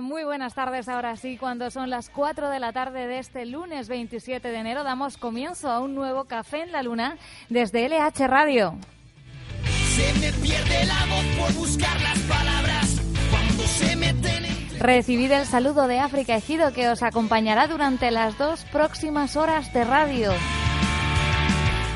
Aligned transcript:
Muy 0.00 0.24
buenas 0.24 0.54
tardes. 0.54 0.88
Ahora 0.88 1.16
sí, 1.16 1.36
cuando 1.36 1.70
son 1.70 1.90
las 1.90 2.10
4 2.10 2.50
de 2.50 2.60
la 2.60 2.72
tarde 2.72 3.06
de 3.06 3.18
este 3.18 3.46
lunes 3.46 3.88
27 3.88 4.48
de 4.48 4.56
enero, 4.56 4.84
damos 4.84 5.16
comienzo 5.16 5.70
a 5.70 5.80
un 5.80 5.94
nuevo 5.94 6.24
Café 6.24 6.62
en 6.62 6.72
la 6.72 6.82
Luna 6.82 7.16
desde 7.48 7.88
LH 7.88 8.26
Radio. 8.26 8.76
Se 9.96 10.12
me 10.20 10.32
pierde 10.32 10.84
la 10.86 11.06
voz 11.06 11.24
por 11.38 11.52
buscar 11.54 12.00
las 12.00 12.18
palabras 12.20 13.00
cuando 13.30 13.62
se 13.64 13.96
Recibid 14.78 15.32
el 15.32 15.44
saludo 15.44 15.88
de 15.88 15.98
África 15.98 16.36
Ejido 16.36 16.72
que 16.72 16.88
os 16.88 17.02
acompañará 17.02 17.66
durante 17.66 18.10
las 18.12 18.38
dos 18.38 18.64
próximas 18.66 19.36
horas 19.36 19.72
de 19.72 19.84
radio. 19.84 20.32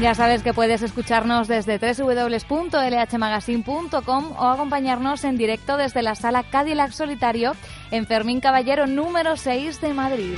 Ya 0.03 0.15
sabes 0.17 0.43
que 0.43 0.53
puedes 0.53 0.83
escucharnos 0.83 1.47
desde 1.47 1.79
www.lhmagazine.com 1.79 4.33
o 4.37 4.49
acompañarnos 4.49 5.23
en 5.23 5.39
directo 5.39 5.77
desde 5.77 6.03
la 6.03 6.17
sala 6.17 6.43
Cadillac 6.43 6.91
Solitario 6.91 7.55
en 7.93 8.09
Fermín 8.09 8.41
Caballero 8.41 8.89
número 8.89 9.37
6 9.37 9.81
de 9.81 9.95
Madrid. 9.95 10.35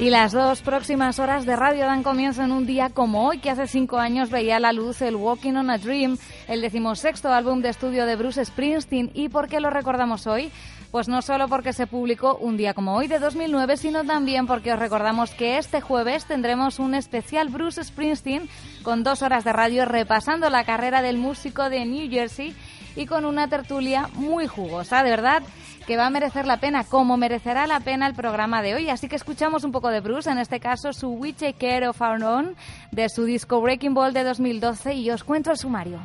Y 0.00 0.08
las 0.08 0.32
dos 0.32 0.62
próximas 0.62 1.18
horas 1.18 1.44
de 1.44 1.56
radio 1.56 1.84
dan 1.84 2.02
comienzo 2.02 2.42
en 2.42 2.52
un 2.52 2.64
día 2.64 2.88
como 2.88 3.26
hoy, 3.26 3.36
que 3.36 3.50
hace 3.50 3.66
cinco 3.66 3.98
años 3.98 4.30
veía 4.30 4.58
la 4.58 4.72
luz 4.72 5.02
el 5.02 5.14
Walking 5.14 5.52
on 5.56 5.68
a 5.68 5.76
Dream, 5.76 6.16
el 6.48 6.62
decimosexto 6.62 7.28
álbum 7.28 7.60
de 7.60 7.68
estudio 7.68 8.06
de 8.06 8.16
Bruce 8.16 8.42
Springsteen. 8.42 9.10
¿Y 9.12 9.28
por 9.28 9.46
qué 9.46 9.60
lo 9.60 9.68
recordamos 9.68 10.26
hoy? 10.26 10.50
Pues 10.90 11.06
no 11.08 11.20
solo 11.20 11.48
porque 11.48 11.74
se 11.74 11.86
publicó 11.86 12.36
un 12.36 12.56
día 12.56 12.72
como 12.72 12.96
hoy 12.96 13.08
de 13.08 13.18
2009, 13.18 13.76
sino 13.76 14.02
también 14.04 14.46
porque 14.46 14.72
os 14.72 14.78
recordamos 14.78 15.32
que 15.32 15.58
este 15.58 15.82
jueves 15.82 16.24
tendremos 16.24 16.78
un 16.78 16.94
especial 16.94 17.50
Bruce 17.50 17.84
Springsteen 17.84 18.48
con 18.82 19.04
dos 19.04 19.20
horas 19.20 19.44
de 19.44 19.52
radio 19.52 19.84
repasando 19.84 20.48
la 20.48 20.64
carrera 20.64 21.02
del 21.02 21.18
músico 21.18 21.68
de 21.68 21.84
New 21.84 22.10
Jersey 22.10 22.54
y 22.96 23.04
con 23.04 23.26
una 23.26 23.48
tertulia 23.48 24.08
muy 24.14 24.46
jugosa, 24.46 25.02
de 25.02 25.10
verdad 25.10 25.42
que 25.90 25.96
va 25.96 26.06
a 26.06 26.10
merecer 26.10 26.46
la 26.46 26.58
pena, 26.58 26.84
como 26.84 27.16
merecerá 27.16 27.66
la 27.66 27.80
pena 27.80 28.06
el 28.06 28.14
programa 28.14 28.62
de 28.62 28.76
hoy. 28.76 28.88
Así 28.90 29.08
que 29.08 29.16
escuchamos 29.16 29.64
un 29.64 29.72
poco 29.72 29.88
de 29.88 29.98
Bruce, 29.98 30.30
en 30.30 30.38
este 30.38 30.60
caso 30.60 30.92
su 30.92 31.08
We 31.08 31.32
Take 31.32 31.54
Care 31.54 31.88
of 31.88 32.00
Our 32.00 32.22
Own, 32.22 32.54
de 32.92 33.08
su 33.08 33.24
disco 33.24 33.60
Breaking 33.60 33.92
Ball 33.92 34.12
de 34.12 34.22
2012, 34.22 34.94
y 34.94 35.10
os 35.10 35.24
cuento 35.24 35.50
el 35.50 35.56
sumario. 35.56 35.98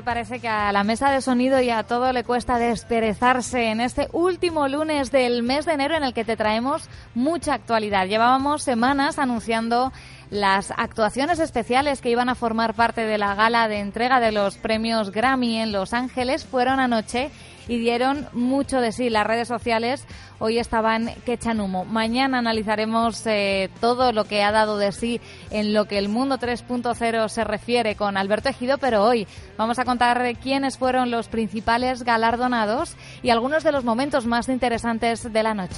Parece 0.00 0.40
que 0.40 0.48
a 0.48 0.72
la 0.72 0.84
mesa 0.84 1.10
de 1.10 1.20
sonido 1.20 1.60
y 1.60 1.68
a 1.68 1.82
todo 1.82 2.12
le 2.12 2.24
cuesta 2.24 2.56
desperezarse 2.58 3.66
en 3.66 3.80
este 3.80 4.08
último 4.12 4.68
lunes 4.68 5.10
del 5.10 5.42
mes 5.42 5.66
de 5.66 5.72
enero 5.72 5.96
en 5.96 6.04
el 6.04 6.14
que 6.14 6.24
te 6.24 6.36
traemos 6.36 6.88
mucha 7.14 7.52
actualidad. 7.52 8.06
Llevábamos 8.06 8.62
semanas 8.62 9.18
anunciando 9.18 9.92
las 10.30 10.70
actuaciones 10.70 11.40
especiales 11.40 12.00
que 12.00 12.10
iban 12.10 12.30
a 12.30 12.34
formar 12.34 12.72
parte 12.72 13.04
de 13.04 13.18
la 13.18 13.34
gala 13.34 13.68
de 13.68 13.80
entrega 13.80 14.18
de 14.18 14.32
los 14.32 14.56
premios 14.56 15.10
Grammy 15.10 15.58
en 15.58 15.72
Los 15.72 15.92
Ángeles 15.92 16.46
fueron 16.46 16.80
anoche 16.80 17.30
y 17.68 17.78
dieron 17.78 18.28
mucho 18.32 18.80
de 18.80 18.92
sí. 18.92 19.10
Las 19.10 19.26
redes 19.26 19.48
sociales 19.48 20.06
hoy 20.38 20.58
estaban 20.58 21.10
que 21.24 21.34
echan 21.34 21.60
humo. 21.60 21.84
Mañana 21.84 22.38
analizaremos 22.38 23.26
eh, 23.26 23.70
todo 23.80 24.12
lo 24.12 24.24
que 24.24 24.42
ha 24.42 24.52
dado 24.52 24.78
de 24.78 24.92
sí 24.92 25.20
en 25.50 25.72
lo 25.72 25.86
que 25.86 25.98
el 25.98 26.08
mundo 26.08 26.38
3.0 26.38 27.28
se 27.28 27.44
refiere 27.44 27.94
con 27.96 28.16
Alberto 28.16 28.48
Ejido, 28.48 28.78
pero 28.78 29.04
hoy 29.04 29.26
vamos 29.56 29.78
a 29.78 29.84
contar 29.84 30.36
quiénes 30.38 30.78
fueron 30.78 31.10
los 31.10 31.28
principales 31.28 32.02
galardonados 32.02 32.96
y 33.22 33.30
algunos 33.30 33.64
de 33.64 33.72
los 33.72 33.84
momentos 33.84 34.26
más 34.26 34.48
interesantes 34.48 35.32
de 35.32 35.42
la 35.42 35.54
noche. 35.54 35.76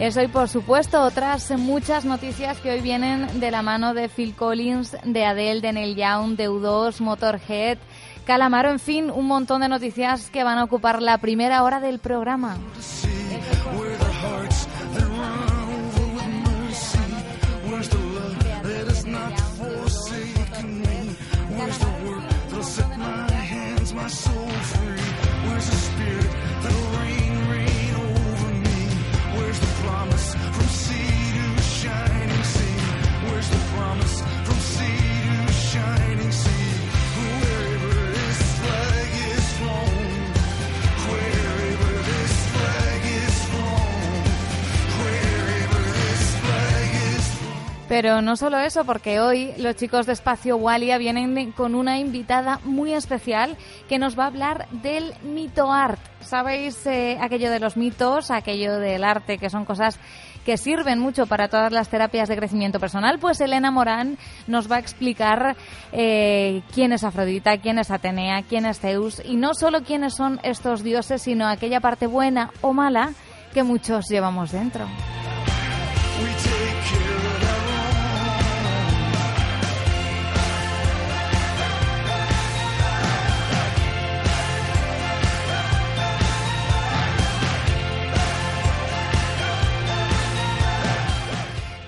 Es 0.00 0.16
hoy, 0.16 0.26
por 0.26 0.48
supuesto, 0.48 1.00
otras 1.02 1.52
muchas 1.52 2.04
noticias 2.04 2.58
que 2.58 2.72
hoy 2.72 2.80
vienen 2.80 3.38
de 3.38 3.52
la 3.52 3.62
mano 3.62 3.94
de 3.94 4.08
Phil 4.08 4.34
Collins, 4.34 4.96
de 5.04 5.24
Adele, 5.24 5.60
de 5.60 5.72
Neil 5.72 5.94
Young, 5.94 6.36
de 6.36 6.50
U2, 6.50 6.98
Motorhead, 7.00 7.78
Calamaro, 8.24 8.70
en 8.70 8.80
fin, 8.80 9.10
un 9.10 9.26
montón 9.26 9.60
de 9.60 9.68
noticias 9.68 10.30
que 10.30 10.44
van 10.44 10.58
a 10.58 10.64
ocupar 10.64 11.02
la 11.02 11.18
primera 11.18 11.62
hora 11.62 11.80
del 11.80 11.98
programa. 11.98 12.56
Pero 47.94 48.22
no 48.22 48.34
solo 48.34 48.58
eso, 48.58 48.84
porque 48.84 49.20
hoy 49.20 49.52
los 49.56 49.76
chicos 49.76 50.04
de 50.04 50.14
Espacio 50.14 50.56
Walia 50.56 50.98
vienen 50.98 51.52
con 51.52 51.76
una 51.76 52.00
invitada 52.00 52.58
muy 52.64 52.92
especial 52.92 53.56
que 53.88 54.00
nos 54.00 54.18
va 54.18 54.24
a 54.24 54.26
hablar 54.26 54.66
del 54.70 55.14
mito 55.22 55.70
art. 55.70 56.00
¿Sabéis 56.18 56.84
eh, 56.88 57.16
aquello 57.20 57.52
de 57.52 57.60
los 57.60 57.76
mitos, 57.76 58.32
aquello 58.32 58.80
del 58.80 59.04
arte, 59.04 59.38
que 59.38 59.48
son 59.48 59.64
cosas 59.64 60.00
que 60.44 60.56
sirven 60.56 60.98
mucho 60.98 61.26
para 61.26 61.46
todas 61.46 61.70
las 61.70 61.88
terapias 61.88 62.28
de 62.28 62.34
crecimiento 62.36 62.80
personal? 62.80 63.20
Pues 63.20 63.40
Elena 63.40 63.70
Morán 63.70 64.18
nos 64.48 64.68
va 64.68 64.74
a 64.74 64.80
explicar 64.80 65.54
eh, 65.92 66.62
quién 66.74 66.92
es 66.92 67.04
Afrodita, 67.04 67.58
quién 67.58 67.78
es 67.78 67.92
Atenea, 67.92 68.42
quién 68.42 68.66
es 68.66 68.80
Zeus 68.80 69.22
y 69.24 69.36
no 69.36 69.54
solo 69.54 69.84
quiénes 69.84 70.14
son 70.14 70.40
estos 70.42 70.82
dioses, 70.82 71.22
sino 71.22 71.46
aquella 71.46 71.78
parte 71.78 72.08
buena 72.08 72.50
o 72.60 72.72
mala 72.72 73.12
que 73.52 73.62
muchos 73.62 74.08
llevamos 74.08 74.50
dentro. 74.50 74.84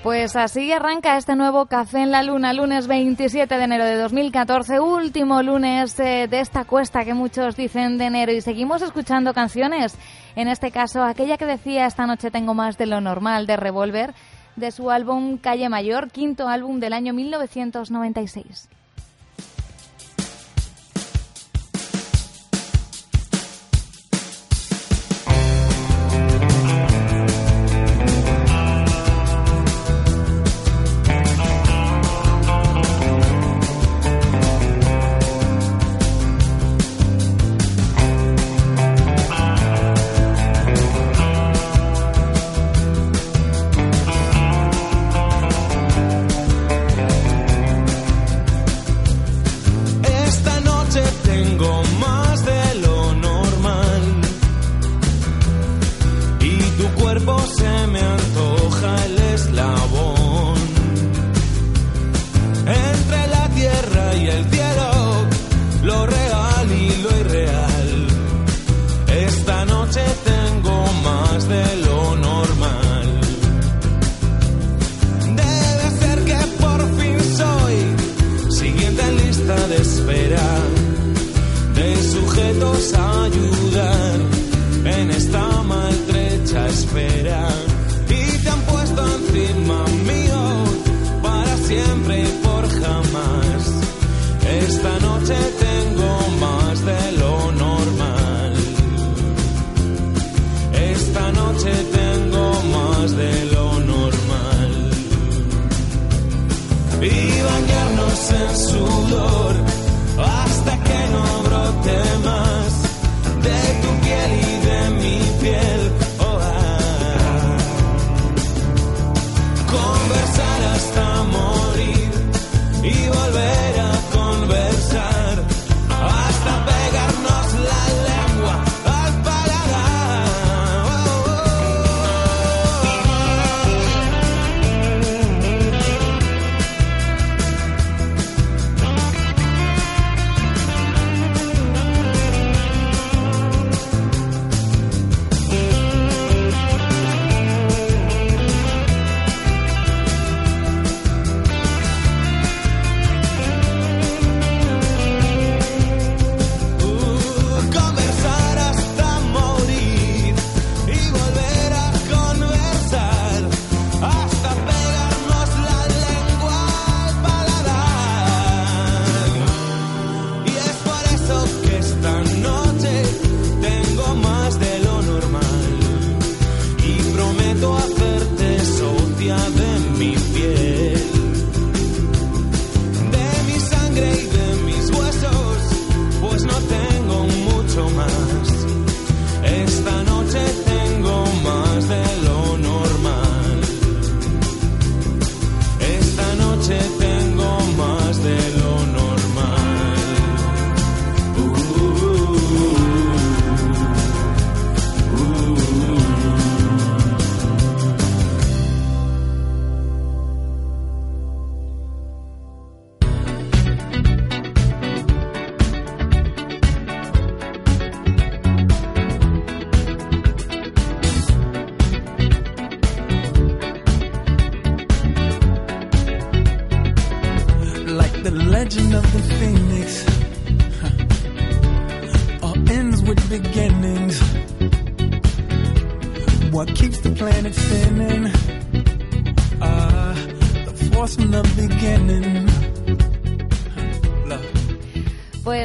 Pues 0.07 0.37
así 0.37 0.71
arranca 0.71 1.17
este 1.17 1.35
nuevo 1.35 1.67
Café 1.67 1.99
en 1.99 2.13
la 2.13 2.23
Luna, 2.23 2.53
lunes 2.53 2.87
27 2.87 3.59
de 3.59 3.65
enero 3.65 3.85
de 3.85 3.97
2014, 3.97 4.79
último 4.79 5.43
lunes 5.43 5.97
de, 5.97 6.29
de, 6.29 6.39
esta 6.39 6.65
cuesta 6.65 7.05
que 7.05 7.13
muchos 7.13 7.57
dicen 7.57 7.99
de 7.99 8.05
enero 8.05 8.31
y 8.31 8.41
seguimos 8.41 8.83
escuchando 8.83 9.35
canciones. 9.35 9.99
En 10.37 10.47
este 10.47 10.71
caso, 10.71 11.03
aquella 11.03 11.37
que 11.39 11.47
decía 11.47 11.87
esta 11.87 12.07
noche 12.07 12.31
tengo 12.31 12.55
más 12.55 12.79
de 12.79 12.87
lo 12.87 13.01
normal 13.01 13.49
de 13.49 13.57
Revolver, 13.57 14.15
de 14.55 14.71
su 14.71 14.93
álbum 14.93 15.39
Calle 15.39 15.69
Mayor, 15.69 16.13
quinto 16.13 16.47
álbum 16.47 16.79
del 16.79 16.93
año 16.93 17.13
1996. 17.13 18.69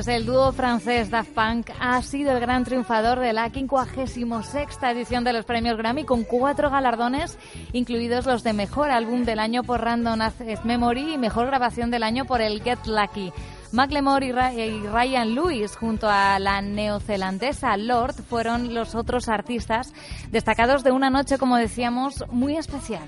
El 0.08 0.26
dúo 0.26 0.52
francés 0.52 1.10
Daft 1.10 1.32
Punk 1.32 1.70
ha 1.80 2.02
sido 2.02 2.32
el 2.32 2.40
gran 2.40 2.64
triunfador 2.64 3.20
de 3.20 3.34
la 3.34 3.50
56 3.50 4.68
edición 4.84 5.24
de 5.24 5.34
los 5.34 5.46
premios 5.46 5.78
Grammy 5.78 6.06
con 6.06 6.24
cuatro 6.24 6.70
galardones, 6.70 7.38
incluidos 7.74 8.26
los 8.26 8.44
de 8.44 8.54
Mejor 8.54 8.90
Álbum 8.90 9.26
del 9.26 9.40
Año 9.40 9.64
por 9.64 9.82
Random 9.82 10.22
Access 10.22 10.66
Memory 10.66 11.14
y 11.14 11.18
Mejor 11.18 11.48
Grabación 11.48 11.92
del 11.92 12.04
Año 12.04 12.26
por 12.26 12.42
el 12.42 12.64
Get 12.64 12.86
Lucky. 12.86 13.32
Macklemore 13.72 14.28
y 14.28 14.88
Ryan 14.88 15.36
Lewis 15.36 15.76
junto 15.76 16.10
a 16.10 16.40
la 16.40 16.62
neozelandesa 16.62 17.78
Lord 17.78 18.16
fueron 18.24 18.74
los 18.74 18.96
otros 18.96 19.30
artistas 19.30 19.94
destacados 20.32 20.84
de 20.84 20.92
una 20.92 21.10
noche, 21.10 21.38
como 21.38 21.58
decíamos, 21.58 22.26
muy 22.32 22.58
especial. 22.58 23.08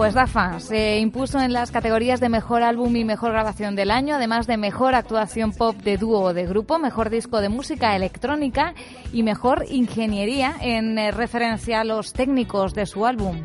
Pues 0.00 0.14
Dafa 0.14 0.60
se 0.60 0.98
impuso 0.98 1.38
en 1.40 1.52
las 1.52 1.70
categorías 1.70 2.20
de 2.20 2.30
mejor 2.30 2.62
álbum 2.62 2.96
y 2.96 3.04
mejor 3.04 3.32
grabación 3.32 3.76
del 3.76 3.90
año, 3.90 4.14
además 4.14 4.46
de 4.46 4.56
mejor 4.56 4.94
actuación 4.94 5.52
pop 5.52 5.76
de 5.76 5.98
dúo 5.98 6.20
o 6.22 6.32
de 6.32 6.46
grupo, 6.46 6.78
mejor 6.78 7.10
disco 7.10 7.42
de 7.42 7.50
música 7.50 7.94
electrónica 7.94 8.72
y 9.12 9.22
mejor 9.22 9.66
ingeniería 9.68 10.56
en 10.62 10.98
eh, 10.98 11.10
referencia 11.10 11.82
a 11.82 11.84
los 11.84 12.14
técnicos 12.14 12.72
de 12.72 12.86
su 12.86 13.04
álbum. 13.04 13.42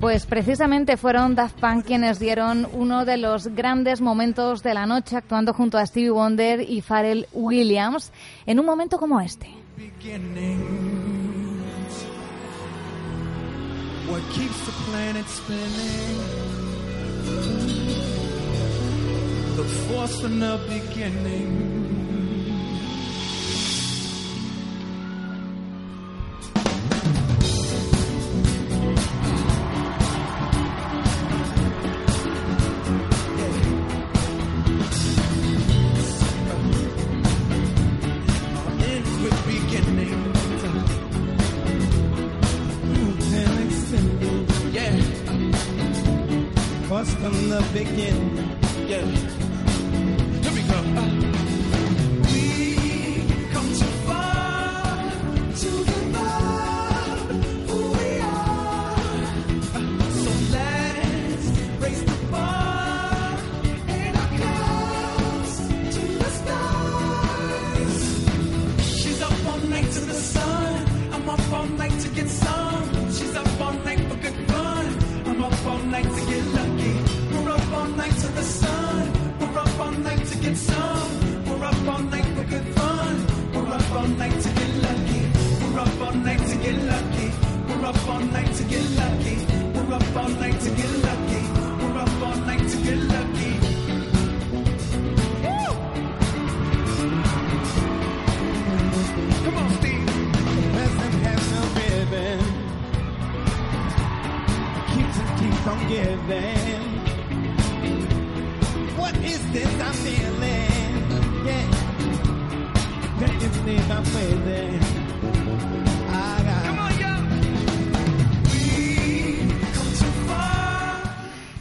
Pues 0.00 0.26
precisamente 0.26 0.96
fueron 0.96 1.34
Daft 1.34 1.58
Punk 1.58 1.84
quienes 1.84 2.20
dieron 2.20 2.68
uno 2.72 3.04
de 3.04 3.16
los 3.16 3.48
grandes 3.48 4.00
momentos 4.00 4.62
de 4.62 4.72
la 4.72 4.86
noche 4.86 5.16
actuando 5.16 5.52
junto 5.52 5.76
a 5.76 5.84
Stevie 5.84 6.10
Wonder 6.10 6.60
y 6.60 6.82
Pharrell 6.82 7.26
Williams 7.32 8.12
en 8.46 8.60
un 8.60 8.66
momento 8.66 8.98
como 8.98 9.20
este. 9.20 9.48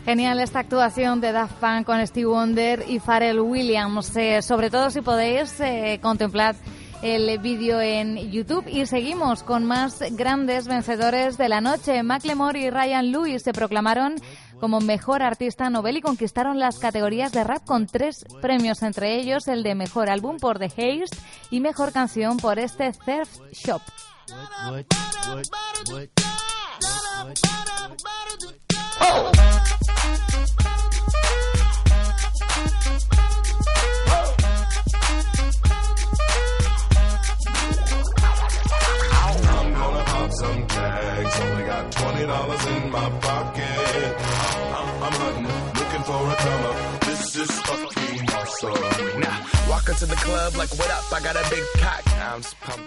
Genial 0.07 0.39
esta 0.39 0.59
actuación 0.59 1.19
de 1.19 1.33
Daft 1.33 1.55
Punk 1.55 1.85
con 1.85 2.07
Steve 2.07 2.27
Wonder 2.27 2.85
y 2.87 3.01
Pharrell 3.01 3.41
Williams. 3.41 4.15
Eh, 4.15 4.41
sobre 4.41 4.69
todo 4.69 4.89
si 4.89 5.01
podéis 5.01 5.59
eh, 5.59 5.99
contemplar 6.01 6.55
el 7.01 7.37
vídeo 7.39 7.81
en 7.81 8.31
YouTube. 8.31 8.63
Y 8.69 8.85
seguimos 8.85 9.43
con 9.43 9.65
más 9.65 10.01
grandes 10.11 10.69
vencedores 10.69 11.37
de 11.37 11.49
la 11.49 11.59
noche. 11.59 12.03
Macklemore 12.03 12.57
y 12.57 12.69
Ryan 12.69 13.11
Lewis 13.11 13.43
se 13.43 13.51
proclamaron 13.51 14.15
como 14.61 14.79
mejor 14.79 15.21
artista 15.21 15.69
novel 15.69 15.97
y 15.97 16.01
conquistaron 16.01 16.57
las 16.57 16.79
categorías 16.79 17.33
de 17.33 17.43
rap 17.43 17.65
con 17.65 17.85
tres 17.85 18.23
premios, 18.41 18.83
entre 18.83 19.19
ellos 19.19 19.49
el 19.49 19.61
de 19.61 19.75
mejor 19.75 20.09
álbum 20.09 20.37
por 20.37 20.57
The 20.57 20.67
Haze 20.67 21.17
y 21.51 21.59
mejor 21.59 21.91
canción 21.91 22.37
por 22.37 22.59
este 22.59 22.93
Thrift 22.93 23.41
Shop. 23.51 23.81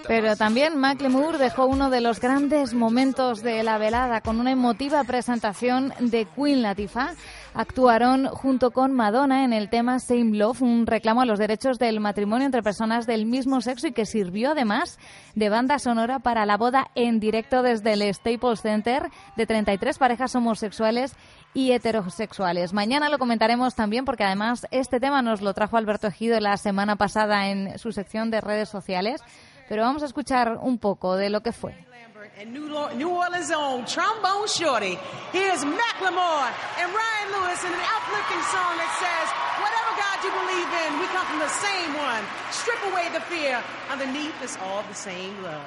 Pero 0.07 0.37
también 0.37 0.77
Macklemore 0.79 1.39
dejó 1.39 1.67
uno 1.67 1.91
de 1.91 2.01
los 2.01 2.21
grandes 2.21 2.75
momentos 2.75 3.43
de 3.43 3.63
la 3.63 3.79
velada 3.79 4.21
con 4.21 4.39
una 4.39 4.53
emotiva 4.53 5.03
presentación 5.05 5.93
de 5.99 6.27
Queen 6.27 6.63
Latifah 6.63 7.15
actuaron 7.55 8.27
junto 8.27 8.71
con 8.71 8.93
Madonna 8.93 9.45
en 9.45 9.53
el 9.53 9.69
tema 9.71 9.99
Same 9.99 10.37
Love, 10.37 10.63
un 10.63 10.87
reclamo 10.87 11.23
a 11.23 11.27
los 11.27 11.39
derechos 11.39 11.79
del 11.79 12.01
matrimonio 12.01 12.47
entre 12.47 12.63
personas 12.63 13.07
del 13.07 13.27
mismo 13.27 13.61
sexo 13.61 13.89
y 13.89 13.93
que 13.93 14.07
sirvió 14.07 14.53
además 14.53 14.99
de 15.35 15.49
banda 15.49 15.79
sonora 15.79 16.19
para 16.19 16.47
la 16.47 16.57
boda 16.57 16.89
en 16.95 17.21
directo 17.21 17.63
desde 17.63 17.93
el 17.95 18.15
Staples 18.15 18.63
Center 18.63 19.11
de 19.37 19.47
33 19.47 19.99
parejas 19.99 20.35
homosexuales 20.35 21.15
y 21.55 21.73
heterosexuales. 21.73 22.73
Mañana 22.73 23.09
lo 23.09 23.19
comentaremos 23.19 23.75
también 23.75 24.05
porque 24.05 24.25
además 24.25 24.67
este 24.71 25.01
tema 25.01 25.23
nos 25.23 25.43
lo 25.43 25.55
trajo 25.55 25.77
Alberto 25.77 26.07
Ejido 26.07 26.39
la 26.41 26.57
semana 26.57 26.97
pasada 26.97 27.49
en 27.49 27.79
su 27.79 27.93
sección 27.93 28.31
de 28.31 28.41
redes 28.41 28.69
sociales, 28.69 29.21
pero 29.69 29.83
vamos 29.83 30.03
a 30.03 30.07
escuchar 30.07 30.59
un 30.61 30.79
poco 30.79 31.17
de 31.17 31.31
lo 31.31 31.43
que 31.43 31.53
fue. 31.53 31.90
And 32.39 32.53
New 32.55 33.09
Orleans' 33.09 33.51
own 33.51 33.85
trombone 33.87 34.49
shorty. 34.49 34.99
Here's 35.33 35.65
Macklemore 35.65 36.51
and 36.79 36.89
Ryan 36.89 37.29
Lewis 37.35 37.61
in 37.65 37.73
an 37.73 37.85
uplifting 38.01 38.43
song 38.49 38.73
that 38.81 38.93
says, 38.97 39.29
whatever 39.61 39.91
God 39.99 40.17
you 40.25 40.33
believe 40.33 40.71
in, 40.87 40.91
we 41.01 41.07
come 41.13 41.27
from 41.27 41.41
the 41.41 41.49
same 41.49 41.93
one. 41.95 42.25
Strip 42.51 42.81
away 42.93 43.09
the 43.13 43.21
fear. 43.29 43.63
Underneath 43.91 44.41
is 44.43 44.57
all 44.63 44.83
the 44.89 44.95
same 44.95 45.43
love. 45.43 45.67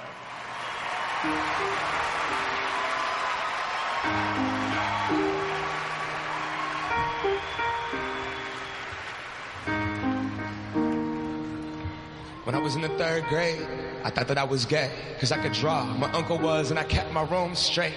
When 12.46 12.56
I 12.56 12.60
was 12.60 12.76
in 12.76 12.82
the 12.82 12.90
third 12.90 13.24
grade, 13.26 13.66
I 14.04 14.10
thought 14.10 14.28
that 14.28 14.38
I 14.38 14.44
was 14.44 14.66
gay, 14.66 14.92
cause 15.20 15.32
I 15.32 15.38
could 15.42 15.54
draw. 15.54 15.86
My 15.86 16.12
uncle 16.12 16.38
was, 16.38 16.72
and 16.72 16.80
I 16.80 16.84
kept 16.84 17.12
my 17.14 17.24
room 17.24 17.56
straight. 17.56 17.94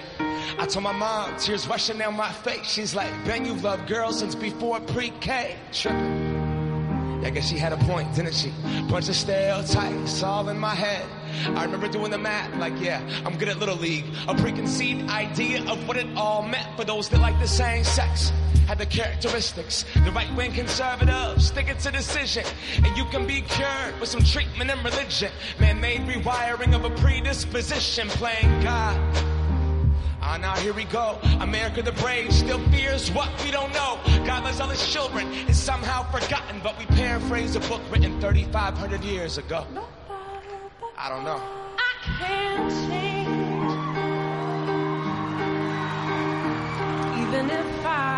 I 0.57 0.65
told 0.65 0.83
my 0.83 0.93
mom, 0.93 1.37
tears 1.37 1.67
rushing 1.67 1.97
down 1.97 2.15
my 2.15 2.31
face. 2.31 2.65
She's 2.65 2.95
like, 2.95 3.11
Ben, 3.25 3.45
you've 3.45 3.63
loved 3.63 3.87
girls 3.87 4.19
since 4.19 4.33
before 4.33 4.79
pre-K. 4.79 5.55
Tripping. 5.73 7.25
I 7.25 7.29
guess 7.29 7.49
she 7.49 7.57
had 7.57 7.73
a 7.73 7.77
point, 7.77 8.15
didn't 8.15 8.33
she? 8.33 8.53
Bunch 8.89 9.09
of 9.09 9.15
stereotypes 9.15 10.23
all 10.23 10.47
in 10.49 10.57
my 10.57 10.73
head. 10.73 11.05
I 11.55 11.63
remember 11.63 11.87
doing 11.87 12.11
the 12.11 12.17
math, 12.17 12.55
like, 12.57 12.73
yeah, 12.79 13.01
I'm 13.25 13.37
good 13.37 13.49
at 13.49 13.59
Little 13.59 13.75
League. 13.75 14.05
A 14.27 14.35
preconceived 14.35 15.09
idea 15.09 15.63
of 15.69 15.87
what 15.87 15.97
it 15.97 16.07
all 16.15 16.41
meant 16.41 16.67
for 16.77 16.83
those 16.83 17.09
that 17.09 17.19
like 17.19 17.39
the 17.39 17.47
same 17.47 17.83
sex. 17.83 18.31
Had 18.67 18.79
the 18.79 18.85
characteristics, 18.85 19.85
the 20.03 20.11
right 20.11 20.33
wing 20.35 20.51
conservative, 20.51 21.41
stick 21.41 21.69
it 21.69 21.79
to 21.79 21.91
decision. 21.91 22.43
And 22.83 22.97
you 22.97 23.05
can 23.05 23.25
be 23.25 23.41
cured 23.41 23.97
with 23.99 24.09
some 24.09 24.21
treatment 24.21 24.69
and 24.69 24.83
religion. 24.83 25.31
Man 25.59 25.79
made 25.79 26.01
rewiring 26.01 26.75
of 26.75 26.83
a 26.83 26.89
predisposition, 27.01 28.09
playing 28.09 28.61
God. 28.61 28.99
Ah, 30.29 30.35
now 30.35 30.55
here 30.55 30.73
we 30.73 30.83
go. 30.83 31.17
America 31.39 31.81
the 31.81 31.93
brave 31.93 32.33
still 32.33 32.59
fears 32.69 33.09
what 33.11 33.29
we 33.45 33.51
don't 33.51 33.71
know. 33.71 33.97
God 34.25 34.43
loves 34.43 34.59
all 34.59 34.67
his 34.67 34.85
children 34.91 35.31
is 35.47 35.57
somehow 35.57 36.03
forgotten, 36.11 36.59
but 36.61 36.77
we 36.77 36.85
paraphrase 36.87 37.55
a 37.55 37.61
book 37.61 37.81
written 37.89 38.19
3,500 38.19 39.01
years 39.05 39.37
ago. 39.37 39.65
I 40.99 41.09
don't 41.09 41.23
know. 41.23 41.39
I 41.77 41.93
can't 42.01 42.71
change. 42.89 43.27
Even 47.21 47.49
if 47.51 47.85
I 47.85 48.17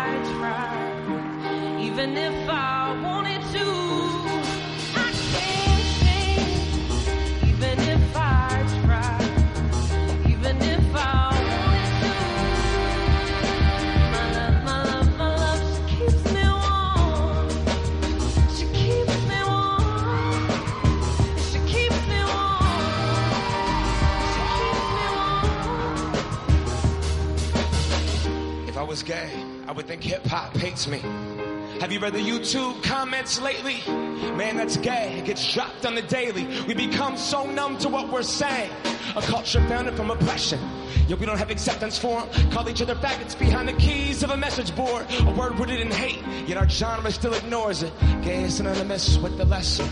even 1.78 2.16
if 2.16 2.48
I 2.48 2.98
wanted 3.02 3.42
to. 3.52 4.19
Was 28.90 29.04
gay, 29.04 29.30
I 29.68 29.72
would 29.72 29.86
think 29.86 30.02
hip 30.02 30.26
hop 30.26 30.56
hates 30.56 30.88
me. 30.88 30.98
Have 31.78 31.92
you 31.92 32.00
read 32.00 32.12
the 32.12 32.18
YouTube 32.18 32.82
comments 32.82 33.40
lately? 33.40 33.76
Man, 33.86 34.56
that's 34.56 34.76
gay. 34.78 35.16
It 35.16 35.26
gets 35.26 35.54
dropped 35.54 35.86
on 35.86 35.94
the 35.94 36.02
daily. 36.02 36.44
We 36.66 36.74
become 36.74 37.16
so 37.16 37.48
numb 37.48 37.78
to 37.78 37.88
what 37.88 38.12
we're 38.12 38.24
saying. 38.24 38.68
A 39.14 39.22
culture 39.22 39.60
founded 39.68 39.94
from 39.94 40.10
oppression. 40.10 40.58
Yet 41.06 41.20
we 41.20 41.26
don't 41.26 41.38
have 41.38 41.52
acceptance 41.52 41.96
for 41.96 42.22
them. 42.22 42.50
Call 42.50 42.68
each 42.68 42.82
other 42.82 42.96
faggots 42.96 43.38
behind 43.38 43.68
the 43.68 43.74
keys 43.74 44.24
of 44.24 44.30
a 44.30 44.36
message 44.36 44.74
board. 44.74 45.06
A 45.20 45.30
word 45.36 45.56
rooted 45.56 45.78
in 45.78 45.92
hate, 45.92 46.48
yet 46.48 46.58
our 46.58 46.68
genre 46.68 47.12
still 47.12 47.34
ignores 47.34 47.84
it. 47.84 47.92
Gay 48.22 48.42
is 48.42 48.56
synonymous 48.56 49.18
with 49.18 49.38
the 49.38 49.44
lesson. 49.44 49.88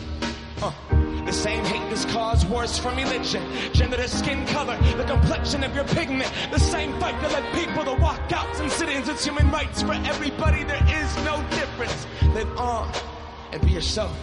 Uh. 0.60 0.97
The 1.28 1.34
same 1.34 1.62
hate 1.62 1.86
that's 1.90 2.06
caused 2.06 2.48
wars 2.48 2.78
from 2.78 2.96
religion, 2.96 3.42
gender 3.74 4.08
skin 4.08 4.46
color, 4.46 4.78
the 4.96 5.04
complexion 5.04 5.62
of 5.62 5.74
your 5.74 5.84
pigment. 5.84 6.32
The 6.50 6.58
same 6.58 6.98
fight 6.98 7.20
that 7.20 7.30
led 7.30 7.44
people 7.52 7.84
to 7.84 8.00
walk 8.00 8.32
out 8.32 8.48
and 8.58 8.72
sit-ins. 8.72 9.10
It's 9.10 9.26
human 9.26 9.50
rights 9.50 9.82
for 9.82 9.92
everybody. 9.92 10.64
There 10.64 10.82
is 10.88 11.14
no 11.26 11.36
difference. 11.50 12.06
Live 12.32 12.48
on 12.56 12.90
and 13.52 13.60
be 13.60 13.72
yourself. 13.72 14.16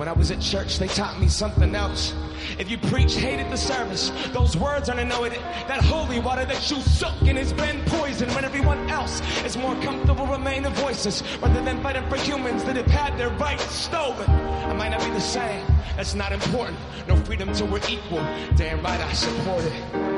When 0.00 0.08
I 0.08 0.12
was 0.12 0.30
at 0.30 0.40
church, 0.40 0.78
they 0.78 0.88
taught 0.88 1.20
me 1.20 1.28
something 1.28 1.74
else. 1.74 2.14
If 2.58 2.70
you 2.70 2.78
preach 2.78 3.16
hate 3.16 3.38
at 3.38 3.50
the 3.50 3.58
service, 3.58 4.10
those 4.28 4.56
words 4.56 4.88
aren't 4.88 5.02
anointed. 5.02 5.40
That 5.68 5.84
holy 5.84 6.20
water 6.20 6.46
that 6.46 6.70
you 6.70 6.80
soak 6.80 7.20
in 7.20 7.36
has 7.36 7.52
been 7.52 7.84
poisoned 7.84 8.32
when 8.34 8.46
everyone 8.46 8.88
else 8.88 9.20
is 9.44 9.58
more 9.58 9.74
comfortable 9.82 10.26
remaining 10.26 10.72
voices 10.72 11.22
rather 11.42 11.62
than 11.62 11.82
fighting 11.82 12.08
for 12.08 12.16
humans 12.16 12.64
that 12.64 12.76
have 12.76 12.86
had 12.86 13.18
their 13.18 13.28
rights 13.28 13.70
stolen. 13.70 14.30
I 14.30 14.72
might 14.72 14.88
not 14.88 15.04
be 15.04 15.10
the 15.10 15.20
same. 15.20 15.66
That's 15.96 16.14
not 16.14 16.32
important. 16.32 16.78
No 17.06 17.16
freedom 17.16 17.52
till 17.52 17.66
we're 17.66 17.86
equal. 17.86 18.24
Damn 18.56 18.82
right 18.82 19.00
I 19.00 19.12
support 19.12 19.64
it. 19.64 20.09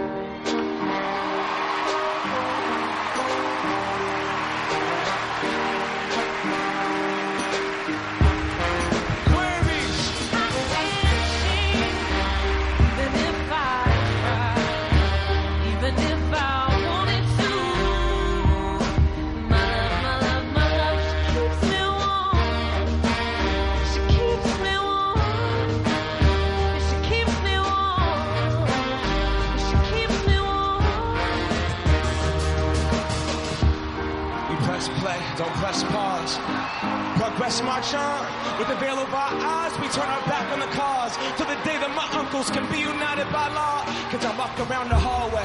Progress 37.42 37.62
march 37.64 37.94
on. 37.94 38.57
With 38.57 38.68
the 38.68 38.76
veil 38.76 39.00
of 39.00 39.12
our 39.12 39.35
eyes, 39.35 39.72
we 39.81 39.88
turn 39.88 40.07
our 40.07 40.24
back 40.26 40.52
on 40.52 40.61
the 40.61 40.66
cause. 40.66 41.16
To 41.38 41.42
the 41.42 41.59
day 41.64 41.76
that 41.76 41.90
my 41.90 42.09
uncles 42.16 42.48
can 42.50 42.70
be 42.70 42.78
united 42.78 43.26
by 43.33 43.48
law. 43.48 43.83
Cause 44.12 44.24
I 44.24 44.38
walk 44.38 44.57
around 44.70 44.90
the 44.90 44.94
hallway, 44.94 45.44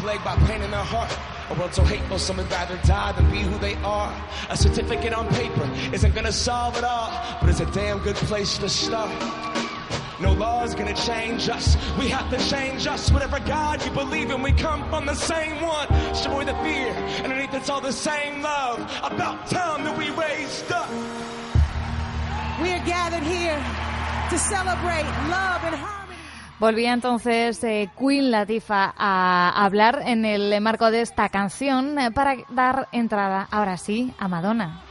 plagued 0.00 0.24
by 0.24 0.34
pain 0.48 0.60
in 0.62 0.72
their 0.72 0.82
heart. 0.82 1.16
A 1.50 1.54
world 1.54 1.72
so 1.72 1.84
hateful, 1.84 2.18
some 2.18 2.38
would 2.38 2.50
rather 2.50 2.76
die 2.78 3.12
than 3.12 3.30
be 3.30 3.42
who 3.42 3.56
they 3.60 3.76
are. 3.84 4.12
A 4.50 4.56
certificate 4.56 5.12
on 5.12 5.28
paper 5.34 5.70
isn't 5.92 6.16
gonna 6.16 6.32
solve 6.32 6.76
it 6.78 6.82
all, 6.82 7.12
but 7.40 7.48
it's 7.48 7.60
a 7.60 7.66
damn 7.66 8.00
good 8.00 8.16
place 8.16 8.58
to 8.58 8.68
start. 8.68 9.12
No 10.18 10.32
law 10.32 10.64
is 10.64 10.74
gonna 10.74 10.96
change 10.96 11.48
us. 11.48 11.76
We 11.96 12.08
have 12.08 12.28
to 12.30 12.38
change 12.50 12.88
us. 12.88 13.12
Whatever 13.12 13.38
God 13.38 13.84
you 13.84 13.92
believe 13.92 14.32
in, 14.32 14.42
we 14.42 14.50
come 14.50 14.82
from 14.90 15.06
the 15.06 15.14
same 15.14 15.62
one. 15.62 15.86
Destroy 16.08 16.42
the 16.44 16.54
fear. 16.64 16.90
Underneath 17.22 17.54
it's 17.54 17.70
all 17.70 17.80
the 17.80 17.92
same 17.92 18.42
love. 18.42 18.80
About 19.04 19.46
time 19.46 19.84
that 19.84 19.96
we 19.96 20.10
raised 20.10 20.72
up. 20.72 20.90
Volvía 26.58 26.94
entonces 26.94 27.62
eh, 27.64 27.90
Queen 27.98 28.30
Latifah 28.30 28.94
a 28.96 29.64
hablar 29.64 30.02
en 30.06 30.24
el 30.24 30.58
marco 30.62 30.90
de 30.90 31.02
esta 31.02 31.28
canción 31.28 31.98
eh, 31.98 32.10
para 32.10 32.36
dar 32.48 32.88
entrada, 32.92 33.46
ahora 33.50 33.76
sí, 33.76 34.14
a 34.18 34.26
Madonna. 34.26 34.85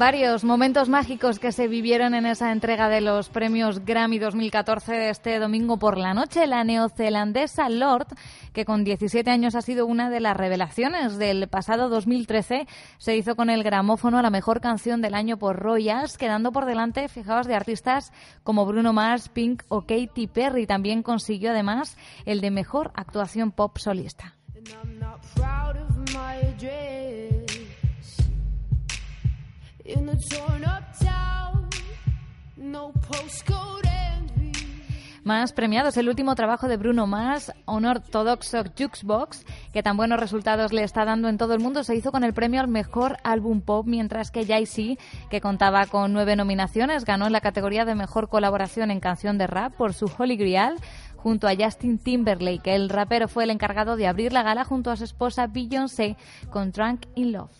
Varios 0.00 0.44
momentos 0.44 0.88
mágicos 0.88 1.38
que 1.38 1.52
se 1.52 1.68
vivieron 1.68 2.14
en 2.14 2.24
esa 2.24 2.52
entrega 2.52 2.88
de 2.88 3.02
los 3.02 3.28
premios 3.28 3.84
Grammy 3.84 4.18
2014 4.18 4.92
de 4.92 5.10
este 5.10 5.38
domingo 5.38 5.78
por 5.78 5.98
la 5.98 6.14
noche. 6.14 6.46
La 6.46 6.64
neozelandesa 6.64 7.68
Lord, 7.68 8.06
que 8.54 8.64
con 8.64 8.82
17 8.82 9.30
años 9.30 9.54
ha 9.54 9.60
sido 9.60 9.84
una 9.84 10.08
de 10.08 10.20
las 10.20 10.34
revelaciones 10.34 11.18
del 11.18 11.48
pasado 11.48 11.90
2013, 11.90 12.66
se 12.96 13.14
hizo 13.14 13.36
con 13.36 13.50
el 13.50 13.62
gramófono 13.62 14.18
a 14.18 14.22
la 14.22 14.30
mejor 14.30 14.62
canción 14.62 15.02
del 15.02 15.12
año 15.12 15.36
por 15.36 15.58
Royals, 15.58 16.16
quedando 16.16 16.50
por 16.50 16.64
delante, 16.64 17.06
fijaos, 17.08 17.46
de 17.46 17.54
artistas 17.56 18.10
como 18.42 18.64
Bruno 18.64 18.94
Mars, 18.94 19.28
Pink 19.28 19.64
o 19.68 19.82
Katy 19.82 20.28
Perry. 20.28 20.66
También 20.66 21.02
consiguió 21.02 21.50
además 21.50 21.98
el 22.24 22.40
de 22.40 22.50
mejor 22.50 22.90
actuación 22.94 23.52
pop 23.52 23.76
solista. 23.76 24.34
In 29.92 30.08
a 30.08 30.16
torn 30.16 30.62
up 30.62 30.84
town, 31.02 31.68
no 32.56 32.92
postcode 32.92 33.88
envy. 33.88 34.52
Más 35.24 35.52
premiados, 35.52 35.96
el 35.96 36.08
último 36.08 36.36
trabajo 36.36 36.68
de 36.68 36.76
Bruno 36.76 37.08
Mars, 37.08 37.52
Unorthodoxo 37.66 38.62
Jukebox, 38.78 39.44
que 39.72 39.82
tan 39.82 39.96
buenos 39.96 40.20
resultados 40.20 40.72
le 40.72 40.84
está 40.84 41.04
dando 41.04 41.28
en 41.28 41.38
todo 41.38 41.54
el 41.54 41.60
mundo, 41.60 41.82
se 41.82 41.96
hizo 41.96 42.12
con 42.12 42.22
el 42.22 42.34
premio 42.34 42.60
al 42.60 42.68
mejor 42.68 43.16
álbum 43.24 43.62
pop, 43.62 43.84
mientras 43.84 44.30
que 44.30 44.46
Jay-Z, 44.46 45.02
que 45.28 45.40
contaba 45.40 45.84
con 45.86 46.12
nueve 46.12 46.36
nominaciones, 46.36 47.04
ganó 47.04 47.26
en 47.26 47.32
la 47.32 47.40
categoría 47.40 47.84
de 47.84 47.96
mejor 47.96 48.28
colaboración 48.28 48.92
en 48.92 49.00
canción 49.00 49.38
de 49.38 49.48
rap 49.48 49.74
por 49.74 49.92
su 49.92 50.08
Holy 50.16 50.36
Grail, 50.36 50.76
junto 51.16 51.48
a 51.48 51.56
Justin 51.58 51.98
Timberlake. 51.98 52.76
El 52.76 52.90
rapero 52.90 53.26
fue 53.26 53.42
el 53.42 53.50
encargado 53.50 53.96
de 53.96 54.06
abrir 54.06 54.32
la 54.32 54.44
gala 54.44 54.64
junto 54.64 54.92
a 54.92 54.96
su 54.96 55.02
esposa 55.02 55.48
Beyoncé 55.48 56.16
con 56.48 56.70
Drunk 56.70 57.06
in 57.16 57.32
Love. 57.32 57.50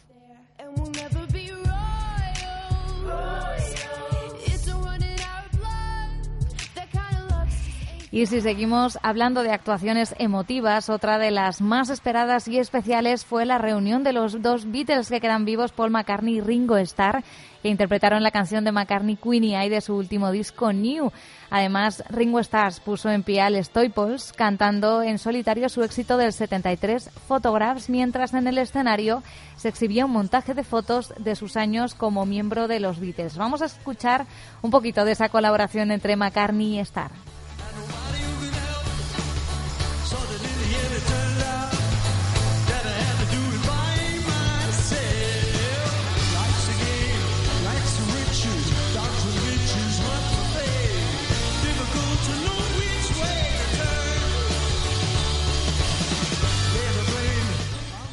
Y 8.12 8.26
si 8.26 8.40
seguimos 8.40 8.98
hablando 9.04 9.44
de 9.44 9.52
actuaciones 9.52 10.16
emotivas, 10.18 10.90
otra 10.90 11.18
de 11.18 11.30
las 11.30 11.60
más 11.60 11.90
esperadas 11.90 12.48
y 12.48 12.58
especiales 12.58 13.24
fue 13.24 13.46
la 13.46 13.58
reunión 13.58 14.02
de 14.02 14.12
los 14.12 14.42
dos 14.42 14.68
Beatles 14.68 15.08
que 15.08 15.20
quedan 15.20 15.44
vivos, 15.44 15.70
Paul 15.70 15.92
McCartney 15.92 16.38
y 16.38 16.40
Ringo 16.40 16.76
Starr, 16.78 17.22
que 17.62 17.68
interpretaron 17.68 18.24
la 18.24 18.32
canción 18.32 18.64
de 18.64 18.72
McCartney 18.72 19.14
Queenie 19.14 19.56
Eye 19.56 19.70
de 19.70 19.80
su 19.80 19.94
último 19.94 20.32
disco 20.32 20.72
New. 20.72 21.12
Además, 21.50 22.02
Ringo 22.10 22.40
Starr 22.40 22.72
puso 22.84 23.10
en 23.10 23.22
pie 23.22 23.42
al 23.42 23.64
Staples 23.64 24.32
cantando 24.32 25.04
en 25.04 25.20
solitario 25.20 25.68
su 25.68 25.84
éxito 25.84 26.16
del 26.16 26.32
73 26.32 27.10
Photographs, 27.28 27.88
mientras 27.88 28.34
en 28.34 28.48
el 28.48 28.58
escenario 28.58 29.22
se 29.54 29.68
exhibía 29.68 30.06
un 30.06 30.10
montaje 30.10 30.54
de 30.54 30.64
fotos 30.64 31.14
de 31.16 31.36
sus 31.36 31.56
años 31.56 31.94
como 31.94 32.26
miembro 32.26 32.66
de 32.66 32.80
los 32.80 32.98
Beatles. 32.98 33.36
Vamos 33.36 33.62
a 33.62 33.66
escuchar 33.66 34.26
un 34.62 34.72
poquito 34.72 35.04
de 35.04 35.12
esa 35.12 35.28
colaboración 35.28 35.92
entre 35.92 36.16
McCartney 36.16 36.78
y 36.78 36.80
Starr. 36.80 37.12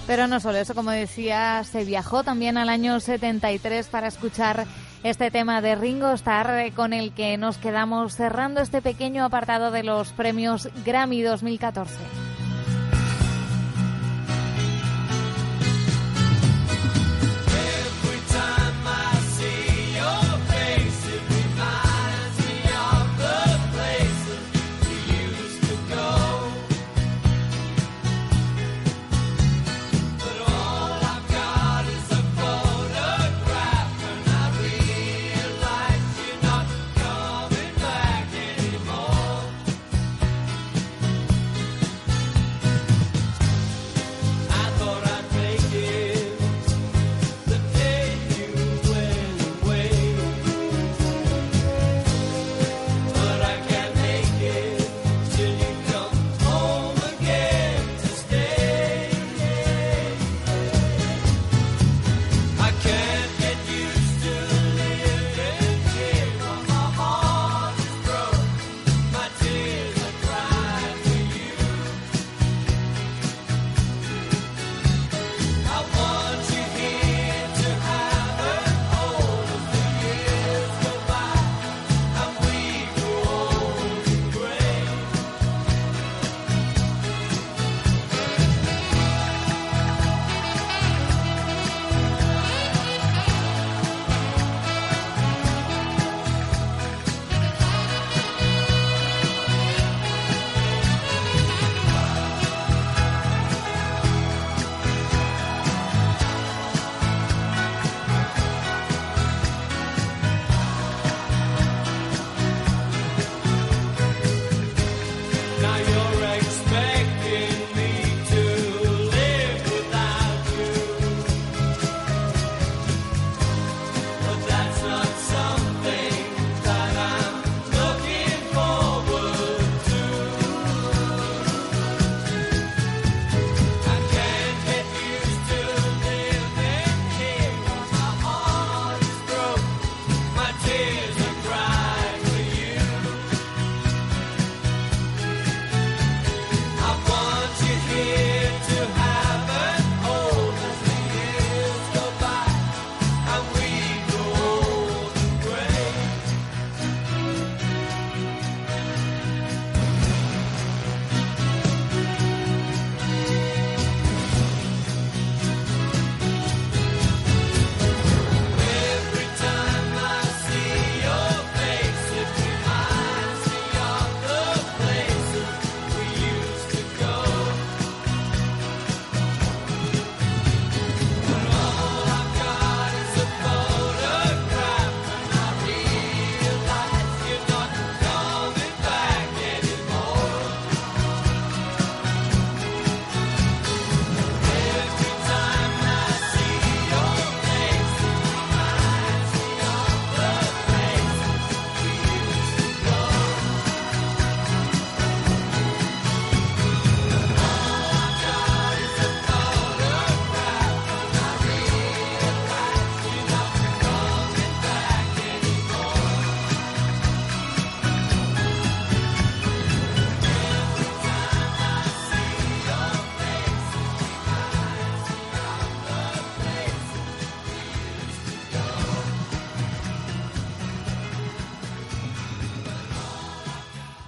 Pero 0.08 0.26
no 0.26 0.40
solo 0.40 0.58
eso, 0.58 0.74
como 0.74 0.92
decía, 0.92 1.64
se 1.70 1.84
viajó 1.84 2.24
también 2.24 2.58
al 2.58 2.70
año 2.70 3.00
73 3.02 3.88
para 3.88 4.08
escuchar 4.08 4.66
este 5.04 5.32
tema 5.32 5.62
de 5.62 5.76
Ringo 5.76 6.12
Starr 6.14 6.60
eh, 6.60 6.72
con 6.76 6.94
el 6.94 7.12
que 7.12 7.38
nos 7.38 7.58
quedamos 7.58 8.16
cerrando 8.16 8.62
este 8.62 8.82
pequeño 8.82 9.24
apartado 9.24 9.72
de 9.72 9.84
los 9.84 10.12
premios 10.12 10.70
Grammy 10.86 11.22
2014. 11.22 12.37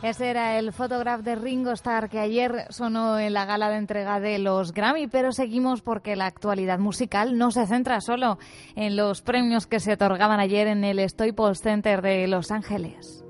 Ese 0.09 0.27
era 0.27 0.57
el 0.57 0.73
photograph 0.73 1.21
de 1.21 1.35
Ringo 1.35 1.71
Starr 1.71 2.09
que 2.09 2.17
ayer 2.17 2.65
sonó 2.69 3.19
en 3.19 3.31
la 3.31 3.45
gala 3.45 3.69
de 3.69 3.77
entrega 3.77 4.19
de 4.19 4.39
los 4.39 4.73
Grammy, 4.73 5.05
pero 5.05 5.31
seguimos 5.31 5.83
porque 5.83 6.15
la 6.15 6.25
actualidad 6.25 6.79
musical 6.79 7.37
no 7.37 7.51
se 7.51 7.67
centra 7.67 8.01
solo 8.01 8.39
en 8.75 8.95
los 8.95 9.21
premios 9.21 9.67
que 9.67 9.79
se 9.79 9.93
otorgaban 9.93 10.39
ayer 10.39 10.65
en 10.65 10.83
el 10.83 11.07
Staples 11.07 11.61
Center 11.61 12.01
de 12.01 12.27
Los 12.27 12.49
Ángeles. 12.49 13.23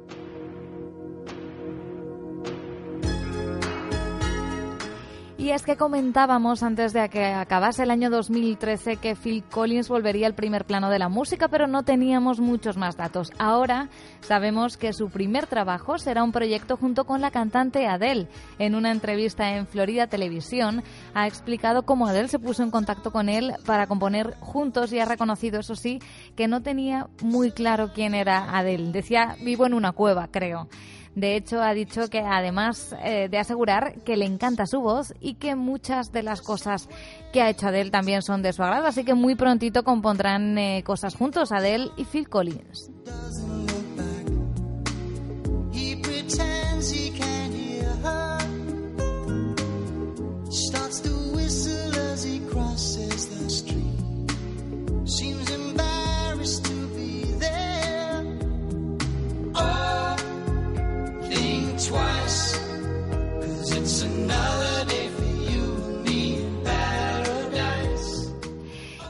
Es 5.49 5.63
que 5.63 5.77
comentábamos 5.77 6.61
antes 6.61 6.93
de 6.93 7.09
que 7.09 7.25
acabase 7.25 7.81
el 7.81 7.89
año 7.89 8.11
2013 8.11 8.97
que 8.97 9.15
Phil 9.15 9.43
Collins 9.43 9.89
volvería 9.89 10.27
al 10.27 10.35
primer 10.35 10.63
plano 10.63 10.91
de 10.91 10.99
la 10.99 11.09
música, 11.09 11.47
pero 11.47 11.65
no 11.65 11.81
teníamos 11.81 12.39
muchos 12.39 12.77
más 12.77 12.95
datos. 12.95 13.31
Ahora 13.39 13.89
sabemos 14.21 14.77
que 14.77 14.93
su 14.93 15.09
primer 15.09 15.47
trabajo 15.47 15.97
será 15.97 16.23
un 16.23 16.31
proyecto 16.31 16.77
junto 16.77 17.05
con 17.05 17.19
la 17.19 17.31
cantante 17.31 17.87
Adele. 17.87 18.27
En 18.59 18.75
una 18.75 18.91
entrevista 18.91 19.55
en 19.55 19.65
Florida 19.65 20.05
Televisión 20.05 20.83
ha 21.15 21.27
explicado 21.27 21.81
cómo 21.81 22.07
Adele 22.07 22.27
se 22.27 22.37
puso 22.37 22.61
en 22.61 22.69
contacto 22.69 23.11
con 23.11 23.27
él 23.27 23.53
para 23.65 23.87
componer 23.87 24.35
juntos 24.39 24.93
y 24.93 24.99
ha 24.99 25.05
reconocido, 25.05 25.59
eso 25.59 25.75
sí, 25.75 25.99
que 26.35 26.47
no 26.47 26.61
tenía 26.61 27.07
muy 27.23 27.51
claro 27.51 27.91
quién 27.93 28.13
era 28.13 28.55
Adele. 28.55 28.91
Decía, 28.91 29.35
vivo 29.43 29.65
en 29.65 29.73
una 29.73 29.93
cueva, 29.93 30.27
creo. 30.31 30.69
De 31.19 31.35
hecho, 31.35 31.61
ha 31.61 31.73
dicho 31.73 32.09
que 32.09 32.19
además 32.19 32.95
eh, 33.03 33.27
de 33.29 33.37
asegurar 33.37 34.01
que 34.03 34.15
le 34.15 34.25
encanta 34.25 34.65
su 34.65 34.79
voz 34.79 35.13
y 35.19 35.35
que 35.35 35.55
muchas 35.55 36.11
de 36.11 36.23
las 36.23 36.41
cosas 36.41 36.87
que 37.33 37.41
ha 37.41 37.49
hecho 37.49 37.67
Adele 37.67 37.91
también 37.91 38.21
son 38.21 38.41
de 38.41 38.53
su 38.53 38.63
agrado, 38.63 38.87
así 38.87 39.03
que 39.03 39.13
muy 39.13 39.35
prontito 39.35 39.83
compondrán 39.83 40.57
eh, 40.57 40.83
cosas 40.85 41.15
juntos 41.15 41.51
Adele 41.51 41.89
y 41.97 42.05
Phil 42.05 42.29
Collins. 42.29 42.89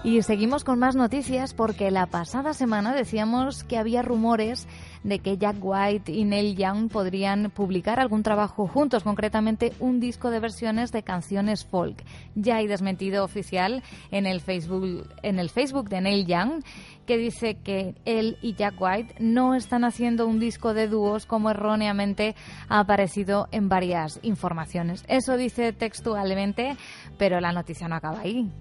Y 0.10 0.24
seguimos 0.24 0.64
con 0.64 0.80
más 0.80 0.96
noticias 0.96 1.54
porque 1.54 1.92
la 1.92 2.08
pasada 2.08 2.56
semana 2.56 2.96
decíamos 2.96 3.64
que 3.64 3.78
había 3.78 4.02
rumores 4.02 4.68
de 5.04 5.20
que 5.20 5.38
Jack 5.38 5.58
White 5.62 6.12
y 6.12 6.26
Neil 6.26 6.56
Young 6.56 6.90
podrían 6.90 7.52
publicar 7.52 8.00
algún 8.00 8.24
trabajo 8.24 8.68
juntos, 8.68 9.04
concretamente 9.04 9.74
un 9.80 10.00
disco 10.00 10.32
de 10.32 10.40
versiones 10.40 10.92
de 10.92 11.04
canciones 11.04 11.64
folk. 11.64 12.04
Ya 12.34 12.56
hay 12.56 12.68
desmentido 12.68 13.24
oficial 13.24 13.84
en 14.10 14.26
el 14.26 14.42
Facebook, 14.42 15.08
en 15.22 15.38
el 15.38 15.50
Facebook 15.50 15.90
de 15.90 16.02
Neil 16.02 16.26
Young 16.26 16.64
que 17.10 17.18
dice 17.18 17.56
que 17.56 17.96
él 18.06 18.38
y 18.40 18.54
Jack 18.54 18.80
White 18.80 19.16
no 19.18 19.56
están 19.56 19.84
haciendo 19.84 20.28
un 20.28 20.40
disco 20.40 20.76
de 20.76 20.88
dúos 20.88 21.26
como 21.26 21.50
erróneamente 21.50 22.36
ha 22.68 22.82
aparecido 22.82 23.48
en 23.52 23.68
varias 23.68 24.20
informaciones. 24.22 25.04
Eso 25.08 25.36
dice 25.36 25.74
textualmente, 25.74 26.78
pero 27.18 27.42
la 27.42 27.52
noticia 27.52 27.88
no 27.88 27.96
acaba 27.96 28.20
ahí. 28.20 28.52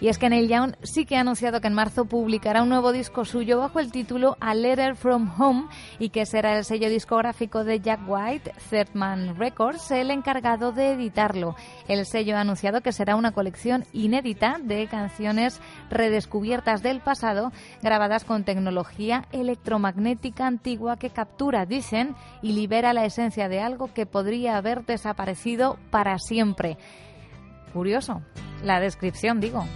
Y 0.00 0.08
es 0.08 0.18
que 0.18 0.28
Neil 0.28 0.48
Young 0.48 0.74
sí 0.82 1.06
que 1.06 1.16
ha 1.16 1.20
anunciado 1.20 1.60
que 1.60 1.68
en 1.68 1.74
marzo 1.74 2.04
publicará 2.04 2.62
un 2.62 2.68
nuevo 2.68 2.92
disco 2.92 3.24
suyo 3.24 3.58
bajo 3.58 3.80
el 3.80 3.92
título 3.92 4.36
A 4.40 4.54
Letter 4.54 4.96
from 4.96 5.30
Home 5.40 5.66
y 5.98 6.10
que 6.10 6.26
será 6.26 6.58
el 6.58 6.64
sello 6.64 6.88
discográfico 6.88 7.64
de 7.64 7.80
Jack 7.80 8.00
White, 8.06 8.52
Third 8.70 8.88
Records, 9.38 9.90
el 9.90 10.10
encargado 10.10 10.72
de 10.72 10.92
editarlo. 10.92 11.54
El 11.88 12.04
sello 12.06 12.36
ha 12.36 12.40
anunciado 12.40 12.80
que 12.80 12.92
será 12.92 13.16
una 13.16 13.32
colección 13.32 13.84
inédita 13.92 14.58
de 14.62 14.86
canciones 14.88 15.60
redescubiertas 15.90 16.82
del 16.82 17.00
pasado, 17.00 17.52
grabadas 17.82 18.24
con 18.24 18.44
tecnología 18.44 19.24
electromagnética 19.32 20.46
antigua 20.46 20.96
que 20.96 21.10
captura, 21.10 21.66
dicen, 21.66 22.14
y 22.42 22.52
libera 22.52 22.92
la 22.92 23.04
esencia 23.04 23.48
de 23.48 23.60
algo 23.60 23.92
que 23.92 24.06
podría 24.06 24.56
haber 24.56 24.84
desaparecido 24.84 25.78
para 25.90 26.18
siempre. 26.18 26.78
Curioso, 27.74 28.22
la 28.62 28.78
descripción, 28.78 29.40
digo. 29.40 29.66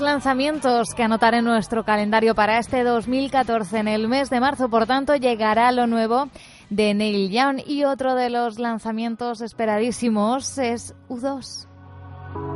Lanzamientos 0.00 0.94
que 0.94 1.02
anotar 1.02 1.34
en 1.34 1.44
nuestro 1.44 1.84
calendario 1.84 2.34
para 2.34 2.58
este 2.58 2.84
2014. 2.84 3.78
En 3.78 3.88
el 3.88 4.08
mes 4.08 4.30
de 4.30 4.40
marzo, 4.40 4.68
por 4.68 4.86
tanto, 4.86 5.16
llegará 5.16 5.70
lo 5.72 5.86
nuevo 5.86 6.28
de 6.70 6.94
Neil 6.94 7.30
Young 7.30 7.60
y 7.66 7.84
otro 7.84 8.14
de 8.14 8.30
los 8.30 8.58
lanzamientos 8.58 9.40
esperadísimos 9.40 10.58
es 10.58 10.94
U2. 11.08 11.66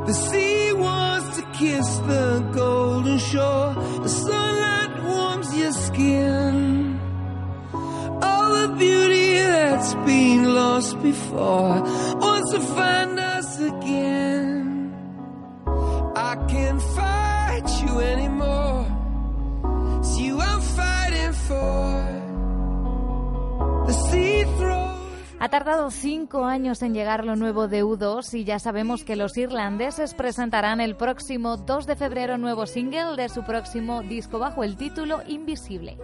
The 0.05 0.13
sea 0.13 0.73
wants 0.73 1.37
to 1.37 1.43
kiss 1.57 1.99
the 2.07 2.39
golden 2.53 3.17
shore. 3.17 3.75
The 4.03 4.09
sunlight 4.09 5.03
warms 5.03 5.57
your 5.57 5.73
skin. 5.73 6.99
All 8.21 8.53
the 8.61 8.75
beauty 8.77 9.33
that's 9.39 9.93
been 10.05 10.55
lost 10.55 11.01
before 11.01 11.81
wants 12.19 12.51
to 12.53 12.59
find 12.59 13.19
us 13.19 13.59
again. 13.59 14.93
I 16.15 16.35
can't 16.47 16.81
fight 17.55 17.69
you 17.81 17.99
anymore. 17.99 18.85
It's 19.99 20.17
you 20.19 20.39
I'm 20.39 20.61
fighting 20.61 21.33
for. 21.33 22.03
The 23.87 23.93
sea 23.93 24.43
throws. 24.57 24.95
Ha 25.37 25.49
tardado 25.49 25.91
cinco 25.91 26.45
años 26.45 26.81
en 26.81 26.93
llegar 26.93 27.25
lo 27.25 27.35
nuevo 27.35 27.67
de 27.67 27.83
U2 27.83 28.33
y 28.33 28.45
ya 28.45 28.57
sabemos 28.57 29.03
que 29.03 29.15
los 29.15 29.37
irlandeses 29.37 30.13
presentarán 30.13 30.81
el 30.81 30.95
próximo 30.95 31.57
2 31.57 31.85
de 31.85 31.95
febrero 31.95 32.37
nuevo 32.37 32.65
single 32.65 33.15
de 33.15 33.29
su 33.29 33.43
próximo 33.43 34.01
disco 34.01 34.39
bajo 34.39 34.63
el 34.63 34.75
título 34.75 35.21
Invisible. 35.27 35.97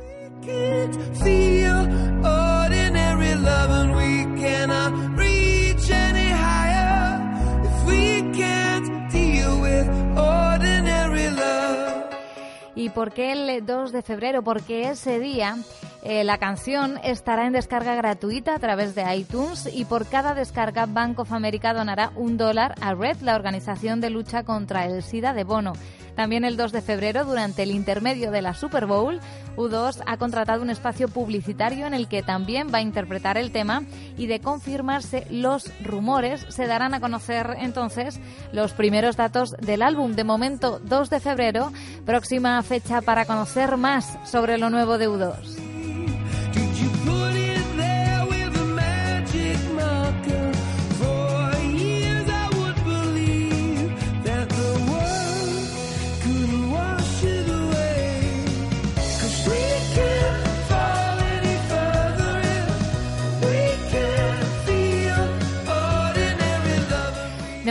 ¿Y 12.76 12.90
por 12.90 13.12
qué 13.12 13.34
el 13.34 13.66
2 13.66 13.92
de 13.92 14.02
febrero? 14.02 14.44
Porque 14.44 14.90
ese 14.90 15.20
día 15.20 15.58
eh, 16.04 16.24
la 16.24 16.38
canción 16.38 17.00
estará 17.04 17.46
en 17.46 17.54
descarga 17.54 17.96
gratuita 17.96 18.56
a 18.56 18.60
través 18.60 18.96
de 18.96 19.16
iTunes 19.16 19.70
y 19.72 19.86
por 19.86 20.08
cada 20.08 20.34
descarga 20.34 20.86
Bank 20.86 21.20
of 21.20 21.34
America 21.34 21.74
donará 21.74 22.12
un 22.16 22.38
dólar 22.38 22.76
a 22.82 22.94
Red, 22.94 23.18
la 23.22 23.36
organización 23.36 24.00
de 24.00 24.10
lucha 24.10 24.44
contra 24.44 24.86
el 24.86 25.04
SIDA 25.04 25.34
de 25.34 25.44
Bono. 25.44 25.74
También 26.22 26.46
el 26.46 26.56
2 26.56 26.72
de 26.72 26.84
febrero, 26.84 27.26
durante 27.26 27.64
el 27.64 27.72
intermedio 27.72 28.30
de 28.30 28.44
la 28.44 28.54
Super 28.54 28.86
Bowl, 28.86 29.20
U2 29.58 30.04
ha 30.06 30.18
contratado 30.18 30.62
un 30.62 30.70
espacio 30.70 31.08
publicitario 31.08 31.88
en 31.88 31.96
el 31.96 32.08
que 32.08 32.22
también 32.22 32.68
va 32.72 32.78
a 32.78 32.84
interpretar 32.84 33.40
el 33.40 33.52
tema 33.52 33.82
y 34.20 34.28
de 34.28 34.40
confirmarse 34.40 35.26
los 35.32 35.72
rumores 35.84 36.46
se 36.50 36.68
darán 36.68 36.94
a 36.94 37.00
conocer 37.00 37.56
entonces 37.58 38.20
los 38.52 38.74
primeros 38.74 39.18
datos 39.18 39.56
del 39.62 39.82
álbum. 39.82 40.12
De 40.12 40.24
momento, 40.24 40.80
2 40.84 41.10
de 41.10 41.20
febrero, 41.20 41.74
próxima 42.06 42.62
fecha 42.62 43.02
para 43.02 43.26
conocer 43.26 43.76
más 43.78 44.20
sobre 44.24 44.60
lo 44.60 44.70
nuevo 44.70 45.00
de 45.00 45.10
U2. 45.10 45.72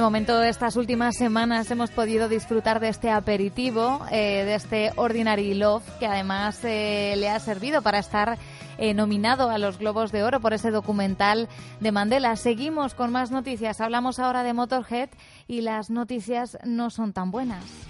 De 0.01 0.05
momento, 0.05 0.43
estas 0.43 0.77
últimas 0.77 1.15
semanas 1.15 1.71
hemos 1.71 1.91
podido 1.91 2.31
disfrutar 2.31 2.81
de 2.81 2.89
este 2.89 3.11
aperitivo, 3.11 4.01
eh, 4.11 4.47
de 4.47 4.55
este 4.55 4.93
Ordinary 4.97 5.53
Love, 5.53 5.83
que 5.99 6.07
además 6.07 6.59
eh, 6.65 7.17
le 7.19 7.29
ha 7.29 7.39
servido 7.39 7.83
para 7.83 7.99
estar 7.99 8.39
eh, 8.79 8.95
nominado 8.95 9.51
a 9.51 9.59
los 9.59 9.77
Globos 9.77 10.11
de 10.11 10.23
Oro 10.23 10.41
por 10.41 10.55
ese 10.55 10.71
documental 10.71 11.51
de 11.81 11.93
Mandela. 11.93 12.35
Seguimos 12.37 12.95
con 12.95 13.13
más 13.13 13.31
noticias. 13.31 13.83
Hablamos 13.83 14.19
ahora 14.19 14.43
de 14.43 14.55
Motorhead 14.55 15.11
y 15.47 15.61
las 15.61 15.91
noticias 15.91 16.57
no 16.65 16.89
son 16.89 17.13
tan 17.13 17.31
buenas. 17.31 17.90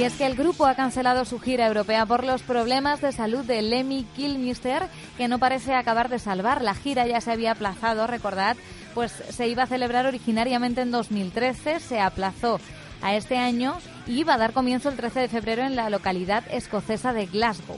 Y 0.00 0.04
es 0.04 0.14
que 0.14 0.24
el 0.24 0.34
grupo 0.34 0.64
ha 0.64 0.74
cancelado 0.74 1.26
su 1.26 1.38
gira 1.38 1.66
europea 1.66 2.06
por 2.06 2.24
los 2.24 2.40
problemas 2.40 3.02
de 3.02 3.12
salud 3.12 3.44
de 3.44 3.60
Lemmy 3.60 4.06
Kilmister, 4.16 4.84
que 5.18 5.28
no 5.28 5.38
parece 5.38 5.74
acabar 5.74 6.08
de 6.08 6.18
salvar. 6.18 6.62
La 6.62 6.74
gira 6.74 7.06
ya 7.06 7.20
se 7.20 7.30
había 7.30 7.52
aplazado, 7.52 8.06
recordad, 8.06 8.56
pues 8.94 9.12
se 9.12 9.48
iba 9.48 9.64
a 9.64 9.66
celebrar 9.66 10.06
originariamente 10.06 10.80
en 10.80 10.90
2013, 10.90 11.80
se 11.80 12.00
aplazó 12.00 12.60
a 13.02 13.14
este 13.14 13.36
año 13.36 13.76
y 14.06 14.20
iba 14.20 14.32
a 14.32 14.38
dar 14.38 14.54
comienzo 14.54 14.88
el 14.88 14.96
13 14.96 15.20
de 15.20 15.28
febrero 15.28 15.64
en 15.64 15.76
la 15.76 15.90
localidad 15.90 16.44
escocesa 16.50 17.12
de 17.12 17.26
Glasgow. 17.26 17.76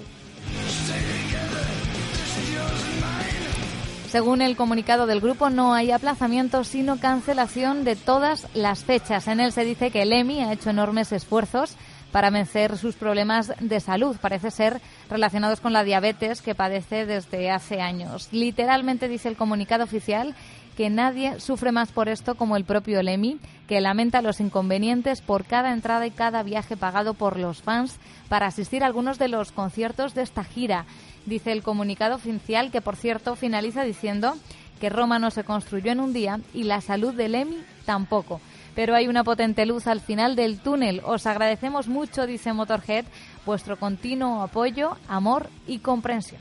Según 4.13 4.43
el 4.43 4.57
comunicado 4.57 5.07
del 5.07 5.21
grupo, 5.21 5.51
no 5.51 5.75
hay 5.75 5.91
aplazamiento, 5.91 6.63
sino 6.63 7.01
cancelación 7.01 7.83
de 7.83 7.97
todas 7.97 8.47
las 8.55 8.85
fechas. 8.85 9.27
En 9.27 9.41
él 9.41 9.51
se 9.51 9.65
dice 9.65 9.91
que 9.91 10.05
Lemmy 10.05 10.41
ha 10.41 10.53
hecho 10.53 10.71
enormes 10.71 11.11
esfuerzos 11.11 11.77
para 12.13 12.31
vencer 12.31 12.77
sus 12.79 12.95
problemas 12.95 13.53
de 13.59 13.81
salud. 13.81 14.17
Parece 14.21 14.51
ser 14.51 14.81
relacionados 15.11 15.61
con 15.61 15.73
la 15.73 15.83
diabetes 15.83 16.43
que 16.43 16.55
padece 16.55 17.07
desde 17.07 17.51
hace 17.51 17.81
años. 17.81 18.29
Literalmente 18.31 19.09
dice 19.09 19.29
el 19.29 19.37
comunicado 19.37 19.83
oficial 19.83 20.37
que 20.77 20.89
nadie 20.89 21.41
sufre 21.41 21.73
más 21.73 21.91
por 21.93 22.09
esto 22.09 22.35
como 22.35 22.57
el 22.57 22.65
propio 22.65 23.03
Lemmy, 23.03 23.39
que 23.67 23.81
lamenta 23.81 24.23
los 24.23 24.41
inconvenientes 24.41 25.21
por 25.21 25.45
cada 25.45 25.73
entrada 25.73 26.07
y 26.07 26.11
cada 26.11 26.43
viaje 26.43 26.77
pagado 26.77 27.15
por 27.15 27.39
los 27.39 27.63
fans 27.63 27.99
para 28.29 28.47
asistir 28.47 28.83
a 28.83 28.87
algunos 28.87 29.19
de 29.19 29.29
los 29.29 29.53
conciertos 29.53 30.15
de 30.15 30.23
esta 30.23 30.45
gira. 30.45 30.87
Dice 31.27 31.53
el 31.53 31.63
comunicado 31.63 32.17
oficial 32.17 32.71
que, 32.71 32.81
por 32.81 32.97
cierto, 32.97 33.37
finaliza 33.37 33.85
diciendo 33.85 34.35
que 34.81 34.89
Roma 34.89 35.19
no 35.19 35.31
se 35.31 35.45
construyó 35.45 35.93
en 35.93 36.01
un 36.01 36.13
día 36.13 36.41
y 36.53 36.65
la 36.65 36.81
salud 36.81 37.15
de 37.15 37.29
Lemmy 37.29 37.59
tampoco 37.85 38.41
pero 38.75 38.95
hay 38.95 39.09
una 39.09 39.25
potente 39.25 39.67
luz 39.67 39.87
al 39.87 40.01
final 40.01 40.37
del 40.37 40.61
túnel. 40.61 41.01
Os 41.05 41.27
agradecemos 41.27 41.89
mucho, 41.89 42.27
dice 42.27 42.53
Motorhead, 42.53 43.05
vuestro 43.45 43.79
continuo 43.79 44.43
apoyo, 44.43 44.97
amor 45.09 45.51
y 45.67 45.79
comprensión. 45.79 46.41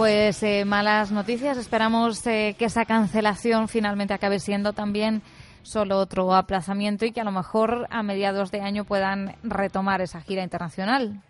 Pues 0.00 0.42
eh, 0.42 0.64
malas 0.64 1.12
noticias. 1.12 1.58
Esperamos 1.58 2.26
eh, 2.26 2.56
que 2.58 2.64
esa 2.64 2.86
cancelación 2.86 3.68
finalmente 3.68 4.14
acabe 4.14 4.40
siendo 4.40 4.72
también 4.72 5.20
solo 5.62 5.98
otro 5.98 6.34
aplazamiento 6.34 7.04
y 7.04 7.12
que 7.12 7.20
a 7.20 7.24
lo 7.24 7.32
mejor 7.32 7.86
a 7.90 8.02
mediados 8.02 8.50
de 8.50 8.60
año 8.60 8.84
puedan 8.84 9.36
retomar 9.42 10.00
esa 10.00 10.20
gira 10.20 10.42
internacional. 10.42 11.20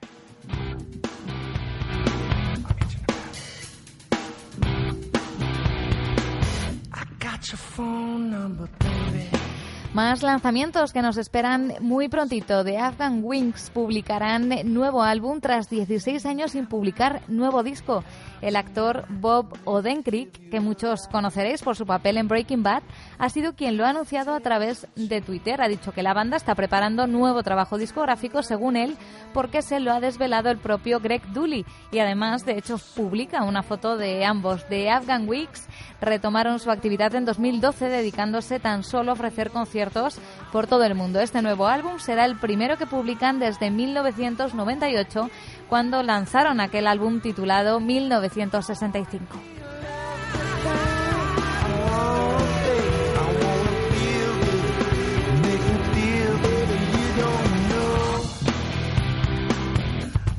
Más 9.93 10.23
lanzamientos 10.23 10.93
que 10.93 11.03
nos 11.03 11.17
esperan 11.17 11.75
muy 11.81 12.09
prontito. 12.09 12.65
The 12.65 12.79
Afghan 12.79 13.21
Wings 13.25 13.71
publicarán 13.71 14.51
nuevo 14.73 15.03
álbum 15.03 15.41
tras 15.41 15.69
16 15.69 16.25
años 16.27 16.53
sin 16.53 16.67
publicar 16.67 17.23
nuevo 17.27 17.65
disco. 17.65 18.05
El 18.41 18.57
actor 18.57 19.05
Bob 19.09 19.59
Odenkirk, 19.65 20.51
que 20.51 20.61
muchos 20.61 21.09
conoceréis 21.09 21.63
por 21.63 21.77
su 21.77 21.87
papel 21.87 22.17
en 22.17 22.29
Breaking 22.29 22.63
Bad, 22.63 22.83
ha 23.19 23.29
sido 23.29 23.55
quien 23.55 23.77
lo 23.77 23.85
ha 23.85 23.91
anunciado 23.91 24.35
a 24.35 24.41
través 24.41 24.87
de 24.97 25.21
Twitter. 25.21 25.61
Ha 25.61 25.69
dicho 25.69 25.93
que 25.93 26.03
la 26.03 26.15
banda 26.15 26.37
está 26.37 26.55
preparando 26.55 27.07
nuevo 27.07 27.43
trabajo 27.43 27.79
discográfico, 27.79 28.43
según 28.43 28.77
él, 28.77 28.97
porque 29.33 29.63
se 29.63 29.81
lo 29.81 29.93
ha 29.93 30.01
desvelado 30.01 30.51
el 30.51 30.59
propio 30.59 31.01
Greg 31.01 31.23
Dooley. 31.33 31.65
Y 31.93 31.99
además, 31.99 32.45
de 32.45 32.59
hecho, 32.59 32.77
publica 32.97 33.43
una 33.45 33.63
foto 33.63 33.97
de 33.97 34.25
ambos. 34.25 34.67
The 34.69 34.91
Afghan 34.91 35.29
Weeks 35.29 35.67
retomaron 36.01 36.59
su 36.59 36.71
actividad 36.71 37.15
en 37.15 37.25
2012, 37.25 37.89
dedicándose 37.89 38.59
tan 38.59 38.83
solo 38.83 39.11
a 39.11 39.15
ofrecer 39.15 39.51
conciertos 39.51 40.19
por 40.53 40.67
todo 40.67 40.85
el 40.85 40.95
mundo. 40.95 41.21
Este 41.21 41.43
nuevo 41.43 41.67
álbum 41.67 41.99
será 41.99 42.25
el 42.25 42.37
primero 42.37 42.77
que 42.77 42.87
publican 42.87 43.39
desde 43.39 43.71
1998, 43.71 45.31
cuando 45.71 46.03
lanzaron 46.03 46.61
aquel 46.61 46.89
álbum 46.89 47.21
titulado 47.21 47.79
1965. 47.79 49.39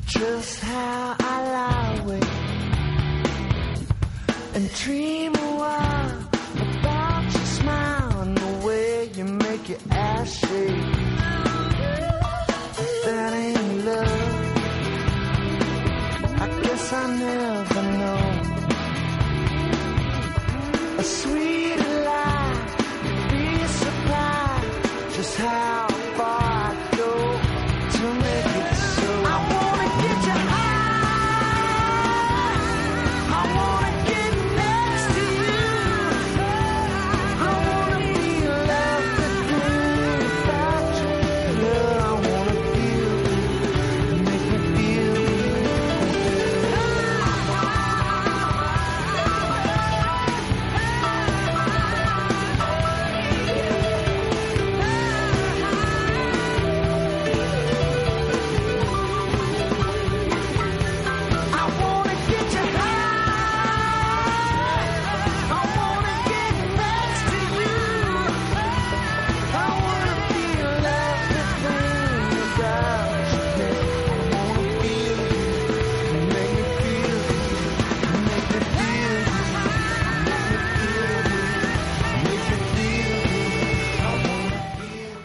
Just 0.06 0.60
how 0.60 1.16
I 1.18 1.42
lie 1.54 1.96
awake 2.02 2.24
and 4.54 4.70
dream 4.74 5.34
a 5.34 5.56
while 5.56 6.28
about 6.76 7.24
your 7.32 7.46
smile 7.46 8.20
and 8.20 8.36
the 8.36 8.66
way 8.66 9.10
you 9.16 9.24
make 9.24 9.66
your 9.70 9.78
ass 9.90 10.28
shake. 10.30 10.76
That 13.06 13.32
ain't 13.32 13.84
love. 13.86 14.21
I 16.94 17.06
never 17.06 17.82
know. 17.82 18.31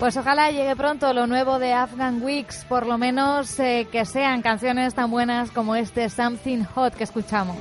Pues 0.08 0.16
ojalá 0.16 0.52
llegue 0.52 0.74
pronto 0.78 1.12
lo 1.12 1.28
nuevo 1.28 1.60
de 1.60 1.74
Afghan 1.74 2.24
Weeks, 2.24 2.64
por 2.70 2.86
lo 2.88 2.98
menos 2.98 3.60
eh, 3.60 3.90
que 3.92 4.06
sean 4.06 4.42
canciones 4.42 4.94
tan 4.94 5.12
buenas 5.12 5.52
como 5.52 5.76
este 5.76 6.10
Something 6.10 6.64
Hot 6.64 6.96
que 6.96 7.04
escuchamos. 7.04 7.58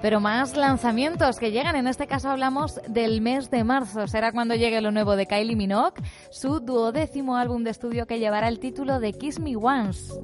Pero 0.00 0.20
más 0.20 0.56
lanzamientos 0.56 1.40
que 1.40 1.50
llegan, 1.50 1.74
en 1.74 1.88
este 1.88 2.06
caso 2.06 2.30
hablamos 2.30 2.80
del 2.86 3.20
mes 3.20 3.50
de 3.50 3.64
marzo, 3.64 4.06
será 4.06 4.30
cuando 4.30 4.54
llegue 4.54 4.80
lo 4.80 4.92
nuevo 4.92 5.16
de 5.16 5.26
Kylie 5.26 5.56
Minogue, 5.56 6.00
su 6.30 6.60
duodécimo 6.60 7.36
álbum 7.36 7.64
de 7.64 7.70
estudio 7.70 8.06
que 8.06 8.20
llevará 8.20 8.46
el 8.46 8.60
título 8.60 9.00
de 9.00 9.12
Kiss 9.12 9.40
Me 9.40 9.56
Once. 9.56 10.14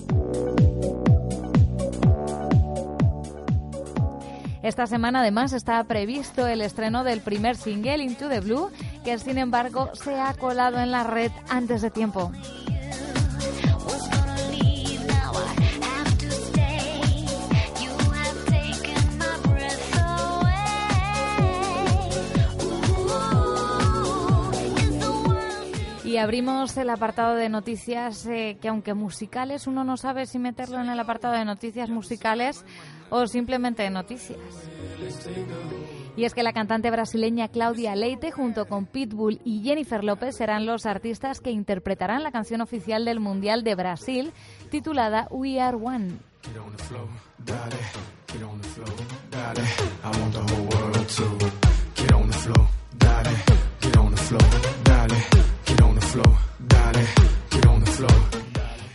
Esta 4.67 4.89
semana 4.89 5.21
además 5.21 5.53
está 5.53 5.85
previsto 5.85 6.45
el 6.49 6.61
estreno 6.61 7.05
del 7.05 7.21
primer 7.21 7.55
single 7.55 8.03
Into 8.03 8.29
the 8.29 8.41
Blue, 8.41 8.73
que 9.07 9.21
sin 9.21 9.39
embargo 9.39 9.91
se 9.95 10.19
ha 10.19 10.35
colado 10.35 10.81
en 10.81 10.91
la 10.91 11.05
red 11.05 11.31
antes 11.49 11.81
de 11.81 11.93
tiempo. 11.93 12.33
Y 26.05 26.17
abrimos 26.19 26.77
el 26.77 26.91
apartado 26.91 27.37
de 27.37 27.49
noticias, 27.49 28.27
eh, 28.27 28.59
que 28.61 28.67
aunque 28.67 28.95
musicales, 28.95 29.69
uno 29.69 29.85
no 29.85 29.97
sabe 29.97 30.27
si 30.27 30.41
meterlo 30.41 30.81
en 30.81 30.89
el 30.89 30.99
apartado 30.99 31.35
de 31.35 31.45
noticias 31.45 31.91
musicales 31.91 32.65
o 33.11 33.29
simplemente 33.29 33.85
de 33.85 33.91
noticias. 33.91 34.39
Y 36.17 36.25
es 36.25 36.33
que 36.33 36.43
la 36.43 36.55
cantante 36.55 36.91
brasileña 36.91 37.49
Claudia 37.49 37.95
Leite 37.95 38.33
junto 38.33 38.65
con 38.65 38.87
Pitbull 38.87 39.39
y 39.45 39.63
Jennifer 39.63 40.03
López 40.03 40.35
serán 40.35 40.65
los 40.65 40.87
artistas 40.87 41.41
que 41.41 41.51
interpretarán 41.51 42.23
la 42.23 42.33
canción 42.33 42.63
oficial 42.63 43.05
del 43.05 43.21
Mundial 43.21 43.63
de 43.63 43.75
Brasil 43.75 44.33
titulada 44.71 45.29
We 45.31 45.61
Are 45.61 45.77
One. 45.77 46.13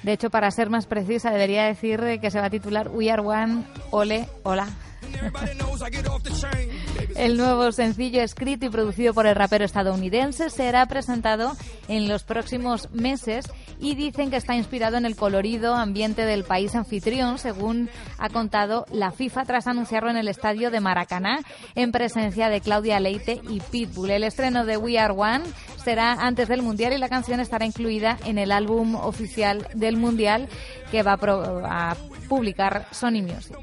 De 0.02 0.14
hecho, 0.14 0.32
para 0.32 0.50
ser 0.50 0.72
más 0.72 0.88
precisa, 0.88 1.30
debería 1.30 1.66
decir 1.66 2.20
que 2.20 2.32
se 2.32 2.40
va 2.40 2.48
a 2.48 2.50
titular 2.50 2.90
We 2.92 3.12
Are 3.12 3.22
One, 3.22 3.64
Ole, 3.92 4.28
Hola. 4.42 4.68
El 7.16 7.38
nuevo 7.38 7.72
sencillo 7.72 8.22
escrito 8.22 8.66
y 8.66 8.70
producido 8.70 9.14
por 9.14 9.28
el 9.28 9.36
rapero 9.36 9.66
estadounidense 9.66 10.50
será 10.50 10.86
presentado 10.86 11.54
en 11.88 12.08
los 12.08 12.24
próximos 12.24 12.92
meses 12.92 13.46
y 13.80 13.96
dicen 13.96 14.30
que 14.30 14.38
está 14.38 14.56
inspirado 14.56 14.98
en 14.98 15.06
el 15.06 15.16
colorido 15.16 15.74
ambiente 15.74 16.26
del 16.26 16.44
país 16.44 16.76
anfitrión, 16.76 17.38
según 17.38 17.90
ha 18.18 18.30
contado 18.30 18.86
la 18.92 19.12
FIFA 19.12 19.46
tras 19.46 19.68
anunciarlo 19.68 20.10
en 20.10 20.18
el 20.18 20.28
estadio 20.28 20.72
de 20.72 20.80
Maracaná 20.80 21.40
en 21.76 21.92
presencia 21.92 22.50
de 22.50 22.62
Claudia 22.62 23.00
Leite 23.00 23.42
y 23.50 23.60
Pitbull. 23.60 24.12
El 24.12 24.24
estreno 24.24 24.66
de 24.66 24.78
We 24.78 25.00
Are 25.00 25.14
One 25.14 25.44
será 25.84 26.14
antes 26.14 26.48
del 26.48 26.62
Mundial 26.62 26.94
y 26.94 26.98
la 26.98 27.10
canción 27.10 27.40
estará 27.40 27.66
incluida 27.66 28.18
en 28.26 28.38
el 28.38 28.52
álbum 28.52 28.96
oficial 28.96 29.68
del 29.74 29.98
Mundial 29.98 30.48
que 30.92 31.04
va 31.04 31.14
a, 31.14 31.92
a 31.92 31.96
publicar 32.30 32.88
Sony 32.92 33.22
Music. 33.22 33.58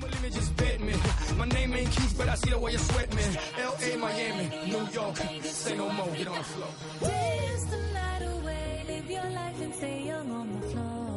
My 1.99 2.05
name 2.05 2.11
ain't 2.11 2.11
Keith, 2.11 2.19
but 2.19 2.29
I 2.29 2.35
see 2.37 2.51
the 2.51 2.59
way 2.59 2.73
you 2.73 2.79
sweat, 2.79 3.15
man. 3.15 3.39
L.A., 3.59 3.97
Miami, 3.97 4.49
New 4.67 4.89
York, 4.93 5.17
say 5.43 5.77
no 5.77 5.89
more, 5.91 6.07
get 6.17 6.29
on 6.29 6.39
the 6.39 6.45
floor. 6.45 6.69
Dance 7.01 7.65
the 7.71 7.77
night 7.93 8.23
away, 8.23 8.85
live 8.87 9.11
your 9.11 9.31
life 9.31 9.63
and 9.63 9.75
stay 9.75 10.05
young 10.07 10.31
on 10.31 10.61
the 10.61 10.67
floor. 10.69 11.09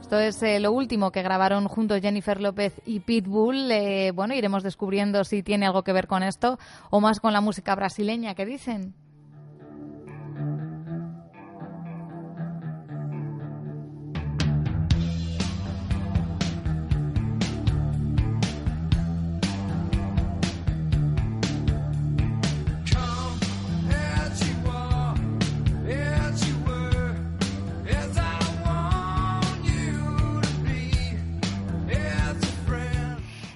Esto 0.00 0.18
es 0.20 0.42
eh, 0.42 0.60
lo 0.60 0.72
último 0.72 1.10
que 1.10 1.22
grabaron 1.22 1.66
juntos 1.66 2.00
Jennifer 2.00 2.40
López 2.40 2.74
y 2.84 3.00
Pitbull. 3.00 3.70
Eh, 3.70 4.12
bueno, 4.14 4.34
iremos 4.34 4.62
descubriendo 4.62 5.24
si 5.24 5.42
tiene 5.42 5.66
algo 5.66 5.82
que 5.82 5.92
ver 5.92 6.06
con 6.06 6.22
esto 6.22 6.58
o 6.90 7.00
más 7.00 7.20
con 7.20 7.32
la 7.32 7.40
música 7.40 7.74
brasileña 7.74 8.34
que 8.34 8.46
dicen. 8.46 8.94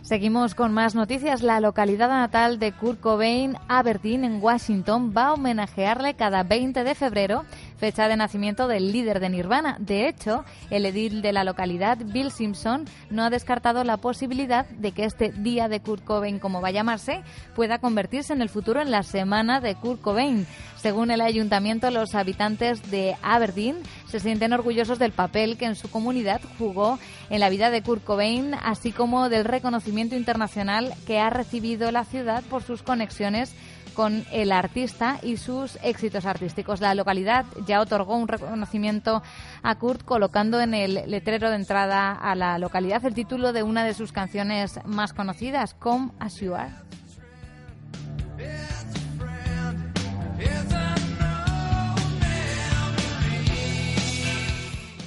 Seguimos 0.08 0.54
con 0.54 0.72
más 0.72 0.94
noticias. 0.94 1.42
La 1.42 1.60
localidad 1.60 2.08
natal 2.08 2.58
de 2.58 2.72
Kurt 2.72 2.98
Cobain, 2.98 3.58
Aberdeen, 3.68 4.24
en 4.24 4.42
Washington, 4.42 5.12
va 5.14 5.26
a 5.26 5.32
homenajearle 5.34 6.14
cada 6.14 6.44
20 6.44 6.82
de 6.82 6.94
febrero, 6.94 7.44
fecha 7.78 8.08
de 8.08 8.16
nacimiento 8.16 8.68
del 8.68 8.92
líder 8.92 9.20
de 9.20 9.30
Nirvana. 9.30 9.76
De 9.78 10.08
hecho, 10.08 10.44
el 10.70 10.84
edil 10.84 11.22
de 11.22 11.32
la 11.32 11.44
localidad, 11.44 11.98
Bill 12.04 12.30
Simpson, 12.30 12.84
no 13.10 13.24
ha 13.24 13.30
descartado 13.30 13.84
la 13.84 13.96
posibilidad 13.96 14.68
de 14.68 14.92
que 14.92 15.04
este 15.04 15.30
día 15.30 15.68
de 15.68 15.80
Kurt 15.80 16.04
Cobain, 16.04 16.38
como 16.38 16.60
va 16.60 16.68
a 16.68 16.72
llamarse, 16.72 17.22
pueda 17.54 17.78
convertirse 17.78 18.32
en 18.32 18.42
el 18.42 18.48
futuro 18.48 18.82
en 18.82 18.90
la 18.90 19.02
semana 19.02 19.60
de 19.60 19.76
Kurt 19.76 20.00
Cobain. 20.00 20.46
Según 20.76 21.10
el 21.10 21.20
ayuntamiento, 21.20 21.90
los 21.90 22.14
habitantes 22.14 22.90
de 22.90 23.16
Aberdeen 23.22 23.76
se 24.06 24.20
sienten 24.20 24.52
orgullosos 24.52 24.98
del 24.98 25.12
papel 25.12 25.56
que 25.56 25.66
en 25.66 25.74
su 25.74 25.90
comunidad 25.90 26.40
jugó 26.58 26.98
en 27.30 27.40
la 27.40 27.48
vida 27.48 27.70
de 27.70 27.82
Kurt 27.82 28.04
Cobain, 28.04 28.54
así 28.54 28.92
como 28.92 29.28
del 29.28 29.44
reconocimiento 29.44 30.16
internacional 30.16 30.94
que 31.06 31.18
ha 31.18 31.30
recibido 31.30 31.90
la 31.90 32.04
ciudad 32.04 32.42
por 32.44 32.62
sus 32.62 32.82
conexiones 32.82 33.54
con 33.98 34.24
el 34.30 34.52
artista 34.52 35.18
y 35.24 35.38
sus 35.38 35.76
éxitos 35.82 36.24
artísticos. 36.24 36.80
La 36.80 36.94
localidad 36.94 37.44
ya 37.66 37.80
otorgó 37.80 38.14
un 38.16 38.28
reconocimiento 38.28 39.24
a 39.64 39.74
Kurt 39.74 40.04
colocando 40.04 40.60
en 40.60 40.72
el 40.72 41.10
letrero 41.10 41.50
de 41.50 41.56
entrada 41.56 42.12
a 42.12 42.36
la 42.36 42.60
localidad 42.60 43.04
el 43.04 43.14
título 43.14 43.52
de 43.52 43.64
una 43.64 43.84
de 43.84 43.94
sus 43.94 44.12
canciones 44.12 44.78
más 44.84 45.12
conocidas, 45.12 45.74
Come 45.74 46.12
As 46.20 46.38
You 46.38 46.54
Are. 46.54 46.70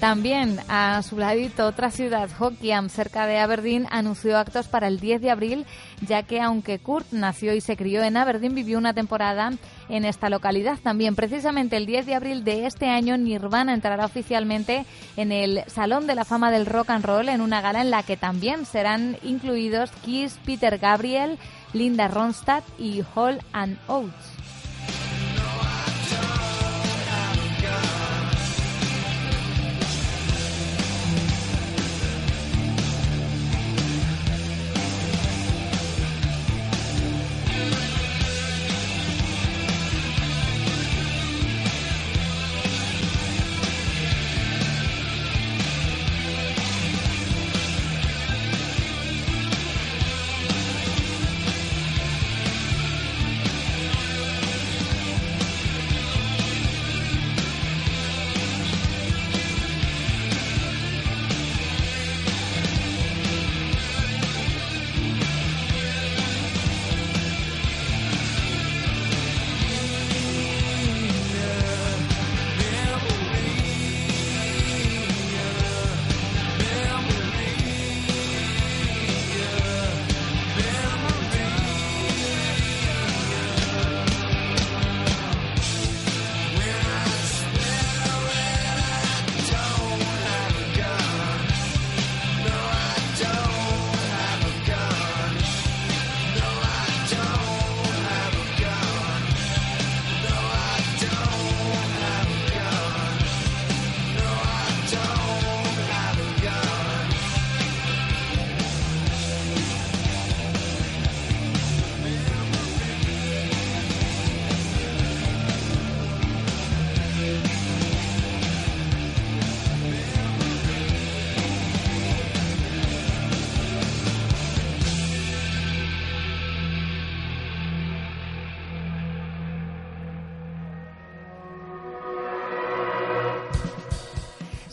También 0.02 0.60
a 0.68 1.04
su 1.04 1.16
ladito 1.20 1.68
otra 1.68 1.92
ciudad, 1.92 2.28
Hoquiam, 2.40 2.90
cerca 2.90 3.28
de 3.28 3.38
Aberdeen, 3.38 3.86
anunció 3.92 4.36
actos 4.36 4.68
para 4.68 4.88
el 4.88 5.00
10 5.00 5.22
de 5.22 5.30
abril, 5.30 5.68
ya 6.02 6.24
que 6.24 6.42
aunque 6.42 6.80
Kurt 6.80 7.12
nació 7.12 7.54
y 7.54 7.62
se 7.62 7.78
crió 7.78 8.02
en 8.02 8.18
Aberdeen, 8.18 8.56
vivió 8.56 8.80
una 8.80 8.96
temporada 8.96 9.52
en 9.90 10.06
esta 10.06 10.32
localidad. 10.32 10.80
También 10.82 11.16
precisamente 11.16 11.78
el 11.78 11.86
10 11.86 12.08
de 12.08 12.16
abril 12.16 12.44
de 12.44 12.66
este 12.66 12.90
año, 12.90 13.16
Nirvana 13.16 13.76
entrará 13.76 14.06
oficialmente 14.06 14.88
en 15.18 15.32
el 15.32 15.64
Salón 15.68 16.08
de 16.08 16.16
la 16.16 16.26
Fama 16.26 16.50
del 16.50 16.66
Rock 16.66 16.90
and 16.90 17.06
Roll 17.06 17.30
en 17.30 17.40
una 17.40 17.62
gala 17.62 17.82
en 17.82 17.92
la 17.92 18.02
que 18.02 18.18
también 18.18 18.66
serán 18.66 19.18
incluidos 19.22 19.92
Kiss, 20.04 20.40
Peter 20.44 20.80
Gabriel, 20.80 21.38
Linda 21.74 22.08
Ronstadt 22.08 22.64
y 22.80 23.04
Hall 23.14 23.38
and 23.54 23.78
Oates. 23.86 24.41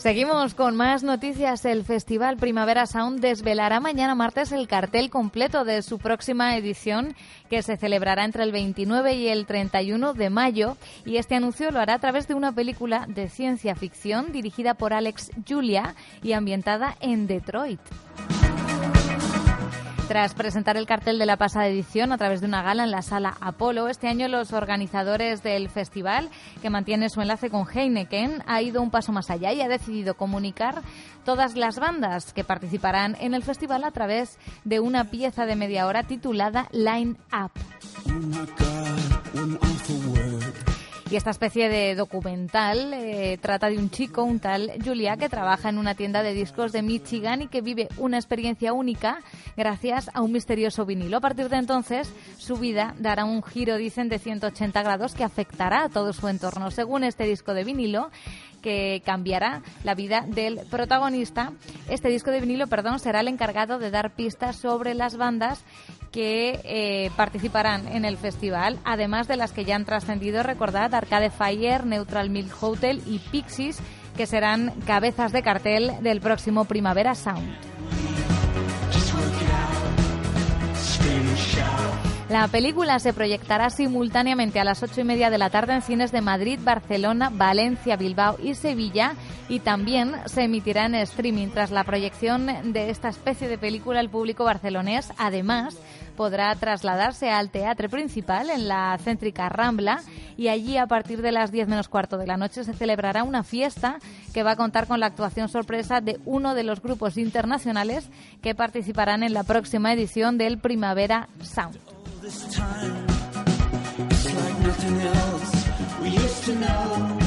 Seguimos 0.09 0.55
con 0.55 0.75
más 0.75 1.03
noticias. 1.03 1.65
El 1.65 1.85
Festival 1.85 2.37
Primavera 2.37 2.87
Sound 2.87 3.19
desvelará 3.19 3.79
mañana 3.79 4.15
martes 4.15 4.51
el 4.51 4.67
cartel 4.67 5.11
completo 5.11 5.65
de 5.65 5.83
su 5.83 5.99
próxima 5.99 6.57
edición 6.57 7.15
que 7.47 7.61
se 7.61 7.77
celebrará 7.77 8.25
entre 8.25 8.41
el 8.41 8.51
29 8.51 9.13
y 9.13 9.27
el 9.27 9.45
31 9.45 10.15
de 10.15 10.31
mayo 10.31 10.77
y 11.05 11.17
este 11.17 11.35
anuncio 11.35 11.69
lo 11.69 11.79
hará 11.79 11.93
a 11.93 11.99
través 11.99 12.27
de 12.27 12.33
una 12.33 12.51
película 12.51 13.05
de 13.07 13.29
ciencia 13.29 13.75
ficción 13.75 14.31
dirigida 14.31 14.73
por 14.73 14.93
Alex 14.93 15.29
Julia 15.47 15.93
y 16.23 16.31
ambientada 16.31 16.95
en 17.01 17.27
Detroit. 17.27 17.79
Tras 20.09 20.33
presentar 20.33 20.75
el 20.75 20.87
cartel 20.87 21.19
de 21.19 21.27
la 21.27 21.37
pasada 21.37 21.67
edición 21.67 22.11
a 22.11 22.17
través 22.17 22.41
de 22.41 22.47
una 22.47 22.63
gala 22.63 22.83
en 22.83 22.89
la 22.89 23.03
sala 23.03 23.37
Apolo, 23.41 23.89
este 23.89 24.07
año 24.07 24.27
los 24.27 24.53
organizadores 24.53 25.43
del 25.43 25.69
festival, 25.69 26.31
que 26.63 26.71
mantiene 26.71 27.11
su 27.11 27.21
enlace 27.21 27.51
con 27.51 27.67
Heineken, 27.71 28.41
ha 28.47 28.59
ido 28.63 28.81
un 28.81 28.89
paso 28.89 29.11
más 29.11 29.29
allá 29.29 29.53
y 29.53 29.61
ha 29.61 29.67
decidido 29.67 30.15
comunicar 30.15 30.81
todas 31.25 31.55
las 31.55 31.77
bandas 31.77 32.33
que 32.33 32.43
participarán 32.43 33.17
en 33.19 33.35
el 33.35 33.43
festival 33.43 33.83
a 33.83 33.91
través 33.91 34.39
de 34.63 34.79
una 34.79 35.11
pieza 35.11 35.45
de 35.45 35.55
media 35.55 35.85
hora 35.85 36.01
titulada 36.01 36.67
Line 36.71 37.15
Up. 37.31 37.51
Y 41.11 41.15
esta 41.15 41.31
especie 41.31 41.69
de 41.69 41.95
documental 41.95 42.93
eh, 42.93 43.39
trata 43.41 43.67
de 43.67 43.79
un 43.79 43.89
chico, 43.89 44.23
un 44.23 44.39
tal 44.39 44.71
Julia, 44.85 45.17
que 45.17 45.27
trabaja 45.27 45.69
en 45.69 45.79
una 45.79 45.95
tienda 45.95 46.21
de 46.21 46.35
discos 46.35 46.71
de 46.71 46.83
Michigan 46.83 47.41
y 47.41 47.47
que 47.47 47.61
vive 47.61 47.87
una 47.97 48.17
experiencia 48.17 48.73
única 48.73 49.17
gracias 49.57 50.11
a 50.13 50.21
un 50.21 50.31
misterioso 50.31 50.85
vinilo. 50.85 51.17
A 51.17 51.21
partir 51.21 51.49
de 51.49 51.57
entonces, 51.57 52.13
su 52.37 52.57
vida 52.57 52.93
dará 52.99 53.25
un 53.25 53.41
giro, 53.41 53.77
dicen, 53.77 54.07
de 54.07 54.19
180 54.19 54.83
grados 54.83 55.15
que 55.15 55.23
afectará 55.23 55.85
a 55.85 55.89
todo 55.89 56.13
su 56.13 56.27
entorno. 56.27 56.69
Según 56.69 57.03
este 57.03 57.23
disco 57.23 57.55
de 57.55 57.63
vinilo, 57.63 58.11
que 58.61 59.01
cambiará 59.03 59.63
la 59.83 59.95
vida 59.95 60.25
del 60.27 60.59
protagonista. 60.69 61.53
Este 61.89 62.09
disco 62.09 62.29
de 62.29 62.41
vinilo, 62.41 62.67
perdón, 62.67 62.99
será 62.99 63.21
el 63.21 63.29
encargado 63.29 63.79
de 63.79 63.89
dar 63.89 64.13
pistas 64.13 64.57
sobre 64.57 64.93
las 64.93 65.17
bandas 65.17 65.63
que 66.11 66.59
eh, 66.63 67.11
participarán 67.15 67.87
en 67.87 68.05
el 68.05 68.17
festival, 68.17 68.79
además 68.83 69.27
de 69.27 69.37
las 69.37 69.51
que 69.51 69.65
ya 69.65 69.75
han 69.75 69.85
trascendido, 69.85 70.43
recordad, 70.43 70.93
Arcade 70.93 71.29
Fire, 71.29 71.85
Neutral 71.85 72.29
Milk 72.29 72.51
Hotel 72.61 73.01
y 73.05 73.19
Pixies, 73.19 73.79
que 74.17 74.25
serán 74.25 74.73
cabezas 74.85 75.31
de 75.31 75.43
cartel 75.43 75.93
del 76.01 76.19
próximo 76.21 76.65
Primavera 76.65 77.15
Sound. 77.15 78.08
La 82.29 82.47
película 82.47 82.99
se 82.99 83.11
proyectará 83.11 83.71
simultáneamente 83.71 84.59
a 84.59 84.63
las 84.63 84.83
ocho 84.83 85.01
y 85.01 85.03
media 85.03 85.31
de 85.31 85.39
la 85.39 85.49
tarde 85.49 85.73
en 85.73 85.81
cines 85.81 86.11
de 86.11 86.21
Madrid, 86.21 86.59
Barcelona, 86.61 87.31
Valencia, 87.33 87.95
Bilbao 87.95 88.37
y 88.39 88.53
Sevilla 88.53 89.13
y 89.49 89.61
también 89.61 90.13
se 90.27 90.43
emitirá 90.43 90.85
en 90.85 90.93
streaming. 90.93 91.47
Tras 91.47 91.71
la 91.71 91.83
proyección 91.83 92.71
de 92.71 92.91
esta 92.91 93.09
especie 93.09 93.47
de 93.47 93.57
película, 93.57 93.99
el 93.99 94.11
público 94.11 94.43
barcelonés 94.43 95.11
además 95.17 95.75
podrá 96.15 96.53
trasladarse 96.53 97.31
al 97.31 97.49
teatro 97.49 97.89
principal 97.89 98.51
en 98.51 98.67
la 98.67 98.95
céntrica 99.03 99.49
Rambla 99.49 100.01
y 100.37 100.49
allí 100.49 100.77
a 100.77 100.85
partir 100.85 101.23
de 101.23 101.31
las 101.31 101.51
10 101.51 101.67
menos 101.67 101.87
cuarto 101.87 102.19
de 102.19 102.27
la 102.27 102.37
noche 102.37 102.63
se 102.63 102.75
celebrará 102.75 103.23
una 103.23 103.43
fiesta 103.43 103.97
que 104.35 104.43
va 104.43 104.51
a 104.51 104.55
contar 104.55 104.85
con 104.85 104.99
la 104.99 105.07
actuación 105.07 105.49
sorpresa 105.49 105.99
de 105.99 106.19
uno 106.25 106.53
de 106.53 106.63
los 106.63 106.79
grupos 106.79 107.17
internacionales 107.17 108.07
que 108.43 108.53
participarán 108.53 109.23
en 109.23 109.33
la 109.33 109.43
próxima 109.43 109.91
edición 109.93 110.37
del 110.37 110.59
Primavera 110.59 111.27
Sound. 111.41 111.88
This 112.21 112.53
time, 112.53 113.05
it's 114.11 114.25
like 114.25 114.59
nothing 114.59 114.99
else 114.99 115.69
we 116.01 116.09
used 116.09 116.43
to 116.43 116.55
know. 116.55 117.17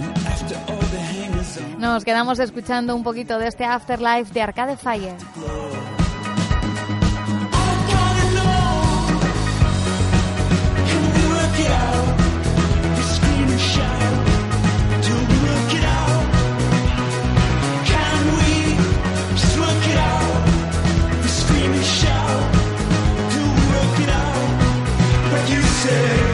And 0.00 0.18
after 0.26 0.54
all 0.68 0.76
the 0.76 0.98
hangers 0.98 1.56
on, 1.56 1.80
Nos 1.80 2.04
quedamos 2.04 2.38
escuchando 2.38 2.94
un 2.94 3.02
poquito 3.02 3.38
de 3.38 3.48
este 3.48 3.64
Afterlife 3.64 4.34
de 4.34 4.42
Arcade 4.42 4.76
Fire. 4.76 5.16
But 25.88 26.27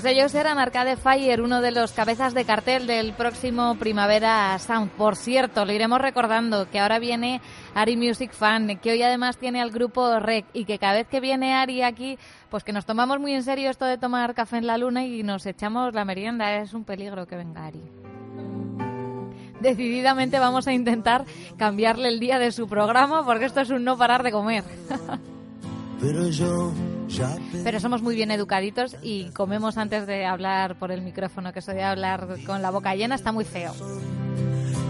Pues 0.00 0.14
ellos 0.14 0.32
eran 0.36 0.60
Arcade 0.60 0.96
Fire, 0.96 1.40
uno 1.40 1.60
de 1.60 1.72
los 1.72 1.90
cabezas 1.90 2.32
de 2.32 2.44
cartel 2.44 2.86
del 2.86 3.14
próximo 3.14 3.74
Primavera 3.80 4.56
Sound. 4.60 4.92
Por 4.92 5.16
cierto, 5.16 5.64
lo 5.64 5.72
iremos 5.72 6.00
recordando 6.00 6.70
que 6.70 6.78
ahora 6.78 7.00
viene 7.00 7.40
Ari 7.74 7.96
Music 7.96 8.30
Fan, 8.30 8.78
que 8.78 8.92
hoy 8.92 9.02
además 9.02 9.38
tiene 9.38 9.60
al 9.60 9.72
grupo 9.72 10.20
Rec 10.20 10.46
y 10.52 10.66
que 10.66 10.78
cada 10.78 10.92
vez 10.92 11.08
que 11.08 11.18
viene 11.18 11.52
Ari 11.52 11.82
aquí, 11.82 12.16
pues 12.48 12.62
que 12.62 12.72
nos 12.72 12.86
tomamos 12.86 13.18
muy 13.18 13.34
en 13.34 13.42
serio 13.42 13.70
esto 13.70 13.86
de 13.86 13.98
tomar 13.98 14.34
café 14.34 14.58
en 14.58 14.68
la 14.68 14.78
luna 14.78 15.04
y 15.04 15.24
nos 15.24 15.44
echamos 15.46 15.92
la 15.92 16.04
merienda. 16.04 16.54
Es 16.54 16.74
un 16.74 16.84
peligro 16.84 17.26
que 17.26 17.34
venga 17.34 17.66
Ari. 17.66 17.82
Decididamente 19.58 20.38
vamos 20.38 20.68
a 20.68 20.72
intentar 20.72 21.24
cambiarle 21.56 22.06
el 22.06 22.20
día 22.20 22.38
de 22.38 22.52
su 22.52 22.68
programa 22.68 23.24
porque 23.24 23.46
esto 23.46 23.62
es 23.62 23.70
un 23.70 23.82
no 23.82 23.98
parar 23.98 24.22
de 24.22 24.30
comer. 24.30 24.62
Pero 26.00 26.28
yo 26.28 26.72
Pero 27.64 27.80
somos 27.80 28.02
muy 28.02 28.14
bien 28.14 28.30
educaditos 28.30 28.96
y 29.02 29.30
comemos 29.30 29.78
antes 29.78 30.06
de 30.06 30.26
hablar 30.26 30.78
por 30.78 30.92
el 30.92 31.02
micrófono, 31.02 31.52
que 31.52 31.60
eso 31.60 31.72
de 31.72 31.82
hablar 31.82 32.36
con 32.46 32.62
la 32.62 32.70
boca 32.70 32.94
llena 32.94 33.14
está 33.14 33.32
muy 33.32 33.44
feo. 33.44 33.72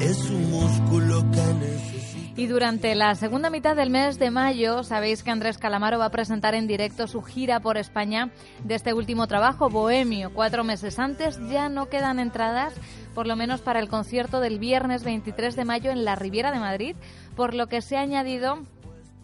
es 0.00 0.30
un 0.30 0.50
músculo 0.50 1.28
que 1.30 1.54
necesito. 1.54 1.98
Y 2.38 2.46
durante 2.46 2.94
la 2.94 3.16
segunda 3.16 3.50
mitad 3.50 3.74
del 3.74 3.90
mes 3.90 4.16
de 4.20 4.30
mayo, 4.30 4.84
sabéis 4.84 5.24
que 5.24 5.32
Andrés 5.32 5.58
Calamaro 5.58 5.98
va 5.98 6.04
a 6.04 6.10
presentar 6.10 6.54
en 6.54 6.68
directo 6.68 7.08
su 7.08 7.20
gira 7.20 7.58
por 7.58 7.76
España 7.76 8.30
de 8.62 8.76
este 8.76 8.94
último 8.94 9.26
trabajo, 9.26 9.68
Bohemio. 9.68 10.32
Cuatro 10.32 10.62
meses 10.62 11.00
antes 11.00 11.36
ya 11.50 11.68
no 11.68 11.88
quedan 11.88 12.20
entradas, 12.20 12.74
por 13.12 13.26
lo 13.26 13.34
menos 13.34 13.60
para 13.60 13.80
el 13.80 13.88
concierto 13.88 14.38
del 14.38 14.60
viernes 14.60 15.02
23 15.02 15.56
de 15.56 15.64
mayo 15.64 15.90
en 15.90 16.04
la 16.04 16.14
Riviera 16.14 16.52
de 16.52 16.60
Madrid, 16.60 16.94
por 17.34 17.54
lo 17.54 17.66
que 17.66 17.82
se 17.82 17.96
ha 17.96 18.02
añadido 18.02 18.60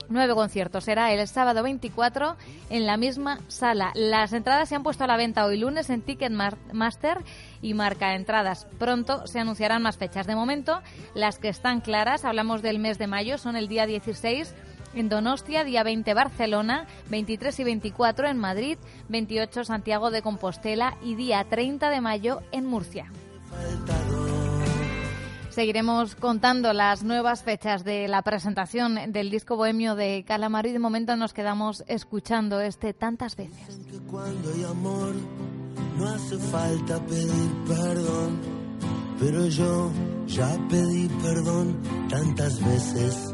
Nueve 0.08 0.34
conciertos. 0.34 0.84
Será 0.84 1.12
el 1.12 1.26
sábado 1.28 1.62
24 1.62 2.36
en 2.70 2.86
la 2.86 2.96
misma 2.96 3.40
sala. 3.48 3.92
Las 3.94 4.32
entradas 4.32 4.68
se 4.68 4.74
han 4.74 4.82
puesto 4.82 5.04
a 5.04 5.06
la 5.06 5.16
venta 5.16 5.44
hoy 5.44 5.58
lunes 5.58 5.90
en 5.90 6.02
Ticketmaster 6.02 7.18
y 7.62 7.74
Marca 7.74 8.14
Entradas. 8.14 8.66
Pronto 8.78 9.26
se 9.26 9.40
anunciarán 9.40 9.82
más 9.82 9.96
fechas. 9.96 10.26
De 10.26 10.34
momento, 10.34 10.82
las 11.14 11.38
que 11.38 11.48
están 11.48 11.80
claras, 11.80 12.24
hablamos 12.24 12.62
del 12.62 12.78
mes 12.78 12.98
de 12.98 13.06
mayo, 13.06 13.38
son 13.38 13.56
el 13.56 13.68
día 13.68 13.86
16 13.86 14.54
en 14.94 15.08
Donostia, 15.08 15.64
día 15.64 15.82
20 15.82 16.14
Barcelona, 16.14 16.86
23 17.10 17.58
y 17.60 17.64
24 17.64 18.28
en 18.28 18.38
Madrid, 18.38 18.78
28 19.08 19.64
Santiago 19.64 20.10
de 20.10 20.22
Compostela 20.22 20.96
y 21.02 21.14
día 21.14 21.44
30 21.44 21.90
de 21.90 22.00
mayo 22.00 22.42
en 22.52 22.66
Murcia. 22.66 23.10
Seguiremos 25.54 26.16
contando 26.16 26.72
las 26.72 27.04
nuevas 27.04 27.44
fechas 27.44 27.84
de 27.84 28.08
la 28.08 28.22
presentación 28.22 29.12
del 29.12 29.30
disco 29.30 29.54
bohemio 29.54 29.94
de 29.94 30.24
Calamaro 30.26 30.68
y 30.68 30.72
de 30.72 30.80
momento 30.80 31.14
nos 31.14 31.32
quedamos 31.32 31.84
escuchando 31.86 32.60
este 32.60 32.92
tantas 32.92 33.36
veces. 33.36 33.78
que 33.88 33.98
cuando 34.10 34.52
hay 34.52 34.64
amor 34.64 35.14
no 35.96 36.08
hace 36.08 36.38
falta 36.38 36.98
pedir 37.06 37.52
perdón, 37.68 38.40
pero 39.20 39.46
yo 39.46 39.92
ya 40.26 40.58
pedí 40.68 41.06
perdón 41.22 41.80
tantas 42.08 42.58
veces. 42.64 43.32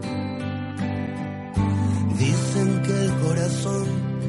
Dicen 2.18 2.82
que 2.82 3.04
el 3.06 3.14
corazón 3.20 4.19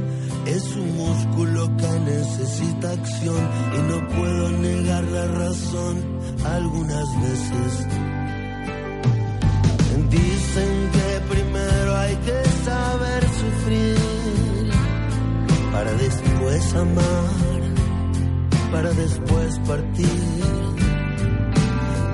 es 0.46 0.76
un 0.76 0.98
músculo 0.98 1.78
que 1.78 2.00
necesita 2.00 2.92
acción 2.92 3.50
y 3.76 3.82
no 3.92 4.08
puedo 4.08 4.50
negar 4.52 5.04
la 5.04 5.28
razón 5.28 6.20
algunas 6.44 7.22
veces. 7.22 7.88
Dicen 10.10 10.89
que 10.92 11.34
primero 11.34 11.96
hay 11.98 12.16
que 12.18 12.44
saber 12.66 13.24
sufrir 13.24 14.72
para 15.72 15.94
después 15.94 16.74
amar, 16.76 17.62
para 18.72 18.92
después 18.92 19.60
partir. 19.60 20.42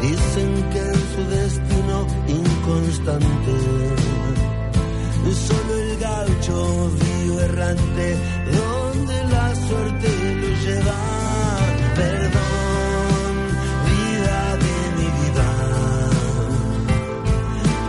Dicen 0.02 0.70
que 0.72 0.80
en 0.80 1.02
su 1.14 1.22
destino 1.30 2.08
inconstante, 2.28 3.97
solo 5.36 5.74
el 5.78 5.97
gaucho 5.99 6.89
vivo 6.91 7.39
errante, 7.41 8.18
donde 8.51 9.24
la 9.34 9.55
suerte 9.68 10.09
lo 10.41 10.49
lleva. 10.63 10.99
Perdón, 11.95 13.34
vida 13.89 14.39
de 14.65 14.76
mi 14.97 15.07
vida. 15.20 15.49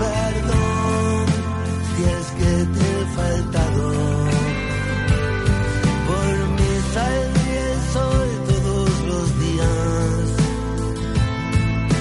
Perdón, 0.05 1.27
si 1.89 2.01
es 2.17 2.27
que 2.39 2.53
te 2.75 2.85
he 2.91 3.05
faltado. 3.19 3.87
Por 6.09 6.35
mí 6.57 6.71
saldría 6.95 7.65
el 7.73 7.81
sol 7.95 8.29
todos 8.51 8.91
los 9.11 9.27
días. 9.45 10.27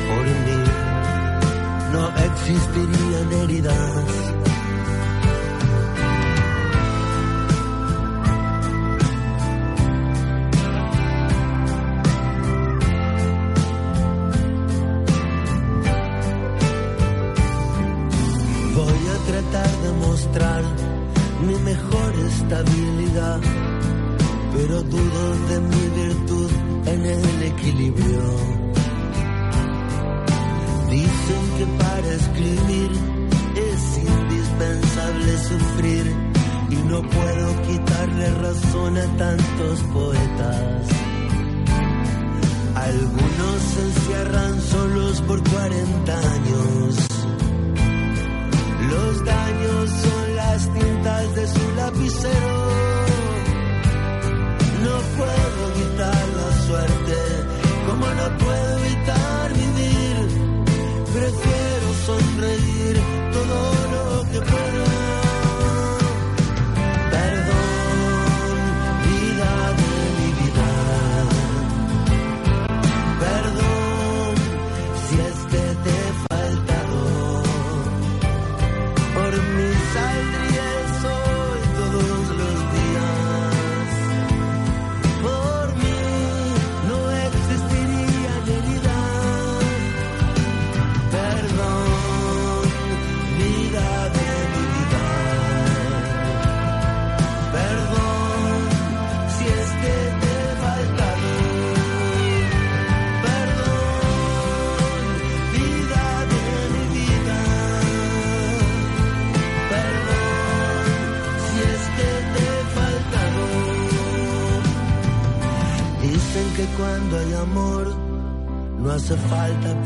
Por 0.10 0.26
mí 0.46 0.60
no 1.94 2.04
existirían 2.28 3.28
heridas. 3.42 4.07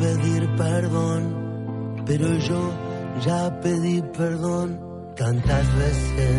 Pedir 0.01 0.49
perdón, 0.57 2.03
pero 2.07 2.27
yo 2.47 2.61
ya 3.23 3.59
pedí 3.61 4.01
perdón 4.17 4.79
tantas 5.15 5.65
veces. 5.77 6.30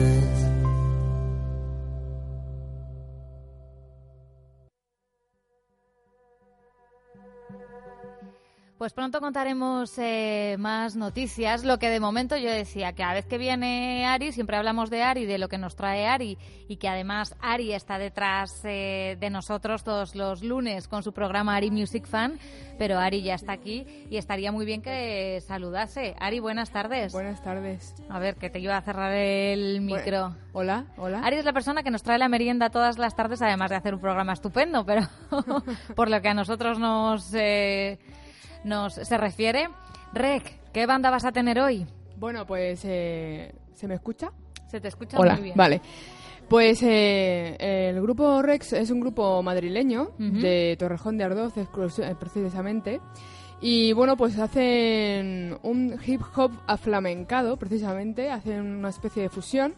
Noticias. 11.12 11.62
Lo 11.62 11.78
que 11.78 11.90
de 11.90 12.00
momento 12.00 12.38
yo 12.38 12.50
decía, 12.50 12.94
que 12.94 13.02
a 13.02 13.12
vez 13.12 13.26
que 13.26 13.36
viene 13.36 14.06
Ari, 14.06 14.32
siempre 14.32 14.56
hablamos 14.56 14.88
de 14.88 15.02
Ari, 15.02 15.26
de 15.26 15.36
lo 15.36 15.48
que 15.48 15.58
nos 15.58 15.76
trae 15.76 16.06
Ari, 16.06 16.38
y 16.68 16.76
que 16.76 16.88
además 16.88 17.36
Ari 17.42 17.74
está 17.74 17.98
detrás 17.98 18.62
eh, 18.64 19.18
de 19.20 19.28
nosotros 19.28 19.84
todos 19.84 20.14
los 20.14 20.42
lunes 20.42 20.88
con 20.88 21.02
su 21.02 21.12
programa 21.12 21.54
Ari 21.54 21.70
Music 21.70 22.06
Fan, 22.06 22.38
pero 22.78 22.98
Ari 22.98 23.20
ya 23.20 23.34
está 23.34 23.52
aquí 23.52 23.86
y 24.08 24.16
estaría 24.16 24.52
muy 24.52 24.64
bien 24.64 24.80
que 24.80 25.42
saludase. 25.46 26.14
Ari, 26.18 26.40
buenas 26.40 26.70
tardes. 26.70 27.12
Buenas 27.12 27.42
tardes. 27.42 27.94
A 28.08 28.18
ver, 28.18 28.36
que 28.36 28.48
te 28.48 28.60
iba 28.60 28.78
a 28.78 28.80
cerrar 28.80 29.12
el 29.12 29.82
micro. 29.82 30.34
Hola, 30.54 30.86
hola. 30.96 31.20
Ari 31.22 31.36
es 31.36 31.44
la 31.44 31.52
persona 31.52 31.82
que 31.82 31.90
nos 31.90 32.02
trae 32.02 32.16
la 32.16 32.30
merienda 32.30 32.70
todas 32.70 32.96
las 32.96 33.14
tardes, 33.14 33.42
además 33.42 33.68
de 33.68 33.76
hacer 33.76 33.92
un 33.92 34.00
programa 34.00 34.32
estupendo, 34.32 34.86
pero 34.86 35.02
por 35.94 36.08
lo 36.08 36.22
que 36.22 36.28
a 36.30 36.34
nosotros 36.34 36.78
nos, 36.78 37.34
eh, 37.34 37.98
nos 38.64 38.94
se 38.94 39.18
refiere. 39.18 39.68
Rec, 40.14 40.58
¿qué 40.72 40.86
banda 40.86 41.10
vas 41.10 41.24
a 41.24 41.32
tener 41.32 41.58
hoy? 41.58 41.86
Bueno, 42.18 42.46
pues 42.46 42.82
eh, 42.84 43.54
¿se 43.74 43.88
me 43.88 43.94
escucha? 43.94 44.30
Se 44.68 44.80
te 44.80 44.88
escucha 44.88 45.18
Hola, 45.18 45.34
muy 45.34 45.44
bien. 45.44 45.56
vale. 45.56 45.80
Pues 46.48 46.82
eh, 46.82 47.56
el 47.58 48.00
grupo 48.02 48.42
Rex 48.42 48.74
es 48.74 48.90
un 48.90 49.00
grupo 49.00 49.42
madrileño 49.42 50.10
de 50.18 50.76
Torrejón 50.78 51.16
de 51.16 51.24
Ardoz, 51.24 51.54
eh, 51.56 51.66
precisamente. 52.18 53.00
Y 53.60 53.92
bueno, 53.94 54.16
pues 54.16 54.38
hacen 54.38 55.56
un 55.62 55.98
hip 56.04 56.20
hop 56.36 56.50
aflamencado, 56.66 57.56
precisamente. 57.56 58.30
Hacen 58.30 58.60
una 58.60 58.90
especie 58.90 59.22
de 59.22 59.28
fusión 59.30 59.74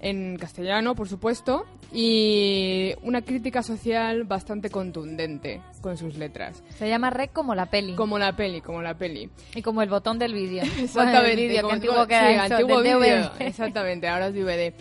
en 0.00 0.36
castellano, 0.36 0.94
por 0.94 1.08
supuesto, 1.08 1.64
y 1.92 2.92
una 3.02 3.22
crítica 3.22 3.62
social 3.62 4.24
bastante 4.24 4.68
contundente 4.70 5.60
con 5.80 5.96
sus 5.96 6.16
letras. 6.16 6.62
Se 6.76 6.88
llama 6.88 7.10
Rec 7.10 7.32
como 7.32 7.54
la 7.54 7.66
peli. 7.66 7.94
Como 7.94 8.18
la 8.18 8.34
peli, 8.36 8.60
como 8.60 8.82
la 8.82 8.94
peli. 8.94 9.30
Y 9.54 9.62
como 9.62 9.80
el 9.82 9.88
botón 9.88 10.18
del 10.18 10.34
vídeo. 10.34 10.62
Exactamente. 10.78 11.46
El 11.56 11.62
como- 11.62 11.68
que 11.68 11.74
antiguo 11.74 12.06
que 12.06 12.18
sí, 12.18 12.24
eso, 12.34 12.54
antiguo 12.54 12.82
del 12.82 12.96
vídeo. 12.98 13.16
DVD. 13.30 13.46
Exactamente, 13.46 14.08
ahora 14.08 14.26
es 14.28 14.34
DVD. 14.34 14.74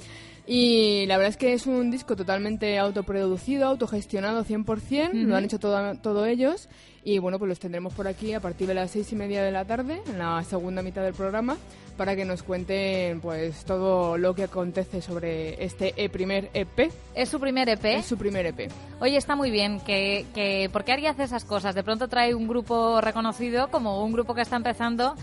Y 0.46 1.06
la 1.06 1.16
verdad 1.18 1.30
es 1.30 1.38
que 1.38 1.54
es 1.54 1.68
un 1.68 1.90
disco 1.90 2.18
totalmente 2.18 2.78
autoproducido, 2.78 3.66
autogestionado 3.68 4.44
100%, 4.44 5.14
lo 5.14 5.28
Ujú. 5.28 5.36
han 5.36 5.46
hecho 5.46 5.58
todo, 5.60 5.96
todo 6.00 6.26
ellos. 6.26 6.68
Y 7.06 7.20
bueno, 7.20 7.38
pues 7.38 7.50
los 7.50 7.60
tendremos 7.60 7.94
por 7.94 8.08
aquí 8.08 8.34
a 8.34 8.40
partir 8.40 8.66
de 8.68 8.74
las 8.74 8.92
seis 8.92 9.12
y 9.12 9.16
media 9.16 9.44
de 9.44 9.52
la 9.52 9.66
tarde, 9.66 10.02
en 10.08 10.20
la 10.20 10.42
segunda 10.44 10.82
mitad 10.82 11.04
del 11.04 11.14
programa, 11.14 11.58
para 11.98 12.16
que 12.16 12.24
nos 12.24 12.44
cuenten 12.44 13.20
pues 13.20 13.66
todo 13.66 14.18
lo 14.18 14.34
que 14.34 14.44
acontece 14.44 15.02
sobre 15.02 15.62
este 15.64 15.94
e- 15.98 16.10
primer 16.10 16.50
EP. 16.54 16.92
Es 17.14 17.28
su 17.28 17.42
primer 17.42 17.68
EP. 17.68 17.84
Es 17.84 18.06
su 18.06 18.18
primer 18.18 18.46
EP. 18.46 18.72
Oye, 19.02 19.18
está 19.18 19.36
muy 19.36 19.52
bien 19.52 19.82
que, 19.82 20.26
que 20.34 20.70
porque 20.72 20.94
Ari 20.94 21.08
hace 21.08 21.24
esas 21.24 21.44
cosas. 21.44 21.76
De 21.76 21.84
pronto 21.84 22.08
trae 22.08 22.34
un 22.34 22.48
grupo 22.48 23.02
reconocido 23.02 23.70
como 23.70 24.02
un 24.04 24.14
grupo 24.14 24.34
que 24.34 24.42
está 24.42 24.56
empezando. 24.56 25.16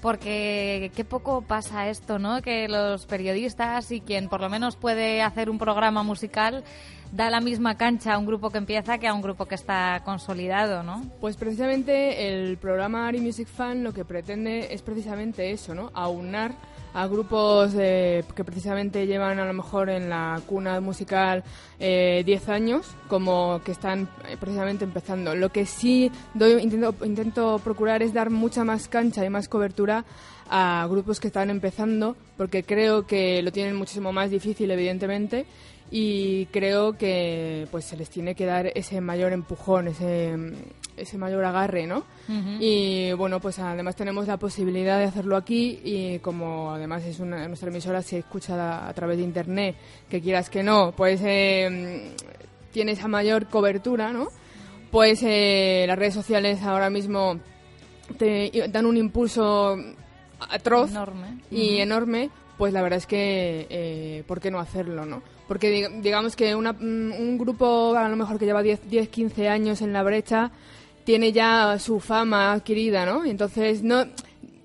Porque 0.00 0.90
qué 0.94 1.02
poco 1.02 1.40
pasa 1.40 1.88
esto, 1.88 2.18
¿no? 2.18 2.42
Que 2.42 2.68
los 2.68 3.06
periodistas 3.06 3.90
y 3.90 4.02
quien 4.02 4.28
por 4.28 4.42
lo 4.42 4.50
menos 4.50 4.76
puede 4.76 5.22
hacer 5.22 5.48
un 5.48 5.56
programa 5.56 6.02
musical 6.02 6.62
da 7.14 7.30
la 7.30 7.40
misma 7.40 7.76
cancha 7.76 8.14
a 8.14 8.18
un 8.18 8.26
grupo 8.26 8.50
que 8.50 8.58
empieza 8.58 8.98
que 8.98 9.06
a 9.06 9.14
un 9.14 9.22
grupo 9.22 9.46
que 9.46 9.54
está 9.54 10.02
consolidado, 10.04 10.82
¿no? 10.82 11.04
Pues 11.20 11.36
precisamente 11.36 12.26
el 12.26 12.56
programa 12.58 13.06
Ari 13.06 13.20
Music 13.20 13.46
Fan 13.46 13.84
lo 13.84 13.94
que 13.94 14.04
pretende 14.04 14.74
es 14.74 14.82
precisamente 14.82 15.52
eso, 15.52 15.74
¿no? 15.74 15.92
Aunar 15.94 16.56
a 16.92 17.06
grupos 17.06 17.72
eh, 17.76 18.24
que 18.34 18.44
precisamente 18.44 19.06
llevan 19.06 19.38
a 19.38 19.46
lo 19.46 19.52
mejor 19.52 19.90
en 19.90 20.08
la 20.08 20.40
cuna 20.46 20.80
musical 20.80 21.44
eh, 21.78 22.22
10 22.26 22.48
años, 22.48 22.86
como 23.08 23.60
que 23.64 23.72
están 23.72 24.08
eh, 24.28 24.36
precisamente 24.38 24.84
empezando. 24.84 25.36
Lo 25.36 25.50
que 25.50 25.66
sí 25.66 26.10
doy, 26.34 26.62
intento, 26.62 26.94
intento 27.04 27.60
procurar 27.62 28.02
es 28.02 28.12
dar 28.12 28.30
mucha 28.30 28.64
más 28.64 28.88
cancha 28.88 29.24
y 29.24 29.30
más 29.30 29.48
cobertura 29.48 30.04
a 30.50 30.86
grupos 30.90 31.20
que 31.20 31.28
están 31.28 31.50
empezando, 31.50 32.16
porque 32.36 32.64
creo 32.64 33.06
que 33.06 33.42
lo 33.42 33.50
tienen 33.50 33.76
muchísimo 33.76 34.12
más 34.12 34.30
difícil, 34.30 34.70
evidentemente, 34.70 35.46
y 35.96 36.46
creo 36.46 36.98
que 36.98 37.68
pues 37.70 37.84
se 37.84 37.96
les 37.96 38.10
tiene 38.10 38.34
que 38.34 38.46
dar 38.46 38.66
ese 38.74 39.00
mayor 39.00 39.32
empujón, 39.32 39.86
ese, 39.86 40.34
ese 40.96 41.18
mayor 41.18 41.44
agarre, 41.44 41.86
¿no? 41.86 42.02
Y 42.58 43.12
bueno, 43.12 43.38
pues 43.38 43.60
además 43.60 43.94
tenemos 43.94 44.26
la 44.26 44.36
posibilidad 44.36 44.98
de 44.98 45.04
hacerlo 45.04 45.36
aquí 45.36 45.80
y 45.84 46.18
como 46.18 46.72
además 46.72 47.04
es 47.04 47.20
una, 47.20 47.46
nuestra 47.46 47.68
emisora 47.68 48.02
se 48.02 48.18
escucha 48.18 48.56
a, 48.56 48.88
a 48.88 48.92
través 48.92 49.18
de 49.18 49.22
internet, 49.22 49.76
que 50.10 50.20
quieras 50.20 50.50
que 50.50 50.64
no, 50.64 50.90
pues 50.96 51.20
eh, 51.22 52.12
tiene 52.72 52.90
esa 52.90 53.06
mayor 53.06 53.46
cobertura, 53.46 54.12
¿no? 54.12 54.30
Pues 54.90 55.20
eh, 55.22 55.84
las 55.86 55.96
redes 55.96 56.14
sociales 56.14 56.60
ahora 56.64 56.90
mismo 56.90 57.38
te 58.18 58.50
dan 58.68 58.86
un 58.86 58.96
impulso 58.96 59.76
atroz 60.40 60.90
Enorme. 60.90 61.38
y 61.52 61.76
enorme, 61.76 62.30
pues 62.58 62.72
la 62.72 62.82
verdad 62.82 62.96
es 62.96 63.06
que, 63.06 63.68
eh, 63.70 64.24
¿por 64.26 64.40
qué 64.40 64.50
no 64.50 64.58
hacerlo, 64.58 65.06
no? 65.06 65.22
Porque 65.48 65.70
dig- 65.88 66.00
digamos 66.00 66.36
que 66.36 66.54
una- 66.54 66.72
mm, 66.72 67.12
un 67.18 67.38
grupo 67.38 67.94
a 67.96 68.08
lo 68.08 68.16
mejor 68.16 68.38
que 68.38 68.46
lleva 68.46 68.62
10, 68.62 68.88
10, 68.88 69.08
15 69.08 69.48
años 69.48 69.82
en 69.82 69.92
la 69.92 70.02
brecha 70.02 70.50
tiene 71.04 71.32
ya 71.32 71.78
su 71.78 72.00
fama 72.00 72.52
adquirida, 72.52 73.04
¿no? 73.06 73.24
Entonces 73.24 73.82
no... 73.82 74.04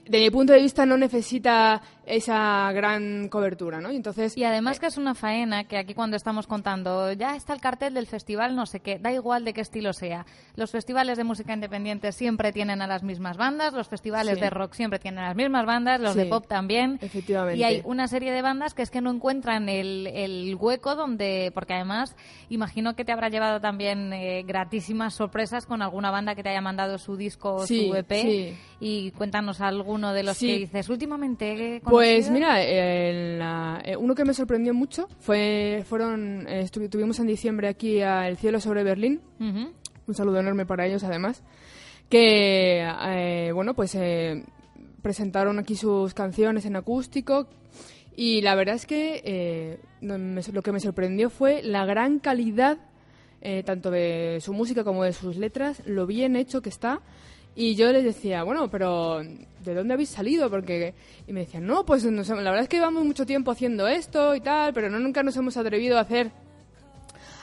De 0.05 0.17
mi 0.19 0.31
punto 0.31 0.53
de 0.53 0.61
vista 0.61 0.87
no 0.87 0.97
necesita 0.97 1.83
esa 2.09 2.71
gran 2.73 3.29
cobertura, 3.29 3.79
¿no? 3.81 3.91
Y 3.91 3.95
entonces 3.95 4.35
Y 4.37 4.43
además 4.43 4.79
que 4.79 4.87
es 4.87 4.97
una 4.97 5.15
faena 5.15 5.63
que 5.65 5.77
aquí 5.77 5.93
cuando 5.93 6.17
estamos 6.17 6.47
contando, 6.47 7.11
ya 7.13 7.35
está 7.35 7.53
el 7.53 7.61
cartel 7.61 7.93
del 7.93 8.07
festival, 8.07 8.55
no 8.55 8.65
sé 8.65 8.79
qué, 8.79 8.99
da 8.99 9.11
igual 9.11 9.45
de 9.45 9.53
qué 9.53 9.61
estilo 9.61 9.93
sea. 9.93 10.25
Los 10.55 10.71
festivales 10.71 11.17
de 11.17 11.23
música 11.23 11.53
independiente 11.53 12.11
siempre 12.11 12.51
tienen 12.51 12.81
a 12.81 12.87
las 12.87 13.03
mismas 13.03 13.37
bandas, 13.37 13.73
los 13.73 13.87
festivales 13.87 14.35
Sí. 14.35 14.41
de 14.41 14.49
rock 14.49 14.73
siempre 14.73 14.99
tienen 14.99 15.19
a 15.23 15.27
las 15.27 15.35
mismas 15.35 15.65
bandas, 15.65 15.99
los 16.01 16.13
Sí, 16.13 16.19
de 16.19 16.25
pop 16.25 16.45
también. 16.47 16.99
efectivamente. 17.01 17.59
Y 17.59 17.63
hay 17.63 17.81
una 17.85 18.07
serie 18.07 18.31
de 18.31 18.41
bandas 18.41 18.73
que 18.73 18.81
es 18.81 18.89
que 18.91 19.01
no 19.01 19.11
encuentran 19.11 19.69
el, 19.69 20.07
el 20.07 20.55
hueco 20.59 20.95
donde, 20.95 21.51
porque 21.53 21.73
además 21.73 22.15
imagino 22.49 22.95
que 22.95 23.05
te 23.05 23.11
habrá 23.11 23.29
llevado 23.29 23.59
también 23.61 24.11
eh, 24.13 24.43
gratísimas 24.45 25.13
sorpresas 25.13 25.65
con 25.65 25.81
alguna 25.81 26.11
banda 26.11 26.35
que 26.35 26.43
te 26.43 26.49
haya 26.49 26.61
mandado 26.61 26.97
su 26.97 27.15
disco 27.15 27.53
o 27.55 27.67
Sí, 27.67 27.87
su 27.87 27.95
EP. 27.95 28.11
sí. 28.21 28.57
Y 28.79 29.11
cuéntanos 29.11 29.61
alguno 29.61 30.13
de 30.13 30.23
los 30.23 30.39
que 30.39 30.57
dices, 30.59 30.87
últimamente 30.89 31.75
he 31.75 31.81
Pues 31.99 32.25
conocido". 32.27 32.33
mira, 32.33 33.37
la- 33.37 33.81
eh, 33.85 33.95
uno 33.97 34.15
que 34.15 34.25
me 34.25 34.33
sorprendió 34.33 34.73
mucho 34.73 35.07
fue 35.19 35.83
fueron 35.87 36.45
eh, 36.47 36.61
estuvimos 36.61 37.19
en 37.19 37.27
diciembre 37.27 37.67
aquí 37.67 38.01
a 38.01 38.27
El 38.27 38.37
cielo 38.37 38.59
sobre 38.59 38.83
Berlín. 38.83 39.21
Un 39.39 40.15
saludo 40.15 40.39
enorme 40.39 40.65
para 40.65 40.85
ellos 40.87 41.03
además. 41.03 41.43
Que 42.09 42.81
eh, 43.05 43.51
bueno, 43.53 43.73
pues 43.75 43.93
eh, 43.95 44.43
presentaron 45.01 45.59
aquí 45.59 45.75
sus 45.75 46.13
canciones 46.13 46.65
en 46.65 46.75
acústico 46.75 47.47
y 48.15 48.41
la 48.41 48.55
verdad 48.55 48.75
es 48.75 48.85
que 48.85 49.21
eh, 49.23 49.79
lo 50.01 50.61
que 50.61 50.71
me 50.71 50.79
sorprendió 50.79 51.29
fue 51.29 51.61
la 51.63 51.85
gran 51.85 52.19
calidad 52.19 52.79
eh, 53.41 53.63
tanto 53.63 53.91
de 53.91 54.39
su 54.41 54.51
música 54.53 54.83
como 54.83 55.03
de 55.03 55.13
sus 55.13 55.37
letras, 55.37 55.81
lo 55.85 56.05
bien 56.05 56.35
hecho 56.35 56.61
que 56.61 56.69
está. 56.69 57.01
Y 57.55 57.75
yo 57.75 57.91
les 57.91 58.03
decía, 58.03 58.43
bueno, 58.43 58.69
pero 58.69 59.21
¿de 59.21 59.73
dónde 59.73 59.93
habéis 59.93 60.09
salido? 60.09 60.49
Porque 60.49 60.93
y 61.27 61.33
me 61.33 61.41
decían, 61.41 61.65
no, 61.65 61.85
pues 61.85 62.05
nos- 62.05 62.29
la 62.29 62.35
verdad 62.35 62.61
es 62.61 62.69
que 62.69 62.77
llevamos 62.77 63.03
mucho 63.03 63.25
tiempo 63.25 63.51
haciendo 63.51 63.87
esto 63.87 64.33
y 64.35 64.39
tal, 64.41 64.73
pero 64.73 64.89
no 64.89 64.99
nunca 64.99 65.23
nos 65.23 65.35
hemos 65.37 65.57
atrevido 65.57 65.97
a 65.97 66.01
hacer 66.01 66.31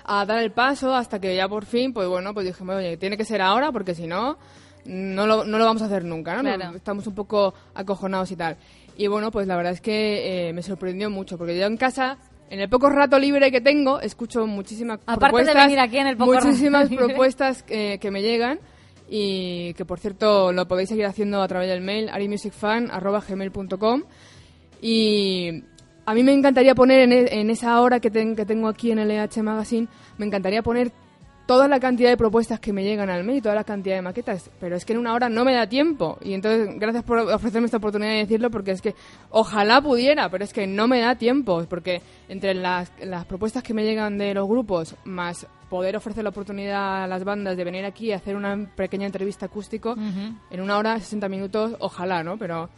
a 0.04 0.24
dar 0.24 0.38
el 0.42 0.52
paso 0.52 0.94
hasta 0.94 1.20
que 1.20 1.34
ya 1.34 1.48
por 1.48 1.64
fin, 1.66 1.92
pues 1.92 2.06
bueno, 2.08 2.32
pues 2.32 2.46
dijimos, 2.46 2.76
oye, 2.76 2.96
tiene 2.96 3.16
que 3.16 3.24
ser 3.24 3.42
ahora 3.42 3.72
porque 3.72 3.94
si 3.94 4.06
no, 4.06 4.38
no 4.84 5.26
lo, 5.26 5.44
no 5.44 5.58
lo 5.58 5.64
vamos 5.64 5.82
a 5.82 5.86
hacer 5.86 6.04
nunca, 6.04 6.36
¿no? 6.36 6.42
Claro. 6.42 6.76
Estamos 6.76 7.06
un 7.08 7.14
poco 7.14 7.54
acojonados 7.74 8.30
y 8.30 8.36
tal. 8.36 8.56
Y 8.96 9.08
bueno, 9.08 9.30
pues 9.32 9.46
la 9.48 9.56
verdad 9.56 9.72
es 9.72 9.80
que 9.80 10.48
eh, 10.48 10.52
me 10.52 10.62
sorprendió 10.62 11.10
mucho 11.10 11.36
porque 11.36 11.58
yo 11.58 11.66
en 11.66 11.76
casa, 11.76 12.18
en 12.50 12.60
el 12.60 12.68
poco 12.68 12.88
rato 12.88 13.18
libre 13.18 13.50
que 13.50 13.60
tengo, 13.60 14.00
escucho 14.00 14.46
muchísimas 14.46 15.00
Aparte 15.06 15.44
de 15.44 15.54
venir 15.54 15.80
aquí 15.80 15.98
en 15.98 16.06
el 16.06 16.16
poco 16.16 16.32
muchísimas 16.34 16.88
propuestas 16.96 17.62
que, 17.64 17.98
que 18.00 18.10
me 18.12 18.22
llegan 18.22 18.60
y 19.08 19.72
que 19.74 19.84
por 19.84 19.98
cierto 20.00 20.52
lo 20.52 20.66
podéis 20.68 20.88
seguir 20.88 21.06
haciendo 21.06 21.40
a 21.42 21.48
través 21.48 21.68
del 21.68 21.80
mail 21.80 22.08
arimusicfan.gmail.com 22.08 24.02
y 24.82 25.62
a 26.04 26.14
mí 26.14 26.22
me 26.22 26.32
encantaría 26.32 26.74
poner 26.74 27.00
en, 27.00 27.12
e- 27.12 27.40
en 27.40 27.50
esa 27.50 27.80
hora 27.80 28.00
que, 28.00 28.10
ten- 28.10 28.36
que 28.36 28.44
tengo 28.44 28.68
aquí 28.68 28.90
en 28.92 28.98
el 28.98 29.10
EH 29.10 29.42
Magazine, 29.42 29.88
me 30.18 30.26
encantaría 30.26 30.62
poner 30.62 30.92
toda 31.46 31.68
la 31.68 31.78
cantidad 31.78 32.10
de 32.10 32.16
propuestas 32.16 32.58
que 32.58 32.72
me 32.72 32.82
llegan 32.82 33.08
al 33.08 33.22
mail 33.22 33.38
y 33.38 33.40
toda 33.40 33.54
la 33.54 33.62
cantidad 33.62 33.94
de 33.94 34.02
maquetas, 34.02 34.50
pero 34.58 34.74
es 34.76 34.84
que 34.84 34.92
en 34.94 34.98
una 34.98 35.14
hora 35.14 35.28
no 35.28 35.44
me 35.44 35.54
da 35.54 35.68
tiempo. 35.68 36.18
Y 36.20 36.34
entonces, 36.34 36.68
gracias 36.76 37.04
por 37.04 37.18
ofrecerme 37.20 37.66
esta 37.66 37.76
oportunidad 37.76 38.10
de 38.10 38.18
decirlo, 38.18 38.50
porque 38.50 38.72
es 38.72 38.82
que 38.82 38.96
ojalá 39.30 39.80
pudiera, 39.80 40.28
pero 40.28 40.42
es 40.42 40.52
que 40.52 40.66
no 40.66 40.88
me 40.88 40.98
da 41.00 41.14
tiempo, 41.14 41.64
porque 41.70 42.02
entre 42.28 42.52
las, 42.54 42.90
las 43.00 43.24
propuestas 43.26 43.62
que 43.62 43.74
me 43.74 43.84
llegan 43.84 44.18
de 44.18 44.34
los 44.34 44.48
grupos, 44.48 44.96
más 45.04 45.46
poder 45.68 45.96
ofrecer 45.96 46.22
la 46.24 46.30
oportunidad 46.30 47.04
a 47.04 47.06
las 47.06 47.24
bandas 47.24 47.56
de 47.56 47.64
venir 47.64 47.84
aquí 47.84 48.06
y 48.06 48.12
hacer 48.12 48.36
una 48.36 48.56
pequeña 48.76 49.06
entrevista 49.06 49.46
acústico, 49.46 49.96
en 50.50 50.60
una 50.60 50.78
hora, 50.78 50.98
60 50.98 51.28
minutos, 51.28 51.74
ojalá, 51.80 52.22
¿no? 52.22 52.36
Pero, 52.38 52.68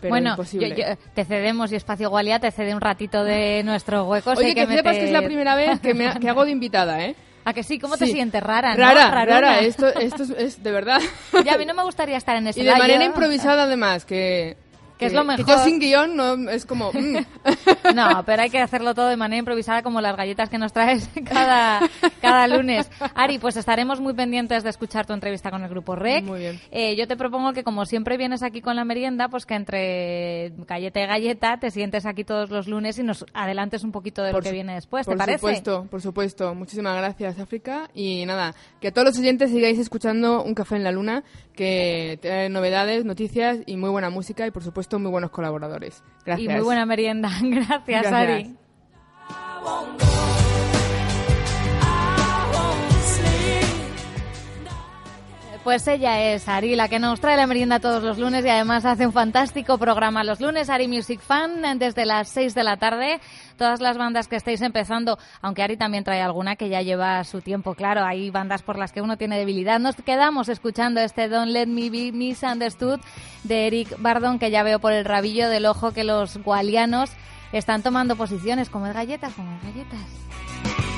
pero 0.00 0.10
bueno, 0.10 0.30
imposible. 0.30 0.68
yo- 0.70 0.76
yo- 0.76 0.96
te 1.14 1.24
cedemos 1.24 1.72
y 1.72 1.76
Espacio 1.76 2.08
Gualia 2.10 2.38
te 2.38 2.50
cede 2.50 2.74
un 2.74 2.80
ratito 2.80 3.24
de 3.24 3.62
nuestro 3.64 4.04
hueco. 4.04 4.34
sé 4.36 4.44
Oye, 4.44 4.54
que, 4.54 4.66
sepas 4.66 4.96
que 4.96 5.04
es 5.04 5.10
la 5.10 5.22
primera 5.22 5.54
vez 5.56 5.80
que, 5.80 5.94
me 5.94 6.12
que 6.20 6.28
hago 6.28 6.44
de 6.44 6.50
invitada, 6.52 7.02
¿eh? 7.04 7.14
¿A 7.44 7.52
que 7.52 7.62
sí? 7.62 7.78
¿Cómo 7.78 7.96
te 7.96 8.06
Sí. 8.06 8.12
sientes? 8.12 8.42
Rara, 8.42 8.72
¿no? 8.74 8.78
Rara, 8.80 9.08
Raruna. 9.08 9.40
rara. 9.40 9.58
Esto, 9.60 9.86
esto 10.00 10.24
es, 10.24 10.30
es 10.30 10.62
de 10.64 10.70
verdad. 10.72 11.00
Ya, 11.44 11.54
a 11.54 11.58
mí 11.58 11.64
no 11.64 11.74
me 11.74 11.84
gustaría 11.84 12.16
estar 12.16 12.34
en 12.36 12.48
ese 12.48 12.60
y 12.60 12.64
de 12.64 12.74
manera 12.74 13.04
improvisada 13.04 13.64
además, 13.64 14.04
que... 14.04 14.56
Que 14.98 15.06
es 15.06 15.12
lo 15.12 15.20
Que 15.22 15.26
mejor. 15.26 15.46
yo 15.46 15.58
sin 15.64 15.78
guion 15.78 16.16
no, 16.16 16.50
es 16.50 16.64
como... 16.64 16.90
mm. 16.92 17.16
No, 17.94 18.22
pero 18.24 18.42
hay 18.42 18.50
que 18.50 18.58
hacerlo 18.60 18.94
todo 18.94 19.08
de 19.08 19.16
manera 19.16 19.38
improvisada 19.38 19.82
como 19.82 20.00
las 20.00 20.16
galletas 20.16 20.48
que 20.48 20.58
nos 20.58 20.72
traes 20.72 21.08
cada, 21.24 21.80
cada 22.20 22.46
lunes. 22.48 22.90
Ari, 23.14 23.38
pues 23.38 23.56
estaremos 23.56 24.00
muy 24.00 24.14
pendientes 24.14 24.62
de 24.64 24.70
escuchar 24.70 25.06
tu 25.06 25.12
entrevista 25.12 25.50
con 25.50 25.62
el 25.62 25.68
grupo 25.68 25.96
REC. 25.96 26.24
Muy 26.24 26.40
bien. 26.40 26.60
Eh, 26.70 26.96
yo 26.96 27.06
te 27.06 27.16
propongo 27.16 27.52
que 27.52 27.62
como 27.62 27.84
siempre 27.84 28.16
vienes 28.16 28.42
aquí 28.42 28.60
con 28.62 28.74
la 28.76 28.84
merienda, 28.84 29.28
pues 29.28 29.44
que 29.46 29.54
entre 29.54 30.52
galleta 30.66 31.00
y 31.02 31.06
galleta 31.06 31.58
te 31.58 31.70
sientes 31.70 32.06
aquí 32.06 32.24
todos 32.24 32.50
los 32.50 32.66
lunes 32.66 32.98
y 32.98 33.02
nos 33.02 33.24
adelantes 33.34 33.84
un 33.84 33.92
poquito 33.92 34.22
de 34.22 34.32
Por 34.32 34.42
lo 34.42 34.48
que 34.48 34.52
viene 34.52 34.74
después, 34.74 35.06
¿te 35.06 35.10
por 35.12 35.18
parece? 35.18 35.38
supuesto, 35.38 35.86
por 35.90 36.00
supuesto. 36.00 36.54
Muchísimas 36.54 36.96
gracias, 36.96 37.38
África. 37.38 37.90
Y 37.94 38.24
nada, 38.26 38.54
que 38.80 38.88
a 38.88 38.92
todos 38.92 39.08
los 39.08 39.18
oyentes 39.18 39.50
sigáis 39.50 39.78
escuchando 39.78 40.42
Un 40.42 40.54
Café 40.54 40.76
en 40.76 40.84
la 40.84 40.92
Luna, 40.92 41.22
que 41.54 42.18
trae 42.22 42.48
novedades, 42.48 43.04
noticias 43.04 43.58
y 43.66 43.76
muy 43.76 43.90
buena 43.90 44.10
música 44.10 44.46
y, 44.46 44.50
por 44.50 44.62
supuesto, 44.62 44.85
muy 44.94 45.10
buenos 45.10 45.30
colaboradores. 45.30 46.02
Gracias. 46.24 46.50
Y 46.50 46.52
muy 46.52 46.64
buena 46.64 46.86
merienda. 46.86 47.30
Gracias, 47.42 47.82
Gracias. 47.86 48.12
Ari. 48.12 48.56
Pues 55.66 55.88
ella 55.88 56.32
es 56.32 56.48
Ari, 56.48 56.76
la 56.76 56.88
que 56.88 57.00
nos 57.00 57.20
trae 57.20 57.36
la 57.36 57.48
merienda 57.48 57.80
todos 57.80 58.00
los 58.00 58.18
lunes 58.18 58.44
y 58.44 58.48
además 58.48 58.84
hace 58.84 59.04
un 59.04 59.12
fantástico 59.12 59.78
programa 59.78 60.22
los 60.22 60.40
lunes, 60.40 60.70
Ari 60.70 60.86
Music 60.86 61.20
Fan, 61.20 61.80
desde 61.80 62.06
las 62.06 62.28
6 62.28 62.54
de 62.54 62.62
la 62.62 62.76
tarde. 62.76 63.18
Todas 63.56 63.80
las 63.80 63.96
bandas 63.96 64.28
que 64.28 64.36
estáis 64.36 64.60
empezando, 64.62 65.18
aunque 65.40 65.62
Ari 65.62 65.76
también 65.76 66.04
trae 66.04 66.20
alguna 66.20 66.56
que 66.56 66.68
ya 66.68 66.82
lleva 66.82 67.24
su 67.24 67.40
tiempo, 67.40 67.74
claro, 67.74 68.04
hay 68.04 68.30
bandas 68.30 68.62
por 68.62 68.78
las 68.78 68.92
que 68.92 69.00
uno 69.00 69.16
tiene 69.16 69.38
debilidad. 69.38 69.80
Nos 69.80 69.96
quedamos 69.96 70.48
escuchando 70.48 71.00
este 71.00 71.28
Don't 71.28 71.50
Let 71.50 71.66
Me 71.66 71.90
Be 71.90 72.12
Misunderstood 72.12 73.00
de 73.44 73.66
Eric 73.66 73.96
Bardon, 73.98 74.38
que 74.38 74.50
ya 74.50 74.62
veo 74.62 74.78
por 74.78 74.92
el 74.92 75.04
rabillo 75.04 75.48
del 75.48 75.66
ojo 75.66 75.92
que 75.92 76.04
los 76.04 76.36
gualianos 76.38 77.10
están 77.52 77.82
tomando 77.82 78.16
posiciones, 78.16 78.70
como 78.70 78.92
galletas, 78.92 79.32
como 79.34 79.58
galletas. 79.62 80.95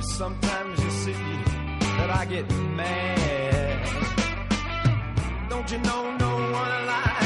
If 0.00 0.06
sometimes 0.06 0.82
you 0.82 0.90
see 0.90 1.12
that 1.12 2.08
I 2.08 2.24
get 2.24 2.50
mad, 2.74 3.86
don't 5.50 5.70
you 5.70 5.76
know 5.76 6.16
no 6.16 6.36
one 6.58 6.72
alive 6.82 7.19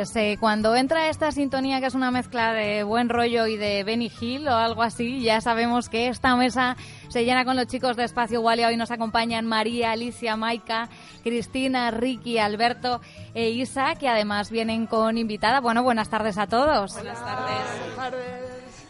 Pues 0.00 0.16
eh, 0.16 0.38
cuando 0.40 0.74
entra 0.76 1.10
esta 1.10 1.30
sintonía, 1.30 1.78
que 1.78 1.84
es 1.84 1.94
una 1.94 2.10
mezcla 2.10 2.54
de 2.54 2.84
buen 2.84 3.10
rollo 3.10 3.46
y 3.46 3.58
de 3.58 3.84
Benny 3.84 4.10
Hill 4.18 4.48
o 4.48 4.56
algo 4.56 4.82
así, 4.82 5.20
ya 5.20 5.42
sabemos 5.42 5.90
que 5.90 6.08
esta 6.08 6.34
mesa 6.36 6.78
se 7.08 7.26
llena 7.26 7.44
con 7.44 7.54
los 7.54 7.66
chicos 7.66 7.98
de 7.98 8.04
Espacio 8.04 8.40
Walia. 8.40 8.68
Hoy 8.68 8.78
nos 8.78 8.90
acompañan 8.90 9.44
María, 9.44 9.90
Alicia, 9.90 10.36
Maika, 10.36 10.88
Cristina, 11.22 11.90
Ricky, 11.90 12.38
Alberto 12.38 13.02
e 13.34 13.50
Isa, 13.50 13.94
que 13.96 14.08
además 14.08 14.50
vienen 14.50 14.86
con 14.86 15.18
invitada. 15.18 15.60
Bueno, 15.60 15.82
buenas 15.82 16.08
tardes 16.08 16.38
a 16.38 16.46
todos. 16.46 16.94
Buenas 16.94 17.22
tardes. 17.22 18.14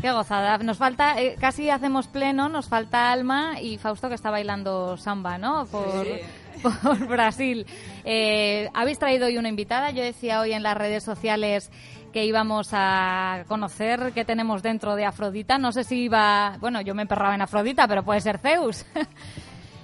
Qué 0.01 0.13
gozada. 0.13 0.59
Nos 0.59 0.79
falta, 0.79 1.21
eh, 1.21 1.37
casi 1.41 1.71
hacemos 1.71 2.07
pleno, 2.07 2.49
nos 2.49 2.69
falta 2.69 3.11
Alma 3.11 3.61
y 3.61 3.79
Fausto 3.79 4.09
que 4.09 4.15
está 4.15 4.31
bailando 4.31 4.97
samba, 4.97 5.39
¿no? 5.39 5.67
Por, 5.67 6.07
por 6.83 7.07
Brasil. 7.07 7.67
Eh, 8.05 8.69
Habéis 8.75 8.99
traído 8.99 9.27
hoy 9.27 9.39
una 9.39 9.49
invitada. 9.49 9.91
Yo 9.91 10.03
decía 10.03 10.41
hoy 10.41 10.53
en 10.53 10.63
las 10.63 10.77
redes 10.77 11.03
sociales 11.03 11.71
que 12.13 12.25
íbamos 12.25 12.71
a 12.73 13.45
conocer 13.47 14.13
qué 14.15 14.25
tenemos 14.25 14.63
dentro 14.63 14.97
de 14.97 15.05
Afrodita. 15.05 15.59
No 15.59 15.73
sé 15.73 15.85
si 15.85 16.05
iba, 16.05 16.57
bueno, 16.61 16.81
yo 16.81 16.95
me 16.95 17.03
emperraba 17.03 17.35
en 17.35 17.43
Afrodita, 17.43 17.87
pero 17.87 18.03
puede 18.03 18.21
ser 18.21 18.39
Zeus. 18.39 18.85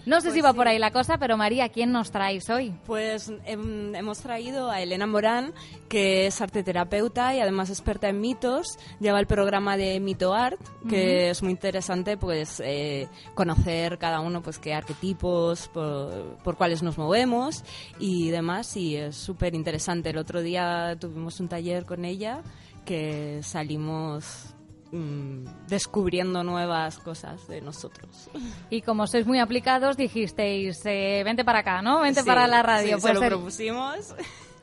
No 0.06 0.20
sé 0.20 0.30
si 0.30 0.40
va 0.40 0.52
por 0.52 0.68
ahí 0.68 0.78
la 0.78 0.92
cosa, 0.92 1.18
pero 1.18 1.36
María, 1.36 1.68
¿quién 1.68 1.90
nos 1.90 2.12
traéis 2.12 2.48
hoy? 2.48 2.72
Pues 2.86 3.32
em, 3.44 3.92
hemos 3.92 4.20
traído 4.20 4.70
a 4.70 4.80
Elena 4.80 5.04
Morán, 5.08 5.52
que 5.88 6.28
es 6.28 6.40
arteterapeuta 6.40 7.34
y 7.34 7.40
además 7.40 7.70
experta 7.70 8.08
en 8.08 8.20
mitos. 8.20 8.78
Lleva 9.00 9.18
el 9.18 9.26
programa 9.26 9.76
de 9.76 9.98
Mito 9.98 10.32
Art, 10.32 10.60
que 10.88 11.30
es 11.30 11.42
muy 11.42 11.50
interesante 11.50 12.16
pues 12.16 12.62
eh, 12.64 13.08
conocer 13.34 13.98
cada 13.98 14.20
uno 14.20 14.42
pues 14.42 14.60
qué 14.60 14.74
arquetipos, 14.74 15.66
por, 15.68 16.36
por 16.44 16.56
cuáles 16.56 16.84
nos 16.84 16.98
movemos 16.98 17.64
y 17.98 18.30
demás. 18.30 18.76
Y 18.76 18.94
es 18.94 19.16
súper 19.16 19.56
interesante. 19.56 20.10
El 20.10 20.18
otro 20.18 20.40
día 20.40 20.96
tuvimos 21.00 21.40
un 21.40 21.48
taller 21.48 21.84
con 21.84 22.04
ella 22.04 22.44
que 22.84 23.40
salimos 23.42 24.55
mm, 24.92 25.66
descubriendo 25.68 26.42
nuevas 26.44 26.98
cosas 26.98 27.46
de 27.48 27.60
nosotros. 27.60 28.28
Y 28.70 28.82
como 28.82 29.06
sois 29.06 29.26
muy 29.26 29.38
aplicados, 29.40 29.96
dijisteis, 29.96 30.80
eh, 30.84 31.22
vente 31.24 31.44
para 31.44 31.60
acá, 31.60 31.82
¿no? 31.82 32.00
Vente 32.00 32.20
Sí, 32.22 32.26
para 32.26 32.46
la 32.46 32.62
radio. 32.62 32.96
sí, 32.96 33.02
pues, 33.02 33.02
se 33.02 33.14
lo 33.14 33.22
el- 33.22 33.28
propusimos. 33.28 34.14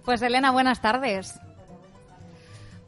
Pues 0.05 0.21
Elena, 0.21 0.51
buenas 0.51 0.81
tardes. 0.81 1.33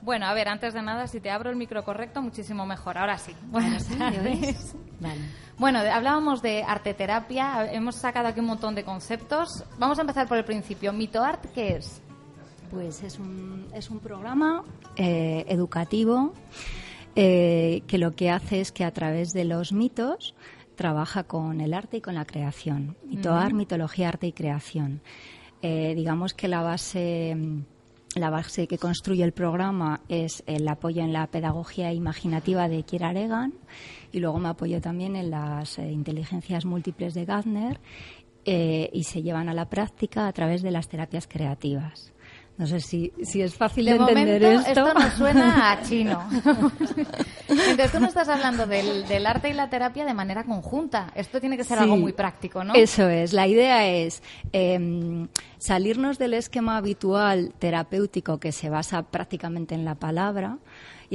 Bueno, 0.02 0.28
a 0.28 0.34
ver, 0.36 0.50
antes 0.50 0.74
de 0.76 0.82
nada, 0.84 1.08
si 1.08 1.20
te 1.20 1.32
abro 1.32 1.50
el 1.50 1.56
micro 1.56 1.84
correcto, 1.84 2.22
muchísimo 2.22 2.66
mejor. 2.68 2.98
Ahora 2.98 3.18
sí. 3.18 3.34
Buenas 3.48 3.88
tardes. 3.88 4.76
Bueno, 5.58 5.82
de- 5.82 5.90
hablábamos 5.90 6.42
de 6.44 6.64
arteterapia, 6.64 7.72
hemos 7.72 7.96
sacado 7.96 8.28
aquí 8.28 8.40
un 8.40 8.46
montón 8.46 8.76
de 8.76 8.84
conceptos. 8.84 9.64
Vamos 9.80 9.98
a 9.98 10.02
empezar 10.02 10.28
por 10.28 10.38
el 10.38 10.46
principio. 10.46 10.94
¿Mito 10.94 11.24
art 11.24 11.44
qué 11.56 11.78
es? 11.78 12.02
Pues 12.70 13.02
es 13.04 13.18
un, 13.18 13.68
es 13.74 13.90
un 13.90 14.00
programa 14.00 14.64
eh, 14.96 15.46
educativo 15.48 16.34
eh, 17.16 17.82
que 17.88 17.98
lo 17.98 18.16
que 18.16 18.30
hace 18.30 18.62
es 18.62 18.72
que 18.72 18.84
a 18.84 18.92
través 18.92 19.30
de 19.32 19.46
los 19.46 19.72
mitos 19.72 20.36
trabaja 20.76 21.24
con 21.24 21.62
el 21.62 21.74
arte 21.74 21.98
y 21.98 22.02
con 22.02 22.16
la 22.16 22.26
creación. 22.26 22.98
Mitoar, 23.06 23.48
Ujú. 23.48 23.56
mitología, 23.58 24.10
arte 24.10 24.28
y 24.28 24.34
creación. 24.34 25.02
Eh, 25.62 25.94
digamos 25.96 26.34
que 26.34 26.48
la 26.48 26.62
base, 26.62 27.34
mm, 27.36 27.64
la 28.20 28.30
base 28.30 28.68
que 28.68 28.78
construye 28.78 29.24
el 29.24 29.32
programa 29.32 30.02
es 30.10 30.44
el 30.46 30.68
apoyo 30.68 31.02
en 31.02 31.14
la 31.14 31.28
pedagogía 31.28 31.92
imaginativa 31.94 32.68
de 32.68 32.84
Kiera 32.84 33.14
Regan 33.14 33.54
y 34.12 34.20
luego 34.20 34.40
me 34.40 34.50
apoyo 34.50 34.82
también 34.82 35.16
en 35.16 35.32
las 35.32 35.80
eh, 35.80 35.92
inteligencias 35.92 36.66
múltiples 36.66 37.14
de 37.14 37.26
Gardner 37.26 37.80
eh, 38.46 38.90
y 38.94 39.04
se 39.04 39.24
llevan 39.24 39.50
a 39.50 39.54
la 39.54 39.70
práctica 39.70 40.28
a 40.28 40.34
través 40.34 40.62
de 40.62 40.72
las 40.72 40.88
terapias 40.88 41.28
creativas. 41.28 42.14
No 42.58 42.66
sé 42.66 42.80
si, 42.80 43.12
si 43.22 43.42
es 43.42 43.54
fácil 43.54 43.84
de, 43.86 43.92
De 43.94 43.98
entender 43.98 44.42
momento, 44.42 44.70
esto. 44.70 44.88
esto 44.88 44.94
nos 45.00 45.14
suena 45.18 45.72
a 45.74 45.82
chino. 45.84 46.24
Entonces, 47.50 47.92
tú 47.92 48.00
no 48.00 48.08
estás 48.08 48.30
hablando 48.30 48.66
del, 48.66 49.06
del 49.08 49.26
arte 49.26 49.50
y 49.50 49.54
la 49.54 49.70
terapia 49.70 50.06
de 50.06 50.14
manera 50.14 50.44
conjunta. 50.46 51.12
Esto 51.16 51.40
tiene 51.40 51.58
que 51.58 51.64
ser 51.64 51.78
Sí. 51.78 51.84
algo 51.84 51.98
muy 51.98 52.14
práctico, 52.14 52.64
¿no? 52.64 52.74
Eso 52.74 53.10
es. 53.10 53.34
La 53.34 53.48
idea 53.48 53.86
es 53.88 54.24
em, 54.54 55.28
salirnos 55.58 56.18
del 56.18 56.34
esquema 56.34 56.78
habitual 56.78 57.54
terapéutico 57.60 58.40
que 58.40 58.52
se 58.52 58.70
basa 58.70 59.04
prácticamente 59.04 59.76
en 59.76 59.84
la 59.84 59.96
palabra. 59.96 60.58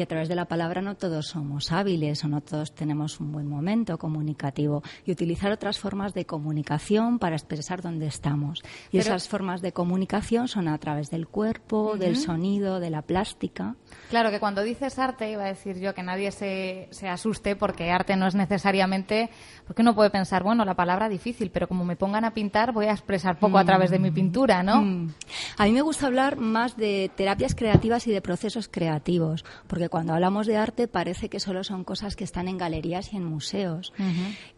Y 0.00 0.02
a 0.02 0.06
través 0.06 0.30
de 0.30 0.34
la 0.34 0.46
palabra 0.46 0.80
no 0.80 0.96
todos 0.96 1.26
somos 1.26 1.72
hábiles 1.72 2.24
o 2.24 2.28
no 2.28 2.40
todos 2.40 2.74
tenemos 2.74 3.20
un 3.20 3.32
buen 3.32 3.46
momento 3.46 3.98
comunicativo. 3.98 4.82
Y 5.04 5.12
utilizar 5.12 5.52
otras 5.52 5.78
formas 5.78 6.14
de 6.14 6.24
comunicación 6.24 7.18
para 7.18 7.36
expresar 7.36 7.82
dónde 7.82 8.06
estamos. 8.06 8.62
Y 8.88 8.92
Pero- 8.92 9.02
esas 9.02 9.28
formas 9.28 9.60
de 9.60 9.72
comunicación 9.72 10.48
son 10.48 10.68
a 10.68 10.78
través 10.78 11.10
del 11.10 11.28
cuerpo, 11.28 11.98
del 11.98 12.16
sonido, 12.16 12.80
de 12.80 12.88
la 12.88 13.02
plástica. 13.02 13.76
Claro 14.08 14.30
que 14.30 14.40
cuando 14.40 14.62
dices 14.62 14.98
arte, 14.98 15.30
iba 15.30 15.44
a 15.44 15.48
decir 15.48 15.78
yo 15.78 15.94
que 15.94 16.02
nadie 16.02 16.32
se, 16.32 16.88
se 16.90 17.08
asuste 17.08 17.56
porque 17.56 17.90
arte 17.90 18.16
no 18.16 18.26
es 18.26 18.34
necesariamente, 18.34 19.30
porque 19.66 19.82
uno 19.82 19.94
puede 19.94 20.10
pensar, 20.10 20.42
bueno, 20.42 20.64
la 20.64 20.74
palabra 20.74 21.08
difícil, 21.08 21.50
pero 21.50 21.68
como 21.68 21.84
me 21.84 21.96
pongan 21.96 22.24
a 22.24 22.32
pintar 22.32 22.72
voy 22.72 22.86
a 22.86 22.92
expresar 22.92 23.38
poco 23.38 23.58
a 23.58 23.64
través 23.64 23.90
de 23.90 23.98
mi 23.98 24.10
pintura, 24.10 24.62
¿no? 24.62 24.82
Mm. 24.82 25.14
A 25.58 25.64
mí 25.64 25.72
me 25.72 25.82
gusta 25.82 26.06
hablar 26.06 26.36
más 26.36 26.76
de 26.76 27.10
terapias 27.16 27.54
creativas 27.54 28.06
y 28.06 28.12
de 28.12 28.20
procesos 28.20 28.68
creativos, 28.68 29.44
porque 29.66 29.88
cuando 29.88 30.14
hablamos 30.14 30.46
de 30.46 30.56
arte 30.56 30.88
parece 30.88 31.28
que 31.28 31.40
solo 31.40 31.64
son 31.64 31.84
cosas 31.84 32.16
que 32.16 32.24
están 32.24 32.48
en 32.48 32.58
galerías 32.58 33.12
y 33.12 33.16
en 33.16 33.24
museos. 33.24 33.92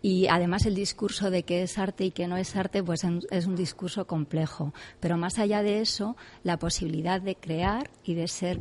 Y 0.01 0.28
además 0.28 0.66
el 0.66 0.74
discurso 0.74 1.31
de 1.31 1.43
qué 1.43 1.62
es 1.62 1.78
arte 1.78 2.05
y 2.05 2.10
qué 2.10 2.27
no 2.27 2.36
es 2.36 2.56
arte, 2.56 2.82
pues 2.82 3.05
es 3.31 3.47
un 3.47 3.56
discurso 3.56 4.06
complejo. 4.06 4.73
Pero 5.01 5.16
más 5.16 5.39
allá 5.39 5.62
de 5.62 5.81
eso, 5.81 6.16
la 6.43 6.59
posibilidad 6.59 7.20
de 7.20 7.36
crear 7.36 7.90
y 8.05 8.14
de 8.14 8.28
ser 8.28 8.60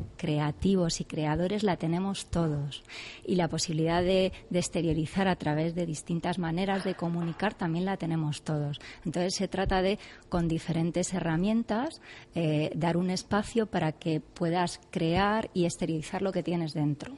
y 1.02 1.06
creadores 1.06 1.64
la 1.64 1.77
tenemos 1.77 2.26
todos. 2.26 2.84
Y 3.26 3.35
la 3.35 3.48
posibilidad 3.48 4.02
de, 4.02 4.31
exteriorizar 4.52 5.27
a 5.27 5.35
través 5.35 5.76
de 5.76 5.85
distintas 5.85 6.38
maneras 6.38 6.84
de 6.84 6.95
comunicar 6.95 7.53
también 7.53 7.85
la 7.85 7.98
tenemos 7.98 8.43
todos. 8.43 8.80
Entonces 9.06 9.35
se 9.35 9.48
trata 9.48 9.81
de, 9.81 9.99
con 10.30 10.48
diferentes 10.48 11.14
herramientas, 11.14 12.02
eh, 12.35 12.72
dar 12.76 12.98
un 12.98 13.10
espacio 13.10 13.65
para 13.65 13.91
que 13.91 14.19
puedas 14.19 14.80
crear 14.91 15.49
y 15.53 15.65
exteriorizar 15.65 16.22
lo 16.22 16.31
que 16.31 16.43
tienes 16.43 16.73
dentro. 16.73 17.18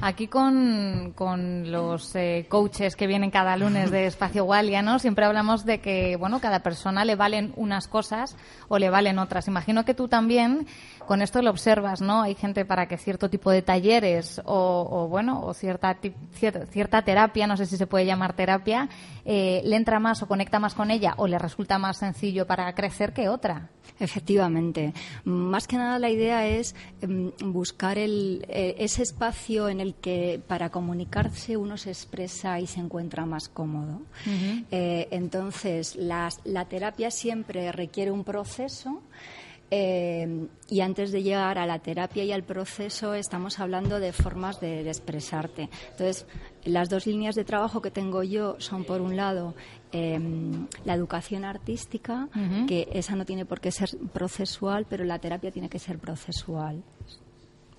Aquí 0.00 0.28
con, 0.28 1.12
con 1.14 1.70
los 1.70 2.14
eh, 2.14 2.46
coaches 2.48 2.96
que 2.96 3.06
vienen 3.06 3.30
cada 3.30 3.56
lunes 3.56 3.90
de 3.90 4.06
Espacio 4.06 4.44
Walia, 4.44 4.82
¿no? 4.82 4.98
Siempre 4.98 5.24
hablamos 5.24 5.66
de 5.66 5.80
que, 5.80 6.16
bueno, 6.16 6.40
cada 6.40 6.60
persona 6.60 7.04
le 7.04 7.16
valen 7.16 7.52
unas 7.56 7.88
cosas 7.88 8.36
o 8.68 8.78
le 8.78 8.88
valen 8.88 9.18
otras. 9.18 9.48
Imagino 9.48 9.84
que 9.84 9.94
tú 9.94 10.08
también 10.08 10.66
con 11.06 11.22
esto 11.22 11.42
lo 11.42 11.50
observas, 11.50 12.00
¿no? 12.00 12.22
Hay 12.22 12.34
gente 12.34 12.64
para 12.64 12.86
que 12.86 12.96
cierto 12.96 13.28
tipo 13.28 13.50
de 13.50 13.62
talleres 13.62 14.40
o, 14.44 15.06
bueno, 15.16 15.40
o 15.42 15.54
cierta, 15.54 15.94
ti- 15.94 16.12
cier- 16.38 16.66
cierta 16.68 17.00
terapia, 17.00 17.46
no 17.46 17.56
sé 17.56 17.64
si 17.64 17.78
se 17.78 17.86
puede 17.86 18.04
llamar 18.04 18.34
terapia, 18.36 18.90
eh, 19.24 19.62
le 19.64 19.76
entra 19.76 19.98
más 19.98 20.22
o 20.22 20.28
conecta 20.28 20.58
más 20.58 20.74
con 20.74 20.90
ella 20.90 21.14
o 21.16 21.26
le 21.26 21.38
resulta 21.38 21.78
más 21.78 21.96
sencillo 21.96 22.46
para 22.46 22.70
crecer 22.74 23.14
que 23.14 23.30
otra. 23.30 23.70
Efectivamente. 23.98 24.92
Más 25.24 25.66
que 25.66 25.78
nada 25.78 25.98
la 25.98 26.10
idea 26.10 26.46
es 26.46 26.74
em, 27.00 27.32
buscar 27.42 27.96
el, 27.96 28.44
eh, 28.48 28.74
ese 28.78 29.02
espacio 29.02 29.70
en 29.70 29.80
el 29.80 29.94
que 29.94 30.38
para 30.46 30.68
comunicarse 30.68 31.56
uno 31.56 31.78
se 31.78 31.90
expresa 31.92 32.60
y 32.60 32.66
se 32.66 32.80
encuentra 32.80 33.24
más 33.24 33.48
cómodo. 33.48 34.02
Eh, 34.70 35.08
entonces, 35.12 35.96
la 35.96 36.28
terapia 36.68 37.10
siempre 37.10 37.72
requiere 37.72 38.10
un 38.10 38.22
proceso. 38.24 39.00
Eh, 39.70 40.46
y 40.68 40.80
antes 40.80 41.12
de 41.12 41.22
llegar 41.22 41.58
a 41.58 41.66
la 41.66 41.78
terapia 41.78 42.24
y 42.24 42.32
al 42.32 42.44
proceso 42.44 43.14
estamos 43.14 43.58
hablando 43.58 43.98
de 44.00 44.12
formas 44.12 44.60
de, 44.60 44.84
de 44.84 44.90
expresarte. 44.90 45.68
Entonces, 45.90 46.26
las 46.64 46.88
dos 46.88 47.06
líneas 47.06 47.34
de 47.34 47.44
trabajo 47.44 47.80
que 47.80 47.90
tengo 47.90 48.22
yo 48.22 48.56
son, 48.58 48.84
por 48.84 49.00
un 49.00 49.16
lado, 49.16 49.54
em, 49.92 50.66
la 50.84 50.94
educación 50.94 51.44
artística, 51.44 52.28
que 52.66 52.88
esa 52.92 53.14
no 53.16 53.24
tiene 53.24 53.44
por 53.44 53.60
qué 53.60 53.70
ser 53.70 53.90
procesual, 54.12 54.86
pero 54.88 55.04
la 55.04 55.18
terapia 55.18 55.50
tiene 55.50 55.68
que 55.68 55.78
ser 55.78 55.98
procesual. 55.98 56.82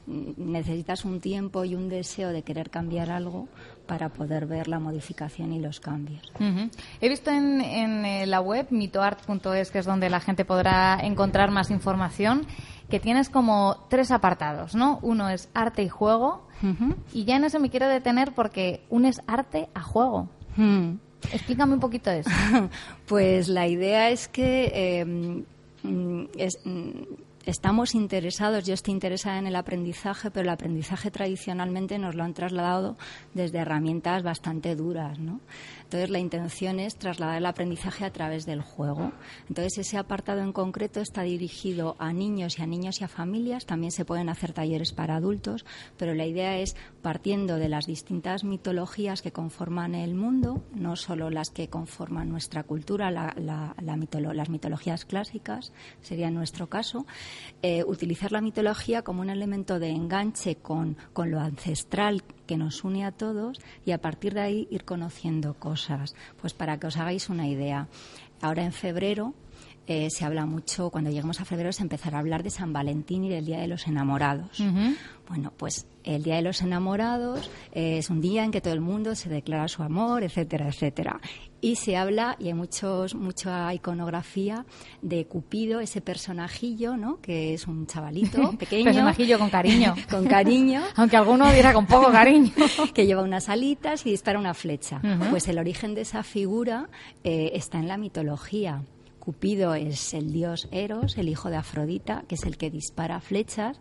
Necesitas 0.07 1.03
un 1.05 1.19
tiempo 1.19 1.65
y 1.65 1.75
un 1.75 1.89
deseo 1.89 2.29
de 2.29 2.41
querer 2.43 2.69
cambiar 2.69 3.11
algo 3.11 3.47
para 3.85 4.09
poder 4.09 4.45
ver 4.45 4.67
la 4.69 4.79
modificación 4.79 5.51
y 5.53 5.59
los 5.59 5.79
cambios. 5.81 6.31
He 7.01 7.09
visto 7.09 7.29
en, 7.29 7.59
en, 7.61 8.05
eh, 8.05 8.25
la 8.25 8.39
web 8.41 8.67
mitoart.es, 8.69 9.69
que 9.71 9.79
es 9.79 9.85
donde 9.85 10.09
la 10.09 10.19
gente 10.21 10.45
podrá 10.45 10.99
encontrar 11.01 11.51
más 11.51 11.71
información, 11.71 12.45
que 12.89 12.99
tienes 13.01 13.29
como 13.29 13.85
tres 13.89 14.11
apartados, 14.11 14.75
¿no? 14.75 14.99
Uno 15.01 15.29
es 15.29 15.49
arte 15.53 15.83
y 15.83 15.89
juego, 15.89 16.47
y 17.13 17.25
ya 17.25 17.35
en 17.35 17.43
eso 17.43 17.59
me 17.59 17.69
quiero 17.69 17.87
detener 17.87 18.33
porque 18.33 18.83
unes 18.89 19.21
arte 19.27 19.67
a 19.73 19.81
juego. 19.81 20.29
Mm. 20.55 20.93
Explícame 21.33 21.73
un 21.73 21.79
poquito 21.79 22.09
eso. 22.11 22.29
Pues 23.07 23.47
la 23.49 23.67
idea 23.67 24.09
es 24.09 24.27
que 24.27 24.71
eh, 24.73 25.05
mm, 25.83 26.25
es- 26.37 26.59
mm, 26.65 26.91
estamos 27.51 27.95
interesados, 27.95 28.65
yo 28.65 28.73
estoy 28.73 28.93
interesada 28.93 29.39
en 29.39 29.47
el 29.47 29.55
aprendizaje, 29.55 30.31
pero 30.31 30.43
el 30.43 30.49
aprendizaje 30.49 31.11
tradicionalmente 31.11 31.97
nos 31.97 32.15
lo 32.15 32.23
han 32.23 32.33
trasladado 32.33 32.97
desde 33.33 33.59
herramientas 33.59 34.23
bastante 34.23 34.75
duras, 34.75 35.19
¿no? 35.19 35.39
Entonces 35.87 36.09
la 36.09 36.19
intención 36.19 36.81
es 36.81 36.97
trasladar 36.97 37.37
el 37.37 37.45
aprendizaje 37.45 38.03
a 38.03 38.11
través 38.11 38.45
del 38.45 38.61
juego. 38.61 39.13
Entonces 39.47 39.77
ese 39.77 39.97
apartado 39.97 40.41
en 40.41 40.51
concreto 40.51 40.99
está 40.99 41.21
dirigido 41.21 41.95
a 41.97 42.11
niños 42.11 42.59
y 42.59 42.61
a 42.61 42.67
niños 42.67 42.99
y 42.99 43.05
a 43.05 43.07
familias. 43.07 43.65
También 43.65 43.91
se 43.93 44.03
pueden 44.03 44.27
hacer 44.27 44.51
talleres 44.51 44.91
para 44.91 45.15
adultos, 45.15 45.65
pero 45.95 46.13
la 46.13 46.25
idea 46.25 46.57
es 46.59 46.75
partiendo 47.01 47.55
de 47.55 47.69
las 47.69 47.85
distintas 47.85 48.43
mitologías 48.43 49.21
que 49.21 49.31
conforman 49.31 49.95
el 49.95 50.13
mundo, 50.13 50.61
no 50.75 50.97
solo 50.97 51.29
las 51.29 51.51
que 51.51 51.69
conforman 51.69 52.27
nuestra 52.27 52.63
cultura, 52.63 53.09
la- 53.09 53.33
mitolo- 53.95 54.33
las 54.33 54.49
mitologías 54.49 55.05
clásicas, 55.05 55.71
sería 56.01 56.29
nuestro 56.31 56.67
caso, 56.67 57.05
eh, 57.61 57.85
utilizar 57.85 58.33
la 58.33 58.41
mitología 58.41 59.03
como 59.03 59.21
un 59.21 59.29
elemento 59.29 59.79
de 59.79 59.91
enganche 59.91 60.57
con, 60.57 60.97
con 61.13 61.31
lo 61.31 61.39
ancestral 61.39 62.23
que 62.47 62.57
nos 62.57 62.83
une 62.83 63.05
a 63.05 63.11
todos 63.11 63.59
y 63.85 63.91
a 63.91 64.01
partir 64.01 64.33
de 64.33 64.41
ahí 64.41 64.67
ir 64.71 64.85
conociendo 64.85 65.53
cosas. 65.53 66.15
Pues 66.41 66.53
para 66.53 66.79
que 66.79 66.87
os 66.87 66.97
hagáis 66.97 67.29
una 67.29 67.47
idea, 67.47 67.87
ahora 68.41 68.63
en 68.63 68.73
febrero 68.73 69.35
eh, 69.87 70.09
se 70.09 70.25
habla 70.25 70.45
mucho, 70.45 70.89
cuando 70.89 71.09
lleguemos 71.09 71.39
a 71.39 71.45
febrero 71.45 71.71
se 71.71 71.81
empezará 71.81 72.17
a 72.17 72.19
hablar 72.19 72.43
de 72.43 72.49
San 72.49 72.73
Valentín 72.73 73.23
y 73.23 73.29
del 73.29 73.45
Día 73.45 73.59
de 73.59 73.67
los 73.67 73.87
Enamorados. 73.87 74.61
Bueno, 75.29 75.53
pues 75.55 75.87
el 76.03 76.23
Día 76.23 76.35
de 76.35 76.41
los 76.41 76.61
Enamorados 76.61 77.49
eh, 77.71 77.97
es 77.97 78.09
un 78.09 78.21
día 78.21 78.43
en 78.43 78.51
que 78.51 78.61
todo 78.61 78.73
el 78.73 78.81
mundo 78.81 79.15
se 79.15 79.29
declara 79.29 79.67
su 79.67 79.83
amor, 79.83 80.23
etcétera, 80.23 80.67
etcétera. 80.67 81.19
Y 81.59 81.75
se 81.75 81.97
habla, 81.97 82.35
y 82.37 82.47
hay 82.47 82.53
muchos, 82.53 83.15
mucha 83.15 83.73
iconografía 83.73 84.65
de 85.01 85.25
Cupido, 85.25 85.79
ese 85.79 86.01
personajillo, 86.01 86.97
¿no? 86.97 87.19
Que 87.19 87.53
es 87.53 87.65
un 87.67 87.87
chavalito 87.87 88.51
pequeño. 88.59 88.85
Personajillo 88.85 89.39
con 89.39 89.49
cariño. 89.49 89.95
con 90.09 90.25
cariño. 90.25 90.81
Aunque 90.95 91.17
alguno 91.17 91.51
dirá 91.51 91.73
con 91.73 91.85
poco 91.85 92.11
cariño. 92.11 92.51
que 92.93 93.05
lleva 93.05 93.23
unas 93.23 93.49
alitas 93.49 94.05
y 94.05 94.11
dispara 94.11 94.37
una 94.37 94.53
flecha. 94.53 95.01
Pues 95.29 95.47
el 95.47 95.59
origen 95.59 95.95
de 95.95 96.01
esa 96.01 96.23
figura 96.23 96.89
eh, 97.23 97.51
está 97.53 97.79
en 97.79 97.87
la 97.87 97.97
mitología. 97.97 98.83
Cupido 99.27 99.75
es 99.75 100.13
el 100.13 100.31
dios 100.31 100.69
Eros, 100.71 101.17
el 101.17 101.27
hijo 101.27 101.49
de 101.49 101.57
Afrodita, 101.57 102.23
que 102.29 102.35
es 102.35 102.45
el 102.45 102.55
que 102.55 102.71
dispara 102.71 103.19
flechas 103.19 103.77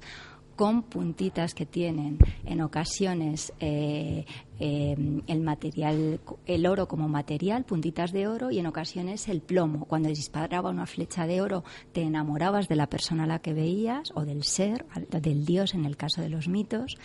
con 0.57 0.83
puntitas 0.83 1.55
que 1.55 1.65
tienen 1.65 2.19
en 2.45 2.61
ocasiones 2.63 3.53
eh, 3.61 4.25
eh, 4.59 4.97
el 5.29 5.41
material, 5.43 6.19
el 6.47 6.67
oro 6.67 6.89
como 6.89 7.09
material, 7.09 7.65
puntitas 7.65 8.11
de 8.11 8.27
oro, 8.27 8.51
y 8.51 8.59
en 8.59 8.67
ocasiones 8.67 9.29
el 9.29 9.41
plomo. 9.41 9.85
Cuando 9.85 10.09
disparaba 10.09 10.69
una 10.71 10.87
flecha 10.87 11.29
de 11.29 11.41
oro, 11.41 11.63
te 11.93 12.03
enamorabas 12.03 12.67
de 12.67 12.75
la 12.75 12.89
persona 12.89 13.23
a 13.23 13.29
la 13.29 13.39
que 13.39 13.55
veías, 13.55 14.11
o 14.17 14.25
del 14.25 14.43
ser, 14.43 14.85
del 15.09 15.47
dios 15.47 15.75
en 15.75 15.85
el 15.85 15.97
caso 15.97 16.23
de 16.23 16.29
los 16.29 16.49
mitos, 16.49 16.97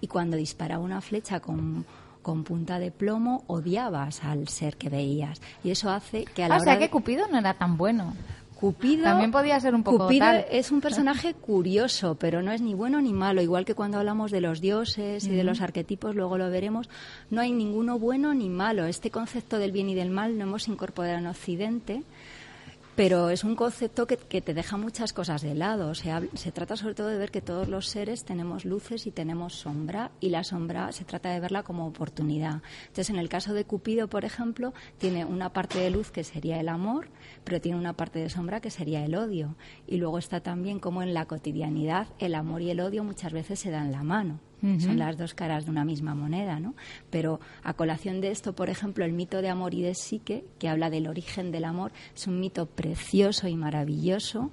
y 0.00 0.06
cuando 0.06 0.38
disparaba 0.38 0.82
una 0.82 1.02
flecha 1.02 1.40
con 1.40 1.84
con 2.22 2.44
punta 2.44 2.78
de 2.78 2.90
plomo 2.90 3.44
odiabas 3.46 4.22
al 4.24 4.48
ser 4.48 4.76
que 4.76 4.88
veías 4.88 5.40
y 5.64 5.70
eso 5.70 5.90
hace 5.90 6.24
que 6.24 6.44
a 6.44 6.48
la 6.48 6.54
Ah, 6.54 6.58
o 6.58 6.60
sea 6.60 6.72
hora 6.72 6.80
de- 6.80 6.86
que 6.86 6.90
Cupido 6.90 7.26
no 7.28 7.38
era 7.38 7.54
tan 7.54 7.76
bueno. 7.76 8.14
Cupido 8.54 9.04
También 9.04 9.32
podía 9.32 9.58
ser 9.58 9.74
un 9.74 9.82
poco 9.82 10.04
Cupido 10.04 10.26
tal. 10.26 10.44
es 10.50 10.70
un 10.70 10.82
personaje 10.82 11.32
curioso, 11.40 12.16
pero 12.16 12.42
no 12.42 12.52
es 12.52 12.60
ni 12.60 12.74
bueno 12.74 13.00
ni 13.00 13.14
malo. 13.14 13.40
Igual 13.40 13.64
que 13.64 13.74
cuando 13.74 13.96
hablamos 13.96 14.30
de 14.30 14.42
los 14.42 14.60
dioses 14.60 15.24
y 15.24 15.30
de 15.30 15.44
los 15.44 15.62
arquetipos, 15.62 16.14
luego 16.14 16.36
lo 16.36 16.50
veremos, 16.50 16.90
no 17.30 17.40
hay 17.40 17.52
ninguno 17.52 17.98
bueno 17.98 18.34
ni 18.34 18.50
malo. 18.50 18.84
Este 18.84 19.10
concepto 19.10 19.58
del 19.58 19.72
bien 19.72 19.88
y 19.88 19.94
del 19.94 20.10
mal 20.10 20.36
lo 20.36 20.42
hemos 20.44 20.68
incorporado 20.68 21.16
en 21.16 21.26
Occidente, 21.26 22.02
pero 22.96 23.30
es 23.30 23.44
un 23.44 23.56
concepto 23.56 24.06
que, 24.06 24.16
que 24.16 24.40
te 24.40 24.54
deja 24.54 24.76
muchas 24.76 25.12
cosas 25.12 25.42
de 25.42 25.54
lado. 25.54 25.90
O 25.90 25.94
sea, 25.94 26.22
se 26.34 26.52
trata 26.52 26.76
sobre 26.76 26.94
todo 26.94 27.08
de 27.08 27.18
ver 27.18 27.30
que 27.30 27.40
todos 27.40 27.68
los 27.68 27.86
seres 27.86 28.24
tenemos 28.24 28.64
luces 28.64 29.06
y 29.06 29.10
tenemos 29.10 29.54
sombra, 29.54 30.10
y 30.20 30.30
la 30.30 30.44
sombra 30.44 30.92
se 30.92 31.04
trata 31.04 31.30
de 31.30 31.40
verla 31.40 31.62
como 31.62 31.86
oportunidad. 31.86 32.62
Entonces, 32.82 33.10
en 33.10 33.16
el 33.16 33.28
caso 33.28 33.54
de 33.54 33.64
Cupido, 33.64 34.08
por 34.08 34.24
ejemplo, 34.24 34.74
tiene 34.98 35.24
una 35.24 35.52
parte 35.52 35.78
de 35.78 35.90
luz 35.90 36.10
que 36.10 36.24
sería 36.24 36.60
el 36.60 36.68
amor, 36.68 37.08
pero 37.44 37.60
tiene 37.60 37.78
una 37.78 37.94
parte 37.94 38.18
de 38.18 38.30
sombra 38.30 38.60
que 38.60 38.70
sería 38.70 39.04
el 39.04 39.14
odio. 39.14 39.56
Y 39.86 39.96
luego 39.96 40.18
está 40.18 40.40
también 40.40 40.78
como 40.78 41.02
en 41.02 41.14
la 41.14 41.26
cotidianidad 41.26 42.08
el 42.18 42.34
amor 42.34 42.62
y 42.62 42.70
el 42.70 42.80
odio 42.80 43.04
muchas 43.04 43.32
veces 43.32 43.60
se 43.60 43.70
dan 43.70 43.92
la 43.92 44.02
mano. 44.02 44.40
Son 44.60 44.98
las 44.98 45.16
dos 45.16 45.32
caras 45.32 45.64
de 45.64 45.70
una 45.70 45.84
misma 45.84 46.14
moneda, 46.14 46.60
¿no? 46.60 46.74
Pero 47.08 47.40
a 47.62 47.72
colación 47.74 48.20
de 48.20 48.30
esto, 48.30 48.54
por 48.54 48.68
ejemplo, 48.68 49.04
el 49.04 49.12
mito 49.12 49.40
de 49.40 49.48
amor 49.48 49.72
y 49.72 49.82
de 49.82 49.94
psique, 49.94 50.44
que 50.58 50.68
habla 50.68 50.90
del 50.90 51.06
origen 51.06 51.50
del 51.50 51.64
amor, 51.64 51.92
es 52.14 52.26
un 52.26 52.40
mito 52.40 52.66
precioso 52.66 53.48
y 53.48 53.56
maravilloso 53.56 54.50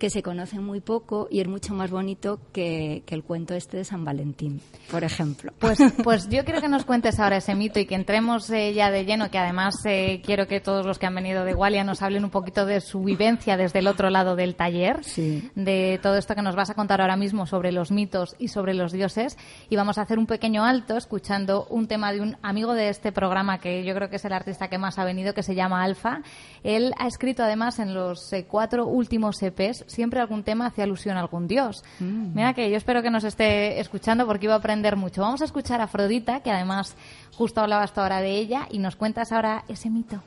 que 0.00 0.08
se 0.10 0.22
conoce 0.22 0.58
muy 0.58 0.80
poco 0.80 1.28
y 1.30 1.40
es 1.40 1.46
mucho 1.46 1.74
más 1.74 1.90
bonito 1.90 2.40
que, 2.52 3.02
que 3.04 3.14
el 3.14 3.22
cuento 3.22 3.54
este 3.54 3.76
de 3.76 3.84
San 3.84 4.02
Valentín, 4.02 4.62
por 4.90 5.04
ejemplo. 5.04 5.52
Pues, 5.58 5.78
pues 6.02 6.28
yo 6.30 6.42
quiero 6.46 6.62
que 6.62 6.68
nos 6.68 6.86
cuentes 6.86 7.20
ahora 7.20 7.36
ese 7.36 7.54
mito 7.54 7.78
y 7.78 7.84
que 7.84 7.94
entremos 7.94 8.48
eh, 8.50 8.72
ya 8.72 8.90
de 8.90 9.04
lleno, 9.04 9.30
que 9.30 9.36
además 9.36 9.74
eh, 9.84 10.22
quiero 10.24 10.46
que 10.48 10.58
todos 10.58 10.86
los 10.86 10.98
que 10.98 11.04
han 11.06 11.14
venido 11.14 11.44
de 11.44 11.52
Gualia 11.52 11.84
nos 11.84 12.00
hablen 12.00 12.24
un 12.24 12.30
poquito 12.30 12.64
de 12.64 12.80
su 12.80 13.04
vivencia 13.04 13.58
desde 13.58 13.80
el 13.80 13.86
otro 13.88 14.08
lado 14.08 14.36
del 14.36 14.56
taller, 14.56 15.04
Sí. 15.04 15.50
de 15.54 16.00
todo 16.02 16.16
esto 16.16 16.34
que 16.34 16.40
nos 16.42 16.56
vas 16.56 16.70
a 16.70 16.74
contar 16.74 17.02
ahora 17.02 17.16
mismo 17.16 17.44
sobre 17.44 17.70
los 17.70 17.90
mitos 17.92 18.34
y 18.38 18.48
sobre 18.48 18.72
los 18.72 18.92
dioses. 18.92 19.36
Y 19.68 19.76
vamos 19.76 19.98
a 19.98 20.02
hacer 20.02 20.18
un 20.18 20.26
pequeño 20.26 20.64
alto 20.64 20.96
escuchando 20.96 21.66
un 21.68 21.88
tema 21.88 22.10
de 22.14 22.22
un 22.22 22.38
amigo 22.40 22.72
de 22.72 22.88
este 22.88 23.12
programa 23.12 23.58
que 23.58 23.84
yo 23.84 23.94
creo 23.94 24.08
que 24.08 24.16
es 24.16 24.24
el 24.24 24.32
artista 24.32 24.68
que 24.68 24.78
más 24.78 24.98
ha 24.98 25.04
venido, 25.04 25.34
que 25.34 25.42
se 25.42 25.54
llama 25.54 25.84
Alfa. 25.84 26.22
Él 26.64 26.94
ha 26.98 27.06
escrito 27.06 27.42
además 27.42 27.78
en 27.78 27.92
los 27.92 28.32
eh, 28.32 28.46
cuatro 28.48 28.86
últimos 28.86 29.42
EPs 29.42 29.84
siempre 29.90 30.20
algún 30.20 30.42
tema 30.42 30.66
hacia 30.66 30.84
alusión 30.84 31.16
a 31.16 31.20
algún 31.20 31.46
dios. 31.46 31.84
Mira 31.98 32.54
que 32.54 32.70
yo 32.70 32.76
espero 32.76 33.02
que 33.02 33.10
nos 33.10 33.24
esté 33.24 33.80
escuchando 33.80 34.26
porque 34.26 34.46
iba 34.46 34.54
a 34.54 34.58
aprender 34.58 34.96
mucho. 34.96 35.22
Vamos 35.22 35.42
a 35.42 35.44
escuchar 35.44 35.80
a 35.80 35.84
Afrodita, 35.84 36.40
que 36.40 36.50
además 36.50 36.96
justo 37.34 37.60
hablabas 37.60 37.92
tú 37.92 38.00
ahora 38.00 38.20
de 38.20 38.36
ella, 38.36 38.66
y 38.70 38.78
nos 38.78 38.96
cuentas 38.96 39.32
ahora 39.32 39.64
ese 39.68 39.90
mito. 39.90 40.22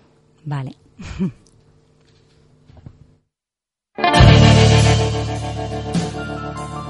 Vale. 0.45 0.75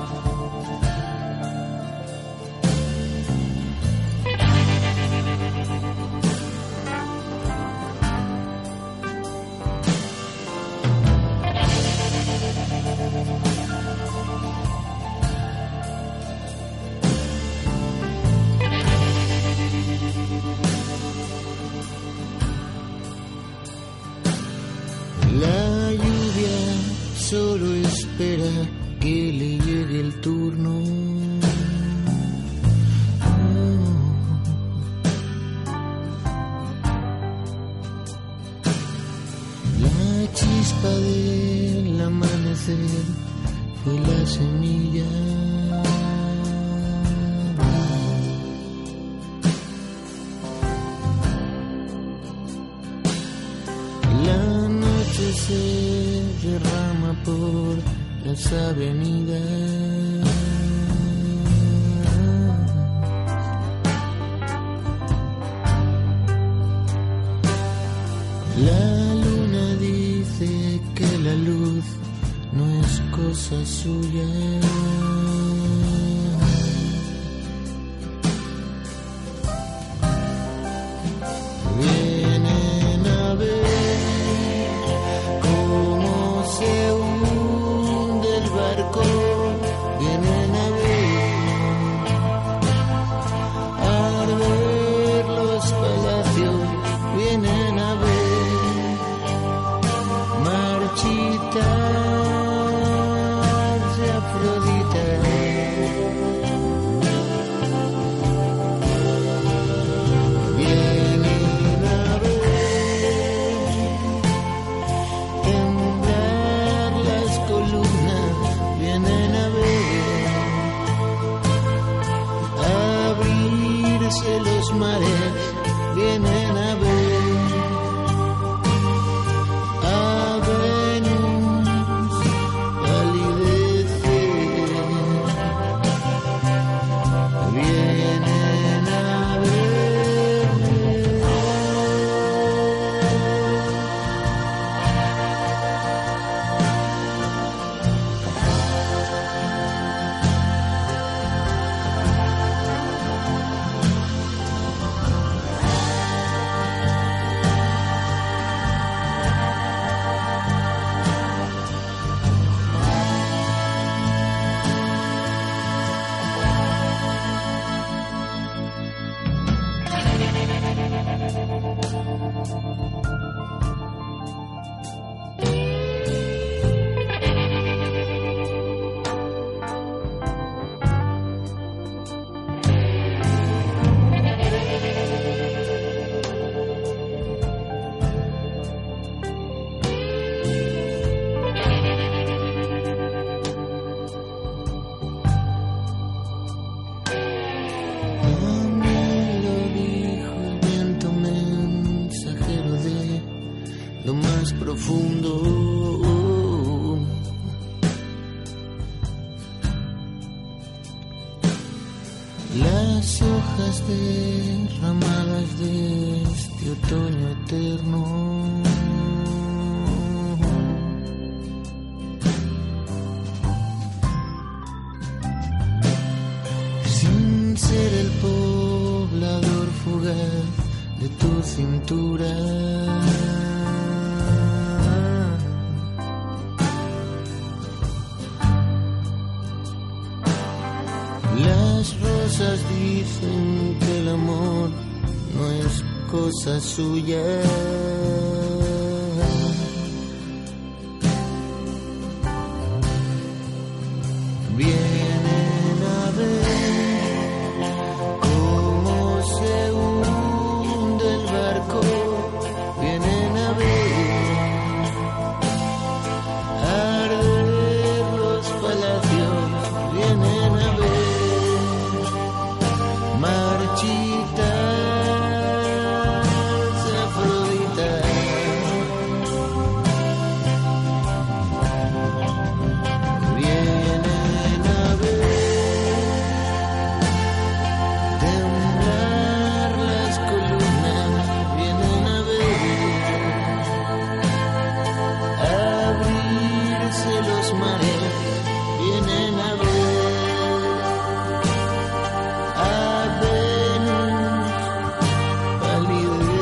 dicen 246.46 247.06
que 247.06 247.42
el 247.42 247.53